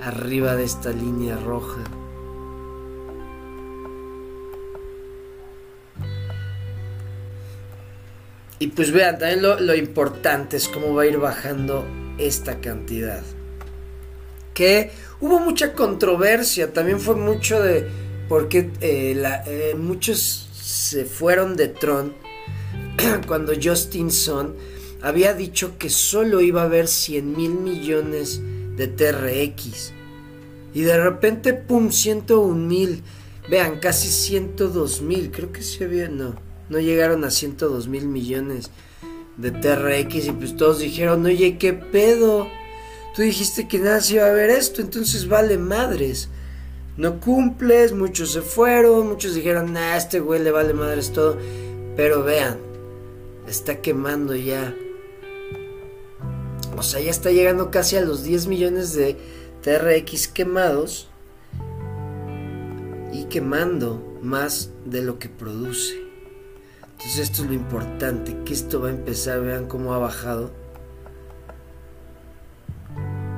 arriba 0.00 0.56
de 0.56 0.64
esta 0.64 0.90
línea 0.90 1.36
roja. 1.36 1.82
Y 8.58 8.68
pues 8.68 8.92
vean, 8.92 9.18
también 9.18 9.42
lo, 9.42 9.74
importante 9.74 10.56
es 10.56 10.68
cómo 10.68 10.94
va 10.94 11.02
a 11.02 11.06
ir 11.06 11.18
bajando 11.18 11.84
esta 12.18 12.60
cantidad. 12.60 13.24
Que 14.54 14.90
hubo 15.20 15.38
mucha 15.40 15.72
controversia, 15.74 16.72
también 16.72 17.00
fue 17.00 17.16
mucho 17.16 17.60
de 17.60 17.88
porque 18.28 18.70
eh, 18.80 19.22
eh, 19.46 19.74
muchos 19.76 20.48
se 20.52 21.04
fueron 21.04 21.56
de 21.56 21.68
Tron 21.68 22.14
cuando 23.26 23.52
Justin 23.62 24.10
Sun 24.10 24.54
había 25.02 25.34
dicho 25.34 25.76
que 25.78 25.90
solo 25.90 26.40
iba 26.40 26.62
a 26.62 26.66
haber 26.66 26.88
100 26.88 27.36
mil 27.36 27.54
millones 27.54 28.40
de 28.76 28.86
TRX. 28.86 29.92
Y 30.74 30.82
de 30.82 31.02
repente, 31.02 31.52
pum, 31.52 31.90
101 31.90 32.54
mil. 32.54 33.02
Vean, 33.50 33.80
casi 33.80 34.08
102 34.08 35.02
mil. 35.02 35.30
Creo 35.30 35.52
que 35.52 35.62
se 35.62 35.84
había. 35.84 36.08
No, 36.08 36.36
no 36.68 36.78
llegaron 36.78 37.24
a 37.24 37.30
102 37.30 37.88
mil 37.88 38.06
millones 38.06 38.70
de 39.36 39.50
TRX. 39.50 40.28
Y 40.28 40.32
pues 40.32 40.56
todos 40.56 40.78
dijeron, 40.78 41.26
oye, 41.26 41.58
¿qué 41.58 41.72
pedo? 41.72 42.48
Tú 43.14 43.22
dijiste 43.22 43.68
que 43.68 43.78
nada 43.78 44.00
se 44.00 44.14
iba 44.14 44.26
a 44.26 44.32
ver 44.32 44.50
esto, 44.50 44.80
entonces 44.80 45.28
vale 45.28 45.58
madres. 45.58 46.28
No 46.96 47.20
cumples, 47.20 47.92
muchos 47.92 48.32
se 48.32 48.42
fueron, 48.42 49.08
muchos 49.08 49.34
dijeron, 49.34 49.72
nah, 49.72 49.96
este 49.96 50.20
güey 50.20 50.42
le 50.42 50.50
vale 50.50 50.72
madres 50.72 51.12
todo. 51.12 51.36
Pero 51.96 52.22
vean, 52.22 52.58
está 53.46 53.80
quemando 53.80 54.34
ya 54.34 54.74
o 56.76 56.82
sea, 56.82 57.00
ya 57.00 57.10
está 57.10 57.30
llegando 57.30 57.70
casi 57.70 57.96
a 57.96 58.00
los 58.00 58.24
10 58.24 58.46
millones 58.46 58.94
de 58.94 59.16
TRX 59.62 60.26
quemados 60.28 61.08
y 63.12 63.24
quemando 63.26 64.18
más 64.22 64.70
de 64.84 65.02
lo 65.02 65.18
que 65.18 65.28
produce. 65.28 66.02
Entonces 66.92 67.18
esto 67.18 67.42
es 67.42 67.48
lo 67.48 67.54
importante, 67.54 68.36
que 68.44 68.52
esto 68.52 68.80
va 68.80 68.88
a 68.88 68.92
empezar, 68.92 69.42
vean 69.42 69.66
cómo 69.66 69.94
ha 69.94 69.98
bajado 69.98 70.50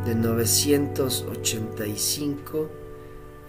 de 0.05 0.15
985, 0.15 2.71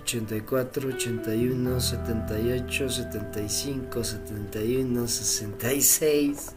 84, 0.02 0.90
81, 0.90 1.80
78, 1.82 2.90
75, 2.90 4.04
71, 4.04 5.08
66. 5.08 6.52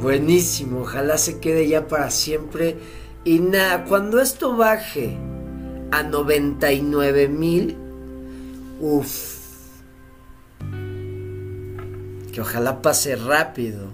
Buenísimo, 0.00 0.80
ojalá 0.80 1.18
se 1.18 1.38
quede 1.38 1.68
ya 1.68 1.86
para 1.86 2.10
siempre. 2.10 2.78
Y 3.24 3.38
nada, 3.38 3.84
cuando 3.84 4.20
esto 4.20 4.56
baje 4.56 5.16
a 5.92 6.02
99 6.02 7.28
mil, 7.28 7.76
uff, 8.80 9.36
que 12.32 12.40
ojalá 12.40 12.82
pase 12.82 13.14
rápido. 13.14 13.90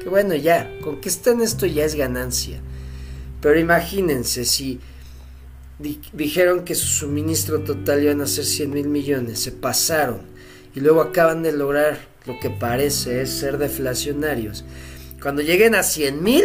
Que 0.00 0.08
bueno, 0.08 0.36
ya, 0.36 0.70
con 0.84 1.00
que 1.00 1.08
esté 1.08 1.30
en 1.30 1.40
esto 1.40 1.66
ya 1.66 1.84
es 1.84 1.96
ganancia. 1.96 2.60
Pero 3.40 3.58
imagínense 3.58 4.44
si 4.44 4.80
dijeron 6.12 6.64
que 6.64 6.74
su 6.74 6.86
suministro 6.86 7.60
total 7.60 8.02
iban 8.02 8.20
a 8.22 8.26
ser 8.26 8.44
100 8.44 8.70
mil 8.70 8.88
millones, 8.88 9.40
se 9.40 9.52
pasaron 9.52 10.22
y 10.74 10.80
luego 10.80 11.00
acaban 11.00 11.42
de 11.42 11.52
lograr 11.52 11.98
lo 12.26 12.38
que 12.40 12.50
parece 12.50 13.22
es 13.22 13.30
ser 13.30 13.58
deflacionarios. 13.58 14.64
Cuando 15.22 15.42
lleguen 15.42 15.74
a 15.74 15.82
100 15.82 16.22
mil 16.22 16.44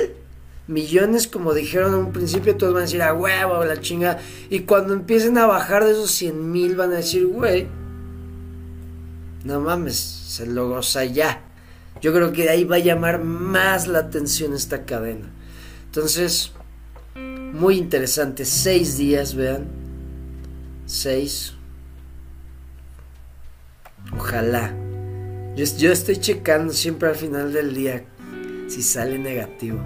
millones, 0.68 1.28
como 1.28 1.54
dijeron 1.54 1.94
en 1.94 2.00
un 2.00 2.14
principio, 2.14 2.56
todos 2.56 2.74
van 2.74 2.84
a 2.84 2.86
decir 2.86 3.02
a 3.02 3.14
huevo, 3.14 3.64
la 3.66 3.80
chinga. 3.80 4.20
Y 4.50 4.62
cuando 4.62 4.94
empiecen 4.94 5.38
a 5.38 5.48
bajar 5.48 5.84
de 5.84 5.92
esos 5.92 6.12
100 6.12 6.52
mil, 6.52 6.76
van 6.76 6.92
a 6.92 6.98
decir, 6.98 7.26
güey, 7.28 7.68
no 9.44 9.60
mames, 9.60 9.98
se 9.98 10.46
lo 10.46 10.70
goza 10.70 11.04
ya. 11.04 11.44
Yo 12.02 12.14
creo 12.14 12.32
que 12.32 12.50
ahí 12.50 12.64
va 12.64 12.78
a 12.78 12.80
llamar 12.80 13.24
más 13.24 13.88
la 13.88 14.00
atención 14.00 14.54
esta 14.54 14.86
cadena. 14.86 15.30
Entonces, 15.86 16.54
muy 17.62 17.78
interesante. 17.78 18.44
Seis 18.44 18.98
días, 18.98 19.36
vean. 19.36 19.68
Seis. 20.88 21.54
Ojalá. 24.12 24.74
Yo, 25.56 25.92
estoy 25.92 26.18
checando 26.18 26.74
siempre 26.74 27.10
al 27.10 27.16
final 27.16 27.54
del 27.54 27.76
día 27.76 28.04
si 28.68 28.82
sale 28.82 29.20
negativo. 29.20 29.80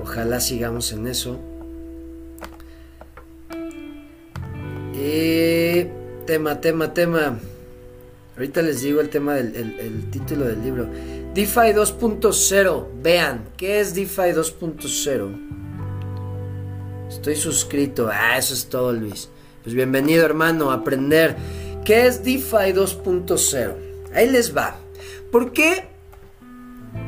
Ojalá 0.00 0.40
sigamos 0.40 0.92
en 0.92 1.08
eso. 1.08 1.40
Eh, 4.94 5.90
tema, 6.26 6.60
tema, 6.60 6.94
tema. 6.94 7.40
Ahorita 8.36 8.62
les 8.62 8.82
digo 8.82 9.00
el 9.00 9.08
tema 9.08 9.34
del 9.34 9.56
el 9.80 10.10
título 10.10 10.44
del 10.44 10.62
libro. 10.62 10.88
DeFi 11.34 11.72
2.0. 11.74 12.86
Vean, 13.02 13.44
¿qué 13.56 13.80
es 13.80 13.94
DeFi 13.94 14.32
2.0? 14.32 15.63
Estoy 17.24 17.36
suscrito. 17.36 18.10
Ah, 18.12 18.36
eso 18.36 18.52
es 18.52 18.66
todo, 18.66 18.92
Luis. 18.92 19.30
Pues 19.62 19.74
bienvenido, 19.74 20.26
hermano, 20.26 20.70
a 20.70 20.74
aprender. 20.74 21.34
¿Qué 21.82 22.06
es 22.06 22.22
DeFi 22.22 22.74
2.0? 22.74 23.76
Ahí 24.12 24.28
les 24.28 24.54
va. 24.54 24.76
¿Por 25.32 25.54
qué 25.54 25.88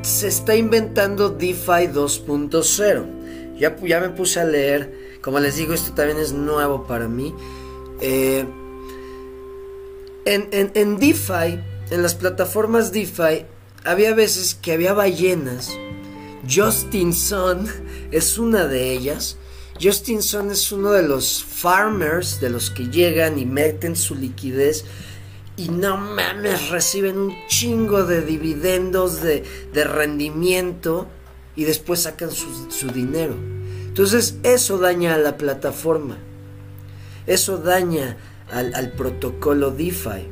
se 0.00 0.28
está 0.28 0.56
inventando 0.56 1.28
DeFi 1.28 1.88
2.0? 1.92 3.58
Ya, 3.58 3.76
ya 3.76 4.00
me 4.00 4.08
puse 4.08 4.40
a 4.40 4.46
leer. 4.46 5.18
Como 5.20 5.38
les 5.38 5.56
digo, 5.56 5.74
esto 5.74 5.92
también 5.92 6.16
es 6.16 6.32
nuevo 6.32 6.86
para 6.86 7.08
mí. 7.08 7.34
Eh, 8.00 8.46
en, 10.24 10.48
en, 10.50 10.70
en 10.72 10.98
DeFi, 10.98 11.60
en 11.90 12.02
las 12.02 12.14
plataformas 12.14 12.90
DeFi, 12.90 13.44
había 13.84 14.14
veces 14.14 14.54
que 14.54 14.72
había 14.72 14.94
ballenas. 14.94 15.70
Justin 16.50 17.12
Sun 17.12 17.68
es 18.12 18.38
una 18.38 18.66
de 18.66 18.92
ellas 18.92 19.36
Justinson 19.80 20.50
es 20.50 20.72
uno 20.72 20.92
de 20.92 21.02
los 21.02 21.44
farmers, 21.44 22.40
de 22.40 22.50
los 22.50 22.70
que 22.70 22.88
llegan 22.88 23.38
y 23.38 23.46
meten 23.46 23.96
su 23.96 24.14
liquidez. 24.14 24.84
Y 25.56 25.68
no 25.68 25.96
mames, 25.96 26.68
reciben 26.68 27.18
un 27.18 27.34
chingo 27.48 28.04
de 28.04 28.22
dividendos, 28.22 29.22
de, 29.22 29.44
rendimiento 29.72 31.06
y 31.54 31.64
después 31.64 32.02
sacan 32.02 32.30
su, 32.30 32.88
dinero. 32.88 33.34
Entonces 33.86 34.36
eso 34.42 34.78
daña 34.78 35.14
a 35.14 35.18
la 35.18 35.38
plataforma, 35.38 36.18
eso 37.26 37.56
daña 37.56 38.18
al, 38.52 38.74
al 38.74 38.92
protocolo 38.92 39.70
DeFi, 39.70 40.28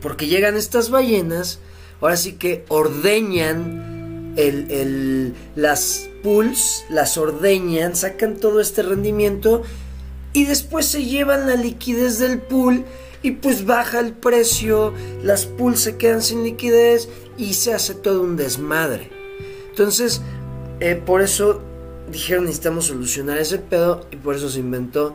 porque 0.00 0.26
llegan 0.26 0.56
estas 0.56 0.88
ballenas, 0.88 1.58
ahora 2.00 2.16
sí 2.16 2.32
que 2.34 2.64
ordeñan 2.68 3.90
el, 4.36 5.34
las 5.56 6.09
pools, 6.22 6.84
las 6.88 7.18
ordeñan, 7.18 7.96
sacan 7.96 8.36
todo 8.36 8.60
este 8.60 8.82
rendimiento 8.82 9.62
y 10.32 10.44
después 10.44 10.86
se 10.86 11.04
llevan 11.04 11.46
la 11.46 11.56
liquidez 11.56 12.18
del 12.18 12.40
pool 12.40 12.84
y 13.22 13.32
pues 13.32 13.66
baja 13.66 14.00
el 14.00 14.12
precio, 14.12 14.94
las 15.22 15.46
pools 15.46 15.80
se 15.80 15.96
quedan 15.96 16.22
sin 16.22 16.42
liquidez 16.42 17.08
y 17.36 17.54
se 17.54 17.74
hace 17.74 17.94
todo 17.94 18.22
un 18.22 18.36
desmadre. 18.36 19.10
Entonces, 19.68 20.22
eh, 20.80 20.94
por 20.94 21.22
eso 21.22 21.60
dijeron 22.10 22.44
necesitamos 22.44 22.86
solucionar 22.86 23.38
ese 23.38 23.58
pedo 23.58 24.06
y 24.10 24.16
por 24.16 24.34
eso 24.34 24.48
se 24.48 24.60
inventó 24.60 25.14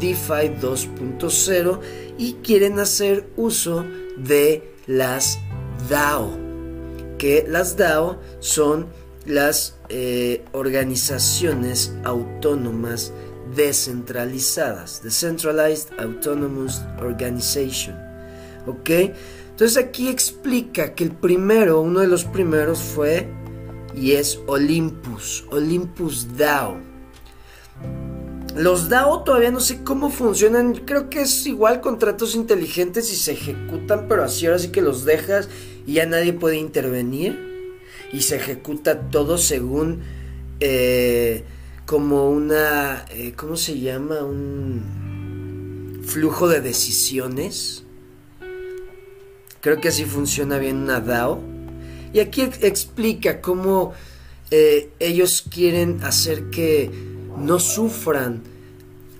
DeFi 0.00 0.58
2.0 0.60 1.80
y 2.18 2.34
quieren 2.34 2.78
hacer 2.78 3.28
uso 3.36 3.84
de 4.16 4.74
las 4.86 5.38
DAO 5.88 6.44
que 7.18 7.46
las 7.48 7.76
DAO 7.76 8.20
son 8.40 8.86
las 9.26 9.76
eh, 9.88 10.44
organizaciones 10.52 11.94
autónomas 12.04 13.12
descentralizadas, 13.54 15.02
Decentralized 15.02 15.98
Autonomous 15.98 16.82
Organization. 17.00 17.96
¿Ok? 18.66 18.90
Entonces 19.50 19.76
aquí 19.76 20.08
explica 20.08 20.94
que 20.94 21.04
el 21.04 21.12
primero, 21.12 21.80
uno 21.80 22.00
de 22.00 22.08
los 22.08 22.24
primeros 22.24 22.80
fue 22.80 23.28
y 23.94 24.12
es 24.12 24.40
Olympus, 24.46 25.44
Olympus 25.50 26.36
DAO. 26.36 26.78
Los 28.56 28.88
DAO 28.88 29.22
todavía 29.24 29.50
no 29.50 29.60
sé 29.60 29.82
cómo 29.82 30.10
funcionan, 30.10 30.74
creo 30.74 31.10
que 31.10 31.22
es 31.22 31.46
igual 31.46 31.80
contratos 31.80 32.34
inteligentes 32.34 33.12
y 33.12 33.16
se 33.16 33.32
ejecutan, 33.32 34.06
pero 34.08 34.24
así 34.24 34.46
ahora 34.46 34.58
sí 34.58 34.68
que 34.68 34.80
los 34.80 35.04
dejas 35.04 35.48
y 35.86 35.94
ya 35.94 36.06
nadie 36.06 36.32
puede 36.32 36.56
intervenir 36.56 37.53
y 38.14 38.22
se 38.22 38.36
ejecuta 38.36 39.10
todo 39.10 39.38
según 39.38 40.02
eh, 40.60 41.42
como 41.84 42.30
una, 42.30 43.04
eh, 43.10 43.32
¿cómo 43.36 43.56
se 43.56 43.80
llama? 43.80 44.20
Un 44.22 46.00
flujo 46.06 46.46
de 46.46 46.60
decisiones. 46.60 47.82
Creo 49.60 49.80
que 49.80 49.88
así 49.88 50.04
funciona 50.04 50.58
bien 50.58 50.76
una 50.76 51.00
DAO. 51.00 51.42
Y 52.12 52.20
aquí 52.20 52.42
explica 52.42 53.40
cómo 53.40 53.94
eh, 54.52 54.92
ellos 55.00 55.44
quieren 55.50 56.00
hacer 56.04 56.50
que 56.50 56.92
no 57.36 57.58
sufran 57.58 58.44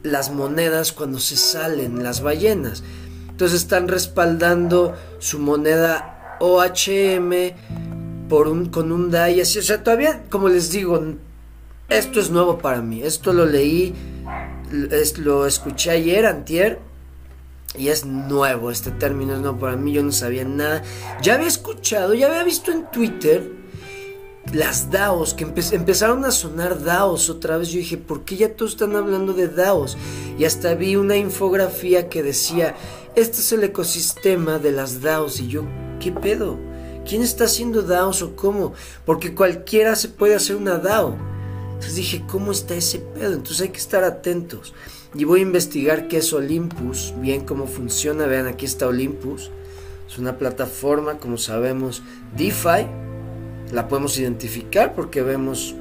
las 0.04 0.30
monedas 0.30 0.92
cuando 0.92 1.18
se 1.18 1.36
salen 1.36 2.04
las 2.04 2.20
ballenas. 2.22 2.84
Entonces 3.28 3.62
están 3.62 3.88
respaldando 3.88 4.94
su 5.18 5.40
moneda 5.40 6.36
OHM 6.38 7.54
por 8.28 8.48
un, 8.48 8.66
con 8.66 8.92
un 8.92 9.10
DAI 9.10 9.40
así. 9.40 9.58
O 9.58 9.62
sea, 9.62 9.82
todavía, 9.82 10.24
como 10.30 10.48
les 10.48 10.70
digo, 10.70 11.00
esto 11.88 12.20
es 12.20 12.30
nuevo 12.30 12.58
para 12.58 12.82
mí. 12.82 13.02
Esto 13.02 13.32
lo 13.32 13.46
leí, 13.46 13.94
lo 15.18 15.46
escuché 15.46 15.90
ayer, 15.90 16.26
antier. 16.26 16.78
Y 17.76 17.88
es 17.88 18.04
nuevo, 18.04 18.70
este 18.70 18.92
término 18.92 19.34
es 19.34 19.40
nuevo 19.40 19.58
para 19.58 19.76
mí, 19.76 19.92
yo 19.92 20.02
no 20.02 20.12
sabía 20.12 20.44
nada. 20.44 20.82
Ya 21.22 21.34
había 21.34 21.48
escuchado, 21.48 22.14
ya 22.14 22.28
había 22.28 22.44
visto 22.44 22.70
en 22.70 22.88
Twitter 22.90 23.50
las 24.52 24.90
DAOs, 24.90 25.34
que 25.34 25.44
empezaron 25.44 26.24
a 26.24 26.30
sonar 26.30 26.84
DAOs 26.84 27.30
otra 27.30 27.56
vez. 27.56 27.70
Yo 27.70 27.78
dije, 27.78 27.96
¿por 27.96 28.24
qué 28.24 28.36
ya 28.36 28.54
todos 28.54 28.72
están 28.72 28.94
hablando 28.94 29.32
de 29.32 29.48
DAOs? 29.48 29.96
Y 30.38 30.44
hasta 30.44 30.74
vi 30.74 30.94
una 30.94 31.16
infografía 31.16 32.08
que 32.08 32.22
decía, 32.22 32.76
este 33.16 33.38
es 33.38 33.52
el 33.52 33.64
ecosistema 33.64 34.58
de 34.58 34.70
las 34.70 35.00
DAOs. 35.00 35.40
Y 35.40 35.48
yo, 35.48 35.64
¿qué 35.98 36.12
pedo? 36.12 36.58
¿Quién 37.06 37.22
está 37.22 37.44
haciendo 37.44 37.82
DAOs 37.82 38.22
o 38.22 38.36
cómo? 38.36 38.72
Porque 39.04 39.34
cualquiera 39.34 39.94
se 39.96 40.08
puede 40.08 40.34
hacer 40.34 40.56
una 40.56 40.78
DAO. 40.78 41.16
Entonces 41.74 41.96
dije, 41.96 42.24
¿cómo 42.26 42.52
está 42.52 42.74
ese 42.74 42.98
pedo? 42.98 43.34
Entonces 43.34 43.60
hay 43.60 43.68
que 43.68 43.78
estar 43.78 44.04
atentos. 44.04 44.72
Y 45.14 45.24
voy 45.24 45.40
a 45.40 45.42
investigar 45.42 46.08
qué 46.08 46.18
es 46.18 46.32
Olympus, 46.32 47.14
bien 47.20 47.44
cómo 47.44 47.66
funciona. 47.66 48.26
Vean, 48.26 48.46
aquí 48.46 48.64
está 48.64 48.86
Olympus. 48.86 49.50
Es 50.08 50.18
una 50.18 50.38
plataforma, 50.38 51.18
como 51.18 51.38
sabemos, 51.38 52.02
DeFi. 52.36 52.86
La 53.72 53.88
podemos 53.88 54.18
identificar 54.18 54.94
porque 54.94 55.22
vemos 55.22 55.74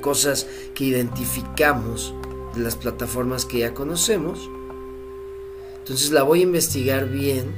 cosas 0.00 0.46
que 0.74 0.84
identificamos 0.84 2.14
de 2.54 2.60
las 2.60 2.76
plataformas 2.76 3.44
que 3.44 3.58
ya 3.58 3.74
conocemos. 3.74 4.48
Entonces 5.78 6.12
la 6.12 6.22
voy 6.22 6.40
a 6.40 6.42
investigar 6.44 7.08
bien, 7.08 7.52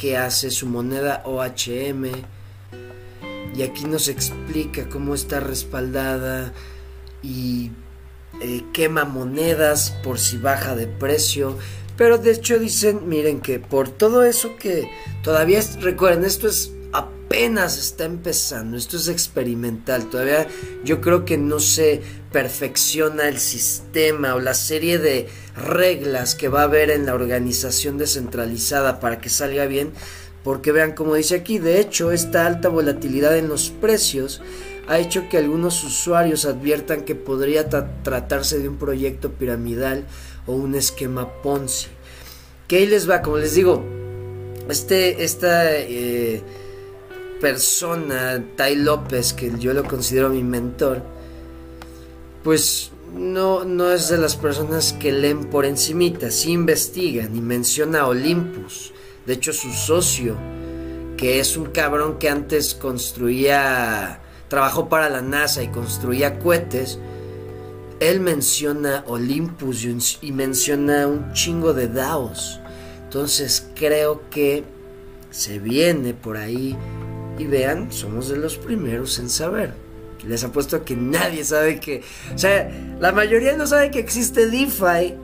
qué 0.00 0.16
hace 0.16 0.50
su 0.50 0.66
moneda 0.66 1.22
OHM. 1.26 2.06
Y 3.54 3.62
aquí 3.62 3.84
nos 3.84 4.08
explica 4.08 4.88
cómo 4.88 5.14
está 5.14 5.40
respaldada 5.40 6.54
y 7.22 7.70
eh, 8.40 8.64
quema 8.72 9.04
monedas 9.04 9.90
por 10.02 10.18
si 10.18 10.38
baja 10.38 10.74
de 10.74 10.86
precio. 10.86 11.58
Pero 11.98 12.16
de 12.16 12.32
hecho 12.32 12.58
dicen, 12.58 13.08
miren 13.08 13.40
que 13.40 13.58
por 13.58 13.90
todo 13.90 14.24
eso 14.24 14.56
que 14.56 14.90
todavía, 15.22 15.60
recuerden, 15.80 16.24
esto 16.24 16.48
es 16.48 16.72
apenas 17.30 17.78
está 17.78 18.06
empezando, 18.06 18.76
esto 18.76 18.96
es 18.96 19.06
experimental, 19.06 20.10
todavía 20.10 20.48
yo 20.82 21.00
creo 21.00 21.24
que 21.24 21.38
no 21.38 21.60
se 21.60 22.02
perfecciona 22.32 23.28
el 23.28 23.38
sistema 23.38 24.34
o 24.34 24.40
la 24.40 24.52
serie 24.52 24.98
de 24.98 25.28
reglas 25.56 26.34
que 26.34 26.48
va 26.48 26.62
a 26.62 26.64
haber 26.64 26.90
en 26.90 27.06
la 27.06 27.14
organización 27.14 27.98
descentralizada 27.98 28.98
para 28.98 29.20
que 29.20 29.28
salga 29.28 29.66
bien, 29.66 29.92
porque 30.42 30.72
vean 30.72 30.90
como 30.90 31.14
dice 31.14 31.36
aquí, 31.36 31.60
de 31.60 31.80
hecho 31.80 32.10
esta 32.10 32.48
alta 32.48 32.68
volatilidad 32.68 33.38
en 33.38 33.46
los 33.46 33.70
precios 33.70 34.42
ha 34.88 34.98
hecho 34.98 35.28
que 35.28 35.38
algunos 35.38 35.84
usuarios 35.84 36.46
adviertan 36.46 37.04
que 37.04 37.14
podría 37.14 37.68
tratarse 37.68 38.58
de 38.58 38.68
un 38.68 38.76
proyecto 38.76 39.30
piramidal 39.30 40.04
o 40.48 40.54
un 40.54 40.74
esquema 40.74 41.32
Ponzi. 41.42 41.86
Que 42.66 42.78
ahí 42.78 42.86
les 42.86 43.08
va, 43.08 43.22
como 43.22 43.36
les 43.36 43.54
digo, 43.54 43.84
este, 44.68 45.22
esta 45.22 45.76
eh, 45.76 46.42
persona, 47.40 48.44
Tai 48.56 48.76
López, 48.76 49.32
que 49.32 49.52
yo 49.58 49.72
lo 49.72 49.84
considero 49.84 50.28
mi 50.28 50.42
mentor, 50.42 51.02
pues 52.44 52.90
no, 53.14 53.64
no 53.64 53.90
es 53.90 54.08
de 54.08 54.18
las 54.18 54.36
personas 54.36 54.92
que 54.92 55.12
leen 55.12 55.46
por 55.46 55.64
encimita, 55.64 56.30
sí 56.30 56.52
investigan 56.52 57.34
y 57.34 57.40
menciona 57.40 58.00
a 58.00 58.06
Olympus. 58.06 58.92
De 59.26 59.34
hecho, 59.34 59.52
su 59.52 59.72
socio, 59.72 60.36
que 61.16 61.40
es 61.40 61.56
un 61.56 61.66
cabrón 61.66 62.18
que 62.18 62.28
antes 62.28 62.74
construía, 62.74 64.20
trabajó 64.48 64.88
para 64.88 65.08
la 65.08 65.22
NASA 65.22 65.62
y 65.62 65.68
construía 65.68 66.38
cohetes, 66.38 66.98
él 68.00 68.20
menciona 68.20 69.04
Olympus 69.06 69.84
y, 70.22 70.32
menciona 70.32 71.06
un 71.06 71.32
chingo 71.34 71.74
de 71.74 71.88
DAOs. 71.88 72.60
Entonces 73.04 73.68
creo 73.74 74.22
que 74.30 74.64
se 75.30 75.58
viene 75.58 76.14
por 76.14 76.38
ahí 76.38 76.76
y 77.40 77.46
vean, 77.46 77.90
somos 77.90 78.28
de 78.28 78.36
los 78.36 78.56
primeros 78.58 79.18
en 79.18 79.30
saber. 79.30 79.74
Les 80.26 80.44
apuesto 80.44 80.84
que 80.84 80.96
nadie 80.96 81.44
sabe 81.44 81.80
que... 81.80 82.02
O 82.34 82.38
sea, 82.38 82.70
la 83.00 83.12
mayoría 83.12 83.56
no 83.56 83.66
sabe 83.66 83.90
que 83.90 83.98
existe 83.98 84.48
DeFi. 84.48 85.14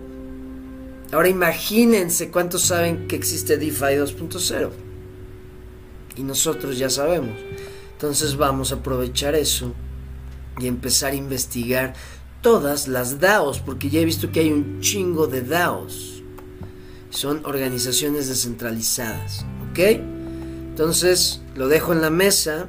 Ahora 1.13 1.29
imagínense 1.29 2.31
cuántos 2.31 2.63
saben 2.63 3.07
que 3.07 3.17
existe 3.17 3.59
DeFi 3.59 3.97
2.0. 3.97 4.71
Y 6.17 6.23
nosotros 6.23 6.79
ya 6.79 6.89
sabemos. 6.89 7.39
Entonces 7.93 8.37
vamos 8.37 8.73
a 8.73 8.77
aprovechar 8.77 9.35
eso 9.35 9.75
y 10.59 10.67
empezar 10.67 11.13
a 11.13 11.17
investigar 11.17 11.95
todas 12.41 12.89
las 12.89 13.21
DAOs, 13.21 13.61
porque 13.61 13.91
ya 13.91 14.01
he 14.01 14.05
visto 14.05 14.33
que 14.33 14.41
hay 14.41 14.53
un 14.53 14.81
chingo 14.81 15.27
de 15.27 15.43
DAOs. 15.43 16.23
Son 17.11 17.45
organizaciones 17.45 18.29
descentralizadas, 18.29 19.45
¿ok? 19.71 19.79
Entonces 20.71 21.41
lo 21.57 21.69
dejo 21.69 21.93
en 21.93 22.03
la 22.03 22.11
mesa. 22.11 22.69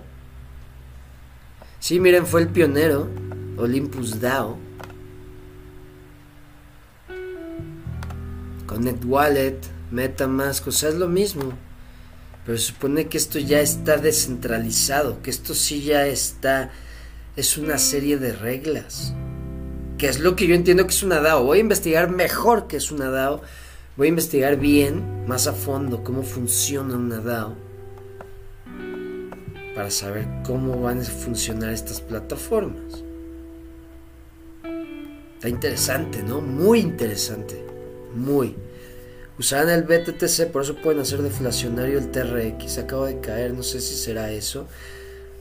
Sí, 1.80 2.00
miren, 2.00 2.26
fue 2.26 2.42
el 2.42 2.48
pionero, 2.48 3.08
Olympus 3.58 4.20
DAO. 4.20 4.58
Connect 8.66 9.06
Wallet, 9.06 9.60
MetaMask, 9.92 10.68
o 10.68 10.72
sea, 10.72 10.90
es 10.90 10.96
lo 10.96 11.08
mismo. 11.08 11.54
Pero 12.46 12.58
se 12.58 12.68
supone 12.68 13.08
que 13.08 13.18
esto 13.18 13.40
ya 13.40 13.60
está 13.60 13.98
descentralizado, 13.98 15.22
que 15.22 15.30
esto 15.30 15.54
sí 15.54 15.84
ya 15.84 16.08
está, 16.08 16.72
es 17.36 17.58
una 17.58 17.78
serie 17.78 18.18
de 18.18 18.32
reglas. 18.32 19.14
Que 19.98 20.08
es 20.08 20.20
lo 20.20 20.36
que 20.36 20.48
yo 20.48 20.56
entiendo 20.56 20.86
que 20.86 20.94
es 20.94 21.04
una 21.04 21.20
DAO. 21.20 21.44
Voy 21.44 21.58
a 21.58 21.62
investigar 21.62 22.10
mejor 22.10 22.68
que 22.68 22.78
es 22.78 22.92
una 22.92 23.10
DAO. 23.10 23.42
Voy 23.98 24.08
a 24.08 24.10
investigar 24.10 24.58
bien, 24.58 25.26
más 25.28 25.48
a 25.48 25.54
fondo, 25.54 26.04
cómo 26.04 26.24
funciona 26.24 26.96
una 26.96 27.20
DAO 27.20 27.67
para 29.78 29.92
saber 29.92 30.26
cómo 30.44 30.82
van 30.82 31.02
a 31.02 31.04
funcionar 31.04 31.72
estas 31.72 32.02
plataformas. 32.02 33.04
Está 35.36 35.50
interesante, 35.50 36.24
¿no? 36.24 36.42
Muy 36.42 36.80
interesante. 36.80 37.64
Muy. 38.16 38.56
Usarán 39.38 39.70
el 39.70 39.84
BTTC, 39.84 40.48
por 40.52 40.64
eso 40.64 40.78
pueden 40.78 41.02
hacer 41.02 41.22
deflacionario 41.22 42.00
el 42.00 42.10
TRX. 42.10 42.80
Acabo 42.80 43.06
de 43.06 43.20
caer, 43.20 43.54
no 43.54 43.62
sé 43.62 43.80
si 43.80 43.94
será 43.94 44.32
eso. 44.32 44.68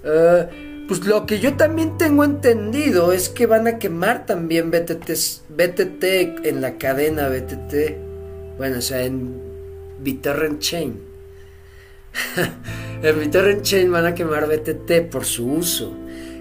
Eh, 0.05 0.85
pues 0.87 1.07
lo 1.07 1.25
que 1.25 1.41
yo 1.41 1.57
también 1.57 1.97
tengo 1.97 2.23
entendido 2.23 3.13
es 3.13 3.31
que 3.31 3.47
van 3.47 3.67
a 3.67 3.79
quemar 3.79 4.27
también 4.27 4.71
BTT, 4.71 5.09
BTT 5.49 6.05
en 6.45 6.61
la 6.61 6.77
cadena 6.77 7.31
BTT. 7.31 8.59
Bueno, 8.59 8.81
o 8.81 8.83
sea, 8.83 9.03
en 9.03 9.41
BitTorrent 10.03 10.61
Chain. 10.61 11.01
en 13.03 13.21
BitTorrent 13.21 13.63
Chain 13.63 13.91
van 13.93 14.07
a 14.07 14.15
quemar 14.15 14.49
BTT 14.49 15.11
por 15.11 15.25
su 15.25 15.47
uso. 15.47 15.93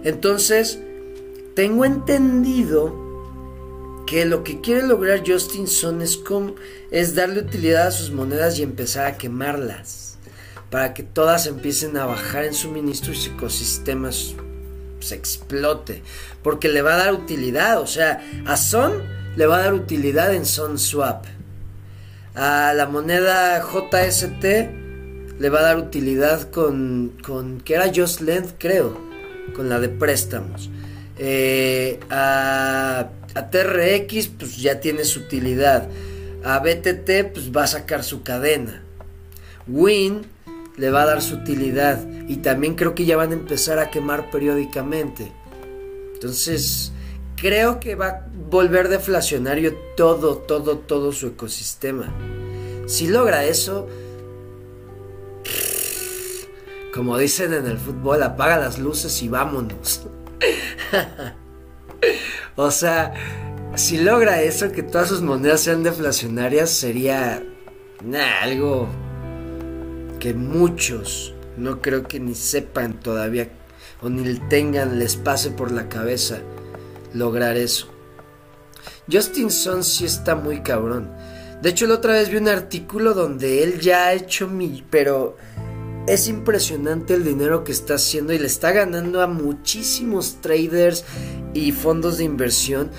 Entonces, 0.03 0.79
tengo 1.55 1.85
entendido 1.85 3.05
que 4.05 4.25
lo 4.25 4.43
que 4.43 4.61
quiere 4.61 4.87
lograr 4.87 5.23
Justin 5.25 5.67
Sun 5.67 6.01
es, 6.01 6.19
es 6.91 7.15
darle 7.15 7.39
utilidad 7.39 7.87
a 7.87 7.91
sus 7.91 8.11
monedas 8.11 8.59
y 8.59 8.63
empezar 8.63 9.05
a 9.05 9.17
quemarlas. 9.17 10.17
Para 10.69 10.93
que 10.93 11.03
todas 11.03 11.47
empiecen 11.47 11.97
a 11.97 12.05
bajar 12.05 12.45
en 12.45 12.53
suministro 12.53 13.13
y 13.13 13.15
su 13.15 13.31
ecosistema 13.31 14.11
se 14.11 15.15
explote. 15.15 16.03
Porque 16.43 16.69
le 16.69 16.81
va 16.81 16.95
a 16.95 16.97
dar 16.97 17.13
utilidad. 17.13 17.81
O 17.81 17.87
sea, 17.87 18.23
a 18.45 18.57
Sun 18.57 19.03
le 19.35 19.45
va 19.45 19.57
a 19.57 19.63
dar 19.63 19.73
utilidad 19.73 20.33
en 20.33 20.45
Sun 20.45 20.77
Swap. 20.77 21.25
A 22.35 22.73
la 22.75 22.85
moneda 22.85 23.61
JST 23.61 24.84
le 25.39 25.49
va 25.49 25.59
a 25.59 25.63
dar 25.63 25.77
utilidad 25.77 26.49
con, 26.49 27.13
con 27.23 27.59
que 27.61 27.75
era 27.75 27.91
Just 27.93 28.21
Lend, 28.21 28.53
creo, 28.57 28.97
con 29.55 29.69
la 29.69 29.79
de 29.79 29.89
préstamos. 29.89 30.69
Eh, 31.17 31.99
a, 32.09 33.09
a, 33.33 33.49
TRX, 33.49 34.27
pues 34.27 34.57
ya 34.57 34.79
tiene 34.79 35.03
su 35.03 35.21
utilidad. 35.21 35.89
A 36.43 36.59
BTT, 36.59 37.33
pues 37.33 37.51
va 37.55 37.63
a 37.63 37.67
sacar 37.67 38.03
su 38.03 38.23
cadena. 38.23 38.83
Win 39.67 40.21
le 40.77 40.91
va 40.91 41.03
a 41.03 41.05
dar 41.05 41.21
su 41.21 41.35
utilidad. 41.35 42.05
Y 42.27 42.37
también 42.37 42.75
creo 42.75 42.95
que 42.95 43.05
ya 43.05 43.17
van 43.17 43.31
a 43.31 43.35
empezar 43.35 43.79
a 43.79 43.89
quemar 43.89 44.29
periódicamente. 44.29 45.31
Entonces, 46.13 46.91
creo 47.35 47.79
que 47.79 47.95
va 47.95 48.07
a 48.07 48.27
volver 48.49 48.89
deflacionario 48.89 49.75
todo, 49.97 50.37
todo, 50.37 50.77
todo 50.77 51.11
su 51.11 51.27
ecosistema. 51.27 52.13
Si 52.87 53.07
logra 53.07 53.45
eso, 53.45 53.87
como 56.93 57.17
dicen 57.17 57.53
en 57.53 57.65
el 57.65 57.77
fútbol, 57.77 58.23
apaga 58.23 58.57
las 58.57 58.79
luces 58.79 59.21
y 59.21 59.27
vámonos. 59.27 60.07
o 62.55 62.71
sea, 62.71 63.13
si 63.75 63.97
logra 63.97 64.41
eso, 64.41 64.71
que 64.71 64.83
todas 64.83 65.09
sus 65.09 65.21
monedas 65.21 65.61
sean 65.61 65.83
deflacionarias, 65.83 66.69
sería 66.69 67.43
algo 68.41 68.87
que 70.19 70.33
muchos 70.33 71.33
no 71.57 71.81
creo 71.81 72.03
que 72.03 72.19
ni 72.19 72.35
sepan 72.35 72.99
todavía 72.99 73.49
o 74.01 74.09
ni 74.09 74.37
tengan, 74.49 74.99
les 74.99 75.15
pase 75.15 75.51
por 75.51 75.71
la 75.71 75.89
cabeza 75.89 76.39
lograr 77.13 77.57
eso. 77.57 77.87
Justin 79.11 79.51
Sun 79.51 79.83
sí 79.83 80.05
está 80.05 80.35
muy 80.35 80.61
cabrón. 80.61 81.11
De 81.61 81.69
hecho, 81.69 81.87
la 81.87 81.95
otra 81.95 82.13
vez 82.13 82.29
vi 82.29 82.37
un 82.37 82.47
artículo 82.47 83.13
donde 83.13 83.63
él 83.63 83.79
ya 83.79 84.07
ha 84.07 84.13
hecho 84.13 84.47
mil, 84.47 84.83
pero 84.89 85.35
es 86.07 86.27
impresionante 86.27 87.15
el 87.15 87.23
dinero 87.23 87.63
que 87.63 87.71
está 87.71 87.95
haciendo 87.95 88.33
y 88.33 88.37
le 88.37 88.45
está 88.45 88.71
ganando 88.71 89.21
a 89.21 89.27
muchísimos 89.27 90.39
traders 90.41 91.03
y 91.53 91.71
fondos 91.71 92.17
de 92.17 92.25
inversión. 92.25 92.91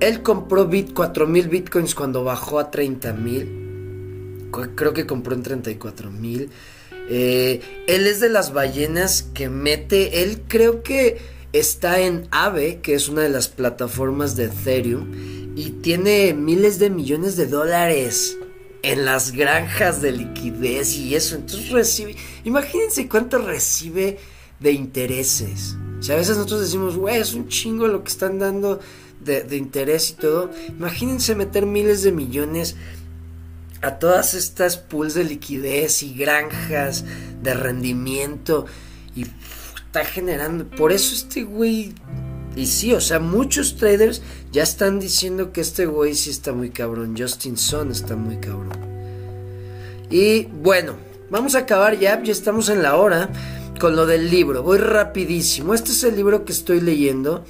Él 0.00 0.22
compró 0.22 0.66
bit, 0.66 0.92
4 0.92 1.26
mil 1.26 1.48
bitcoins 1.48 1.94
cuando 1.94 2.24
bajó 2.24 2.58
a 2.58 2.70
30 2.70 3.12
mil. 3.14 4.48
Creo 4.74 4.92
que 4.92 5.06
compró 5.06 5.34
en 5.34 5.42
34 5.42 6.10
mil. 6.10 6.50
Eh, 7.08 7.60
él 7.86 8.06
es 8.06 8.20
de 8.20 8.28
las 8.28 8.52
ballenas 8.52 9.22
que 9.22 9.48
mete. 9.48 10.22
Él 10.22 10.42
creo 10.46 10.82
que 10.82 11.18
está 11.52 12.00
en 12.00 12.28
Aave, 12.30 12.80
que 12.80 12.94
es 12.94 13.08
una 13.08 13.22
de 13.22 13.30
las 13.30 13.48
plataformas 13.48 14.36
de 14.36 14.44
Ethereum. 14.44 15.45
Y 15.56 15.70
tiene 15.70 16.34
miles 16.34 16.78
de 16.78 16.90
millones 16.90 17.36
de 17.36 17.46
dólares 17.46 18.36
en 18.82 19.04
las 19.04 19.32
granjas 19.32 20.00
de 20.00 20.12
liquidez 20.12 20.96
y 20.96 21.16
eso. 21.16 21.34
Entonces 21.34 21.70
recibe, 21.70 22.14
imagínense 22.44 23.08
cuánto 23.08 23.38
recibe 23.38 24.18
de 24.60 24.72
intereses. 24.72 25.76
Sea, 26.00 26.14
a 26.14 26.18
veces 26.18 26.36
nosotros 26.36 26.60
decimos, 26.60 26.96
güey, 26.96 27.18
es 27.18 27.34
un 27.34 27.48
chingo 27.48 27.88
lo 27.88 28.04
que 28.04 28.10
están 28.10 28.38
dando 28.38 28.78
de, 29.20 29.56
interés 29.56 30.10
y 30.10 30.14
todo. 30.14 30.50
Imagínense 30.68 31.34
meter 31.34 31.66
miles 31.66 32.02
de 32.02 32.12
millones 32.12 32.76
a 33.82 33.98
todas 33.98 34.34
estas 34.34 34.76
pools 34.76 35.14
de 35.14 35.24
liquidez 35.24 36.02
y 36.02 36.14
granjas 36.14 37.04
de 37.42 37.54
rendimiento 37.54 38.66
y 39.14 39.26
está 39.86 40.04
generando. 40.04 40.68
Por 40.68 40.92
eso 40.92 41.14
este 41.14 41.42
güey. 41.42 41.94
Y 42.56 42.66
sí, 42.66 42.94
o 42.94 43.02
sea, 43.02 43.20
muchos 43.20 43.76
traders 43.76 44.22
ya 44.50 44.62
están 44.62 44.98
diciendo 44.98 45.52
que 45.52 45.60
este 45.60 45.84
güey 45.84 46.14
sí 46.14 46.30
está 46.30 46.54
muy 46.54 46.70
cabrón. 46.70 47.14
Justin 47.16 47.58
Sun 47.58 47.90
está 47.90 48.16
muy 48.16 48.38
cabrón. 48.38 48.72
Y 50.10 50.44
bueno, 50.44 50.94
vamos 51.28 51.54
a 51.54 51.60
acabar 51.60 51.98
ya, 51.98 52.22
ya 52.22 52.32
estamos 52.32 52.70
en 52.70 52.82
la 52.82 52.96
hora 52.96 53.28
con 53.78 53.94
lo 53.94 54.06
del 54.06 54.30
libro. 54.30 54.62
Voy 54.62 54.78
rapidísimo. 54.78 55.74
Este 55.74 55.90
es 55.90 56.02
el 56.04 56.16
libro 56.16 56.46
que 56.46 56.52
estoy 56.52 56.80
leyendo. 56.80 57.44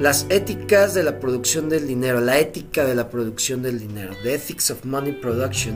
Las 0.00 0.24
éticas 0.30 0.94
de 0.94 1.02
la 1.02 1.20
producción 1.20 1.68
del 1.68 1.86
dinero, 1.86 2.20
la 2.20 2.38
ética 2.38 2.86
de 2.86 2.94
la 2.94 3.10
producción 3.10 3.62
del 3.62 3.80
dinero, 3.80 4.14
The 4.22 4.34
Ethics 4.34 4.70
of 4.70 4.84
Money 4.86 5.12
Production. 5.20 5.74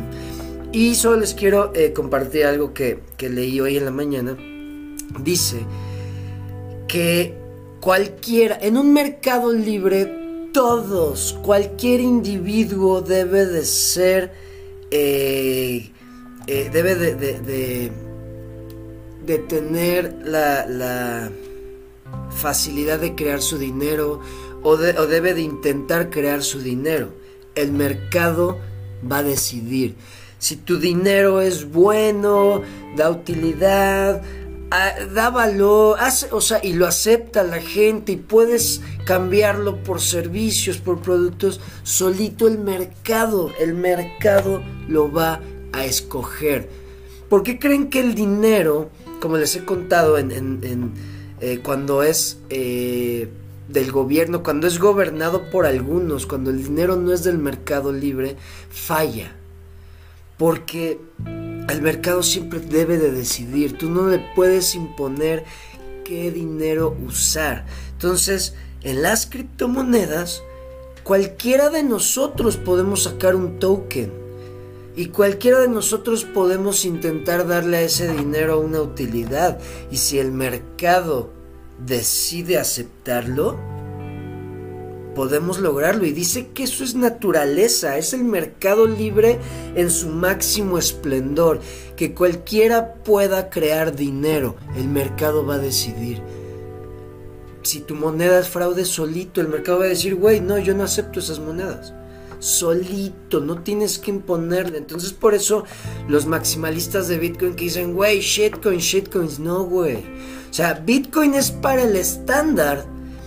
Y 0.72 0.94
solo 0.94 1.18
les 1.20 1.34
quiero 1.34 1.72
eh, 1.74 1.92
compartir 1.92 2.46
algo 2.46 2.72
que, 2.72 3.00
que 3.18 3.28
leí 3.28 3.60
hoy 3.60 3.76
en 3.76 3.84
la 3.84 3.90
mañana. 3.90 4.34
Dice 5.18 5.66
que 6.88 7.41
cualquiera, 7.82 8.56
en 8.62 8.76
un 8.76 8.92
mercado 8.92 9.52
libre, 9.52 10.50
todos, 10.52 11.36
cualquier 11.42 12.00
individuo 12.00 13.02
debe 13.02 13.44
de 13.44 13.64
ser, 13.64 14.32
eh, 14.92 15.90
eh, 16.46 16.70
debe 16.72 16.94
de, 16.94 17.90
de, 19.26 19.38
tener 19.48 20.14
la, 20.24 20.64
la 20.66 21.32
facilidad 22.30 23.00
de 23.00 23.16
crear 23.16 23.42
su 23.42 23.58
dinero 23.58 24.20
o, 24.62 24.76
debe 24.76 25.34
de 25.34 25.42
intentar 25.42 26.08
crear 26.08 26.44
su 26.44 26.60
dinero. 26.60 27.08
El 27.56 27.72
mercado 27.72 28.58
va 29.10 29.18
a 29.18 29.22
decidir. 29.24 29.96
Si 30.38 30.54
tu 30.54 30.78
dinero 30.78 31.40
es 31.40 31.68
bueno, 31.70 32.62
da 32.96 33.10
utilidad, 33.10 34.22
da 35.14 35.30
valor, 35.30 35.98
o 36.30 36.40
sea, 36.40 36.60
y 36.62 36.72
lo 36.74 36.86
acepta 36.86 37.42
la 37.42 37.60
gente 37.60 38.12
y 38.12 38.16
puedes 38.16 38.80
cambiarlo 39.04 39.82
por 39.82 40.00
servicios, 40.00 40.78
por 40.78 41.00
productos, 41.00 41.60
solito 41.82 42.46
el 42.48 42.58
mercado, 42.58 43.50
el 43.58 43.74
mercado 43.74 44.62
lo 44.88 45.12
va 45.12 45.40
a 45.72 45.84
escoger. 45.84 46.68
¿Por 47.28 47.42
qué 47.42 47.58
creen 47.58 47.90
que 47.90 48.00
el 48.00 48.14
dinero, 48.14 48.90
como 49.20 49.36
les 49.36 49.56
he 49.56 49.64
contado 49.64 50.18
en 50.18 50.30
eh, 51.44 51.58
cuando 51.60 52.04
es 52.04 52.38
eh, 52.50 53.28
del 53.68 53.90
gobierno, 53.90 54.44
cuando 54.44 54.68
es 54.68 54.78
gobernado 54.78 55.50
por 55.50 55.66
algunos, 55.66 56.24
cuando 56.24 56.50
el 56.50 56.62
dinero 56.62 56.94
no 56.94 57.12
es 57.12 57.24
del 57.24 57.36
mercado 57.36 57.92
libre, 57.92 58.36
falla. 58.70 59.34
Porque 60.38 61.00
el 61.68 61.82
mercado 61.82 62.22
siempre 62.22 62.60
debe 62.60 62.98
de 62.98 63.10
decidir, 63.10 63.78
tú 63.78 63.90
no 63.90 64.08
le 64.08 64.18
puedes 64.34 64.74
imponer 64.74 65.44
qué 66.04 66.30
dinero 66.30 66.96
usar. 67.06 67.64
Entonces, 67.92 68.54
en 68.82 69.02
las 69.02 69.26
criptomonedas, 69.26 70.42
cualquiera 71.04 71.70
de 71.70 71.82
nosotros 71.82 72.56
podemos 72.56 73.04
sacar 73.04 73.34
un 73.36 73.58
token 73.58 74.12
y 74.94 75.06
cualquiera 75.06 75.60
de 75.60 75.68
nosotros 75.68 76.24
podemos 76.24 76.84
intentar 76.84 77.46
darle 77.46 77.78
a 77.78 77.82
ese 77.82 78.12
dinero 78.12 78.60
una 78.60 78.80
utilidad. 78.80 79.58
Y 79.90 79.96
si 79.96 80.18
el 80.18 80.32
mercado 80.32 81.30
decide 81.78 82.58
aceptarlo, 82.58 83.58
podemos 85.14 85.58
lograrlo. 85.58 86.06
Y 86.06 86.12
dice 86.12 86.48
que 86.48 86.64
eso 86.64 86.84
es 86.84 86.94
naturaleza, 86.94 87.98
es 87.98 88.12
el 88.12 88.24
mercado 88.24 88.86
libre 88.86 89.38
en 89.74 89.90
su 89.90 90.08
máximo 90.08 90.78
esplendor. 90.78 91.60
Que 91.96 92.14
cualquiera 92.14 92.94
pueda 92.94 93.50
crear 93.50 93.94
dinero, 93.94 94.56
el 94.76 94.88
mercado 94.88 95.46
va 95.46 95.54
a 95.54 95.58
decidir. 95.58 96.20
Si 97.62 97.80
tu 97.80 97.94
moneda 97.94 98.40
es 98.40 98.48
fraude 98.48 98.84
solito, 98.84 99.40
el 99.40 99.48
mercado 99.48 99.80
va 99.80 99.84
a 99.84 99.88
decir, 99.88 100.16
güey, 100.16 100.40
no, 100.40 100.58
yo 100.58 100.74
no 100.74 100.82
acepto 100.82 101.20
esas 101.20 101.38
monedas 101.38 101.94
solito, 102.42 103.38
no 103.38 103.62
tienes 103.62 103.98
que 103.98 104.10
imponerle. 104.10 104.78
Entonces 104.78 105.12
por 105.12 105.34
eso 105.34 105.64
los 106.08 106.26
maximalistas 106.26 107.06
de 107.08 107.18
Bitcoin 107.18 107.54
que 107.54 107.64
dicen, 107.64 107.94
güey, 107.94 108.20
shitcoin, 108.20 108.80
shitcoins, 108.80 109.38
no, 109.38 109.64
güey. 109.64 109.98
O 110.50 110.54
sea, 110.54 110.74
Bitcoin 110.74 111.34
es 111.34 111.52
para 111.52 111.84
el 111.84 111.96
estándar 111.96 112.84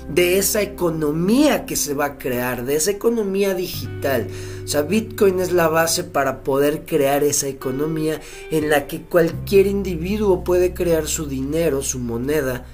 de 0.09 0.37
esa 0.37 0.61
economía 0.61 1.65
que 1.65 1.75
se 1.75 1.93
va 1.93 2.05
a 2.05 2.17
crear, 2.17 2.65
de 2.65 2.75
esa 2.75 2.91
economía 2.91 3.53
digital. 3.53 4.27
O 4.63 4.67
sea, 4.67 4.83
Bitcoin 4.83 5.39
es 5.39 5.51
la 5.51 5.67
base 5.67 6.03
para 6.03 6.43
poder 6.43 6.85
crear 6.85 7.23
esa 7.23 7.47
economía 7.47 8.21
en 8.51 8.69
la 8.69 8.87
que 8.87 9.01
cualquier 9.01 9.67
individuo 9.67 10.43
puede 10.43 10.73
crear 10.73 11.07
su 11.07 11.25
dinero, 11.25 11.81
su 11.81 11.99
moneda. 11.99 12.65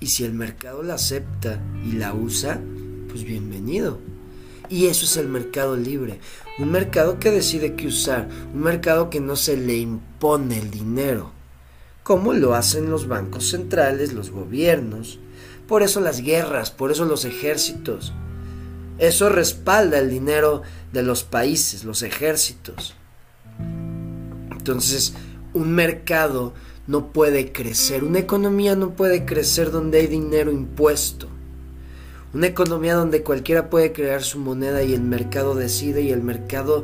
Y 0.00 0.08
si 0.08 0.24
el 0.24 0.32
mercado 0.32 0.82
la 0.82 0.94
acepta 0.94 1.60
y 1.84 1.92
la 1.92 2.12
usa, 2.12 2.60
pues 3.08 3.24
bienvenido. 3.24 3.98
Y 4.68 4.86
eso 4.86 5.04
es 5.04 5.16
el 5.16 5.28
mercado 5.28 5.76
libre. 5.76 6.18
Un 6.58 6.70
mercado 6.70 7.18
que 7.18 7.30
decide 7.30 7.74
qué 7.74 7.86
usar. 7.86 8.28
Un 8.54 8.62
mercado 8.62 9.10
que 9.10 9.20
no 9.20 9.36
se 9.36 9.56
le 9.56 9.76
impone 9.76 10.58
el 10.58 10.70
dinero. 10.70 11.30
Como 12.02 12.32
lo 12.32 12.54
hacen 12.54 12.90
los 12.90 13.06
bancos 13.06 13.50
centrales, 13.50 14.12
los 14.12 14.30
gobiernos. 14.30 15.18
Por 15.72 15.82
eso 15.82 16.00
las 16.00 16.20
guerras, 16.20 16.70
por 16.70 16.92
eso 16.92 17.06
los 17.06 17.24
ejércitos. 17.24 18.12
Eso 18.98 19.30
respalda 19.30 19.98
el 19.98 20.10
dinero 20.10 20.60
de 20.92 21.02
los 21.02 21.24
países, 21.24 21.84
los 21.84 22.02
ejércitos. 22.02 22.94
Entonces, 24.50 25.14
un 25.54 25.72
mercado 25.72 26.52
no 26.86 27.10
puede 27.10 27.52
crecer, 27.52 28.04
una 28.04 28.18
economía 28.18 28.76
no 28.76 28.90
puede 28.90 29.24
crecer 29.24 29.70
donde 29.70 30.00
hay 30.00 30.08
dinero 30.08 30.52
impuesto. 30.52 31.28
Una 32.34 32.48
economía 32.48 32.94
donde 32.94 33.22
cualquiera 33.22 33.70
puede 33.70 33.94
crear 33.94 34.22
su 34.22 34.38
moneda 34.40 34.82
y 34.82 34.92
el 34.92 35.00
mercado 35.00 35.54
decide 35.54 36.02
y 36.02 36.10
el 36.10 36.22
mercado 36.22 36.82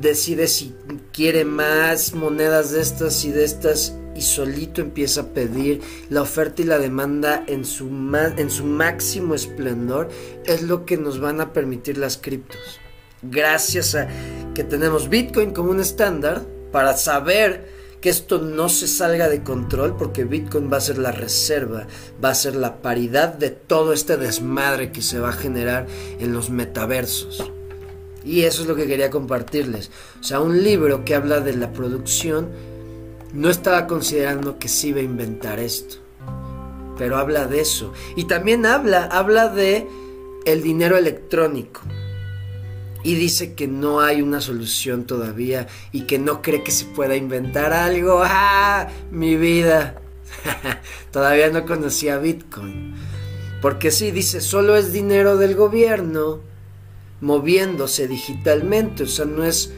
decide 0.00 0.48
si 0.48 0.74
quiere 1.12 1.44
más 1.44 2.14
monedas 2.14 2.72
de 2.72 2.80
estas 2.80 3.24
y 3.24 3.30
de 3.30 3.44
estas 3.44 3.94
y 4.14 4.22
solito 4.22 4.80
empieza 4.80 5.22
a 5.22 5.26
pedir 5.28 5.82
la 6.08 6.22
oferta 6.22 6.62
y 6.62 6.64
la 6.64 6.78
demanda 6.78 7.44
en 7.46 7.64
su, 7.64 7.88
en 8.36 8.50
su 8.50 8.64
máximo 8.64 9.34
esplendor 9.34 10.08
es 10.44 10.62
lo 10.62 10.86
que 10.86 10.96
nos 10.96 11.20
van 11.20 11.40
a 11.40 11.52
permitir 11.52 11.98
las 11.98 12.16
criptos. 12.16 12.80
Gracias 13.22 13.94
a 13.94 14.08
que 14.54 14.64
tenemos 14.64 15.08
Bitcoin 15.08 15.52
como 15.52 15.70
un 15.70 15.80
estándar 15.80 16.42
para 16.72 16.96
saber 16.96 17.76
que 18.00 18.10
esto 18.10 18.38
no 18.38 18.68
se 18.68 18.86
salga 18.86 19.28
de 19.28 19.42
control 19.42 19.96
porque 19.96 20.24
Bitcoin 20.24 20.70
va 20.72 20.78
a 20.78 20.82
ser 20.82 20.98
la 20.98 21.12
reserva, 21.12 21.86
va 22.22 22.30
a 22.30 22.34
ser 22.34 22.54
la 22.54 22.80
paridad 22.82 23.34
de 23.34 23.50
todo 23.50 23.92
este 23.92 24.16
desmadre 24.16 24.92
que 24.92 25.02
se 25.02 25.18
va 25.18 25.30
a 25.30 25.32
generar 25.32 25.86
en 26.18 26.32
los 26.32 26.50
metaversos. 26.50 27.50
Y 28.26 28.42
eso 28.42 28.62
es 28.62 28.68
lo 28.68 28.74
que 28.74 28.88
quería 28.88 29.08
compartirles. 29.08 29.90
O 30.20 30.24
sea, 30.24 30.40
un 30.40 30.64
libro 30.64 31.04
que 31.04 31.14
habla 31.14 31.38
de 31.40 31.56
la 31.56 31.72
producción 31.72 32.50
no 33.32 33.48
estaba 33.48 33.86
considerando 33.86 34.58
que 34.58 34.68
se 34.68 34.88
iba 34.88 34.98
a 34.98 35.04
inventar 35.04 35.60
esto. 35.60 35.98
Pero 36.98 37.18
habla 37.18 37.46
de 37.46 37.60
eso. 37.60 37.92
Y 38.16 38.24
también 38.24 38.66
habla, 38.66 39.04
habla 39.04 39.48
de 39.48 39.86
el 40.44 40.62
dinero 40.62 40.96
electrónico 40.96 41.82
y 43.04 43.14
dice 43.14 43.54
que 43.54 43.68
no 43.68 44.00
hay 44.00 44.20
una 44.20 44.40
solución 44.40 45.04
todavía 45.04 45.68
y 45.92 46.02
que 46.02 46.18
no 46.18 46.42
cree 46.42 46.64
que 46.64 46.72
se 46.72 46.86
pueda 46.86 47.14
inventar 47.14 47.72
algo. 47.72 48.22
¡Ah! 48.24 48.88
Mi 49.12 49.36
vida. 49.36 50.00
todavía 51.12 51.48
no 51.50 51.64
conocía 51.64 52.18
Bitcoin. 52.18 52.96
Porque 53.62 53.92
sí, 53.92 54.10
dice, 54.10 54.40
solo 54.40 54.74
es 54.74 54.92
dinero 54.92 55.36
del 55.36 55.54
gobierno 55.54 56.40
moviéndose 57.20 58.08
digitalmente, 58.08 59.04
o 59.04 59.06
sea, 59.06 59.24
no 59.24 59.44
es 59.44 59.72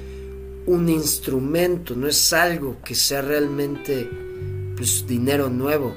un 0.66 0.89
instrumento, 0.89 1.95
no 1.97 2.09
es 2.09 2.32
algo 2.32 2.76
que 2.84 2.95
sea 2.95 3.22
realmente 3.22 4.09
pues, 4.76 5.07
dinero 5.07 5.49
nuevo, 5.49 5.95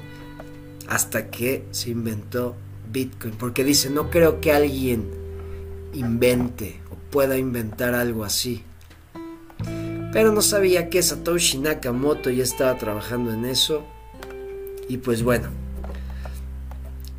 hasta 0.88 1.30
que 1.30 1.64
se 1.70 1.90
inventó 1.90 2.56
Bitcoin, 2.90 3.34
porque 3.34 3.64
dice, 3.64 3.90
no 3.90 4.10
creo 4.10 4.40
que 4.40 4.52
alguien 4.52 5.08
invente 5.94 6.80
pueda 7.10 7.36
inventar 7.36 7.94
algo 7.94 8.24
así. 8.24 8.62
Pero 10.12 10.32
no 10.32 10.42
sabía 10.42 10.90
que 10.90 11.02
Satoshi 11.02 11.58
Nakamoto 11.58 12.30
ya 12.30 12.42
estaba 12.42 12.76
trabajando 12.76 13.32
en 13.32 13.44
eso. 13.44 13.82
Y 14.88 14.98
pues 14.98 15.22
bueno. 15.22 15.48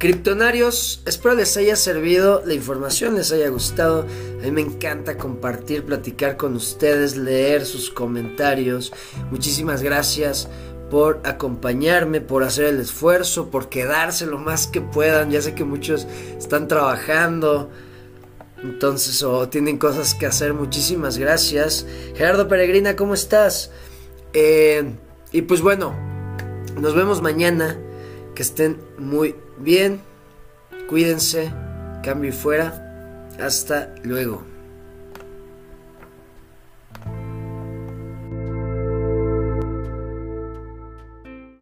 Criptonarios, 0.03 1.01
espero 1.05 1.33
les 1.33 1.55
haya 1.55 1.77
servido, 1.77 2.43
la 2.45 2.53
información 2.53 3.15
les 3.15 3.31
haya 3.31 3.47
gustado. 3.47 4.01
A 4.01 4.43
mí 4.43 4.51
me 4.51 4.59
encanta 4.59 5.17
compartir, 5.17 5.85
platicar 5.85 6.35
con 6.35 6.57
ustedes, 6.57 7.15
leer 7.15 7.65
sus 7.65 7.89
comentarios. 7.89 8.91
Muchísimas 9.31 9.81
gracias 9.81 10.49
por 10.91 11.21
acompañarme, 11.23 12.19
por 12.19 12.43
hacer 12.43 12.65
el 12.65 12.81
esfuerzo, 12.81 13.49
por 13.49 13.69
quedarse 13.69 14.25
lo 14.25 14.39
más 14.39 14.67
que 14.67 14.81
puedan. 14.81 15.31
Ya 15.31 15.41
sé 15.41 15.55
que 15.55 15.63
muchos 15.63 16.05
están 16.37 16.67
trabajando, 16.67 17.71
entonces 18.61 19.23
o 19.23 19.47
tienen 19.47 19.77
cosas 19.77 20.15
que 20.15 20.25
hacer. 20.25 20.53
Muchísimas 20.53 21.17
gracias. 21.17 21.87
Gerardo 22.13 22.49
Peregrina, 22.49 22.97
¿cómo 22.97 23.13
estás? 23.13 23.71
Eh, 24.33 24.83
y 25.31 25.43
pues 25.43 25.61
bueno, 25.61 25.95
nos 26.77 26.93
vemos 26.93 27.21
mañana. 27.21 27.79
Que 28.35 28.41
estén 28.41 28.79
muy 28.97 29.35
bien. 29.63 30.01
Cuídense. 30.87 31.51
Cambio 32.03 32.29
y 32.29 32.33
fuera. 32.33 33.27
Hasta 33.39 33.93
luego. 34.03 34.52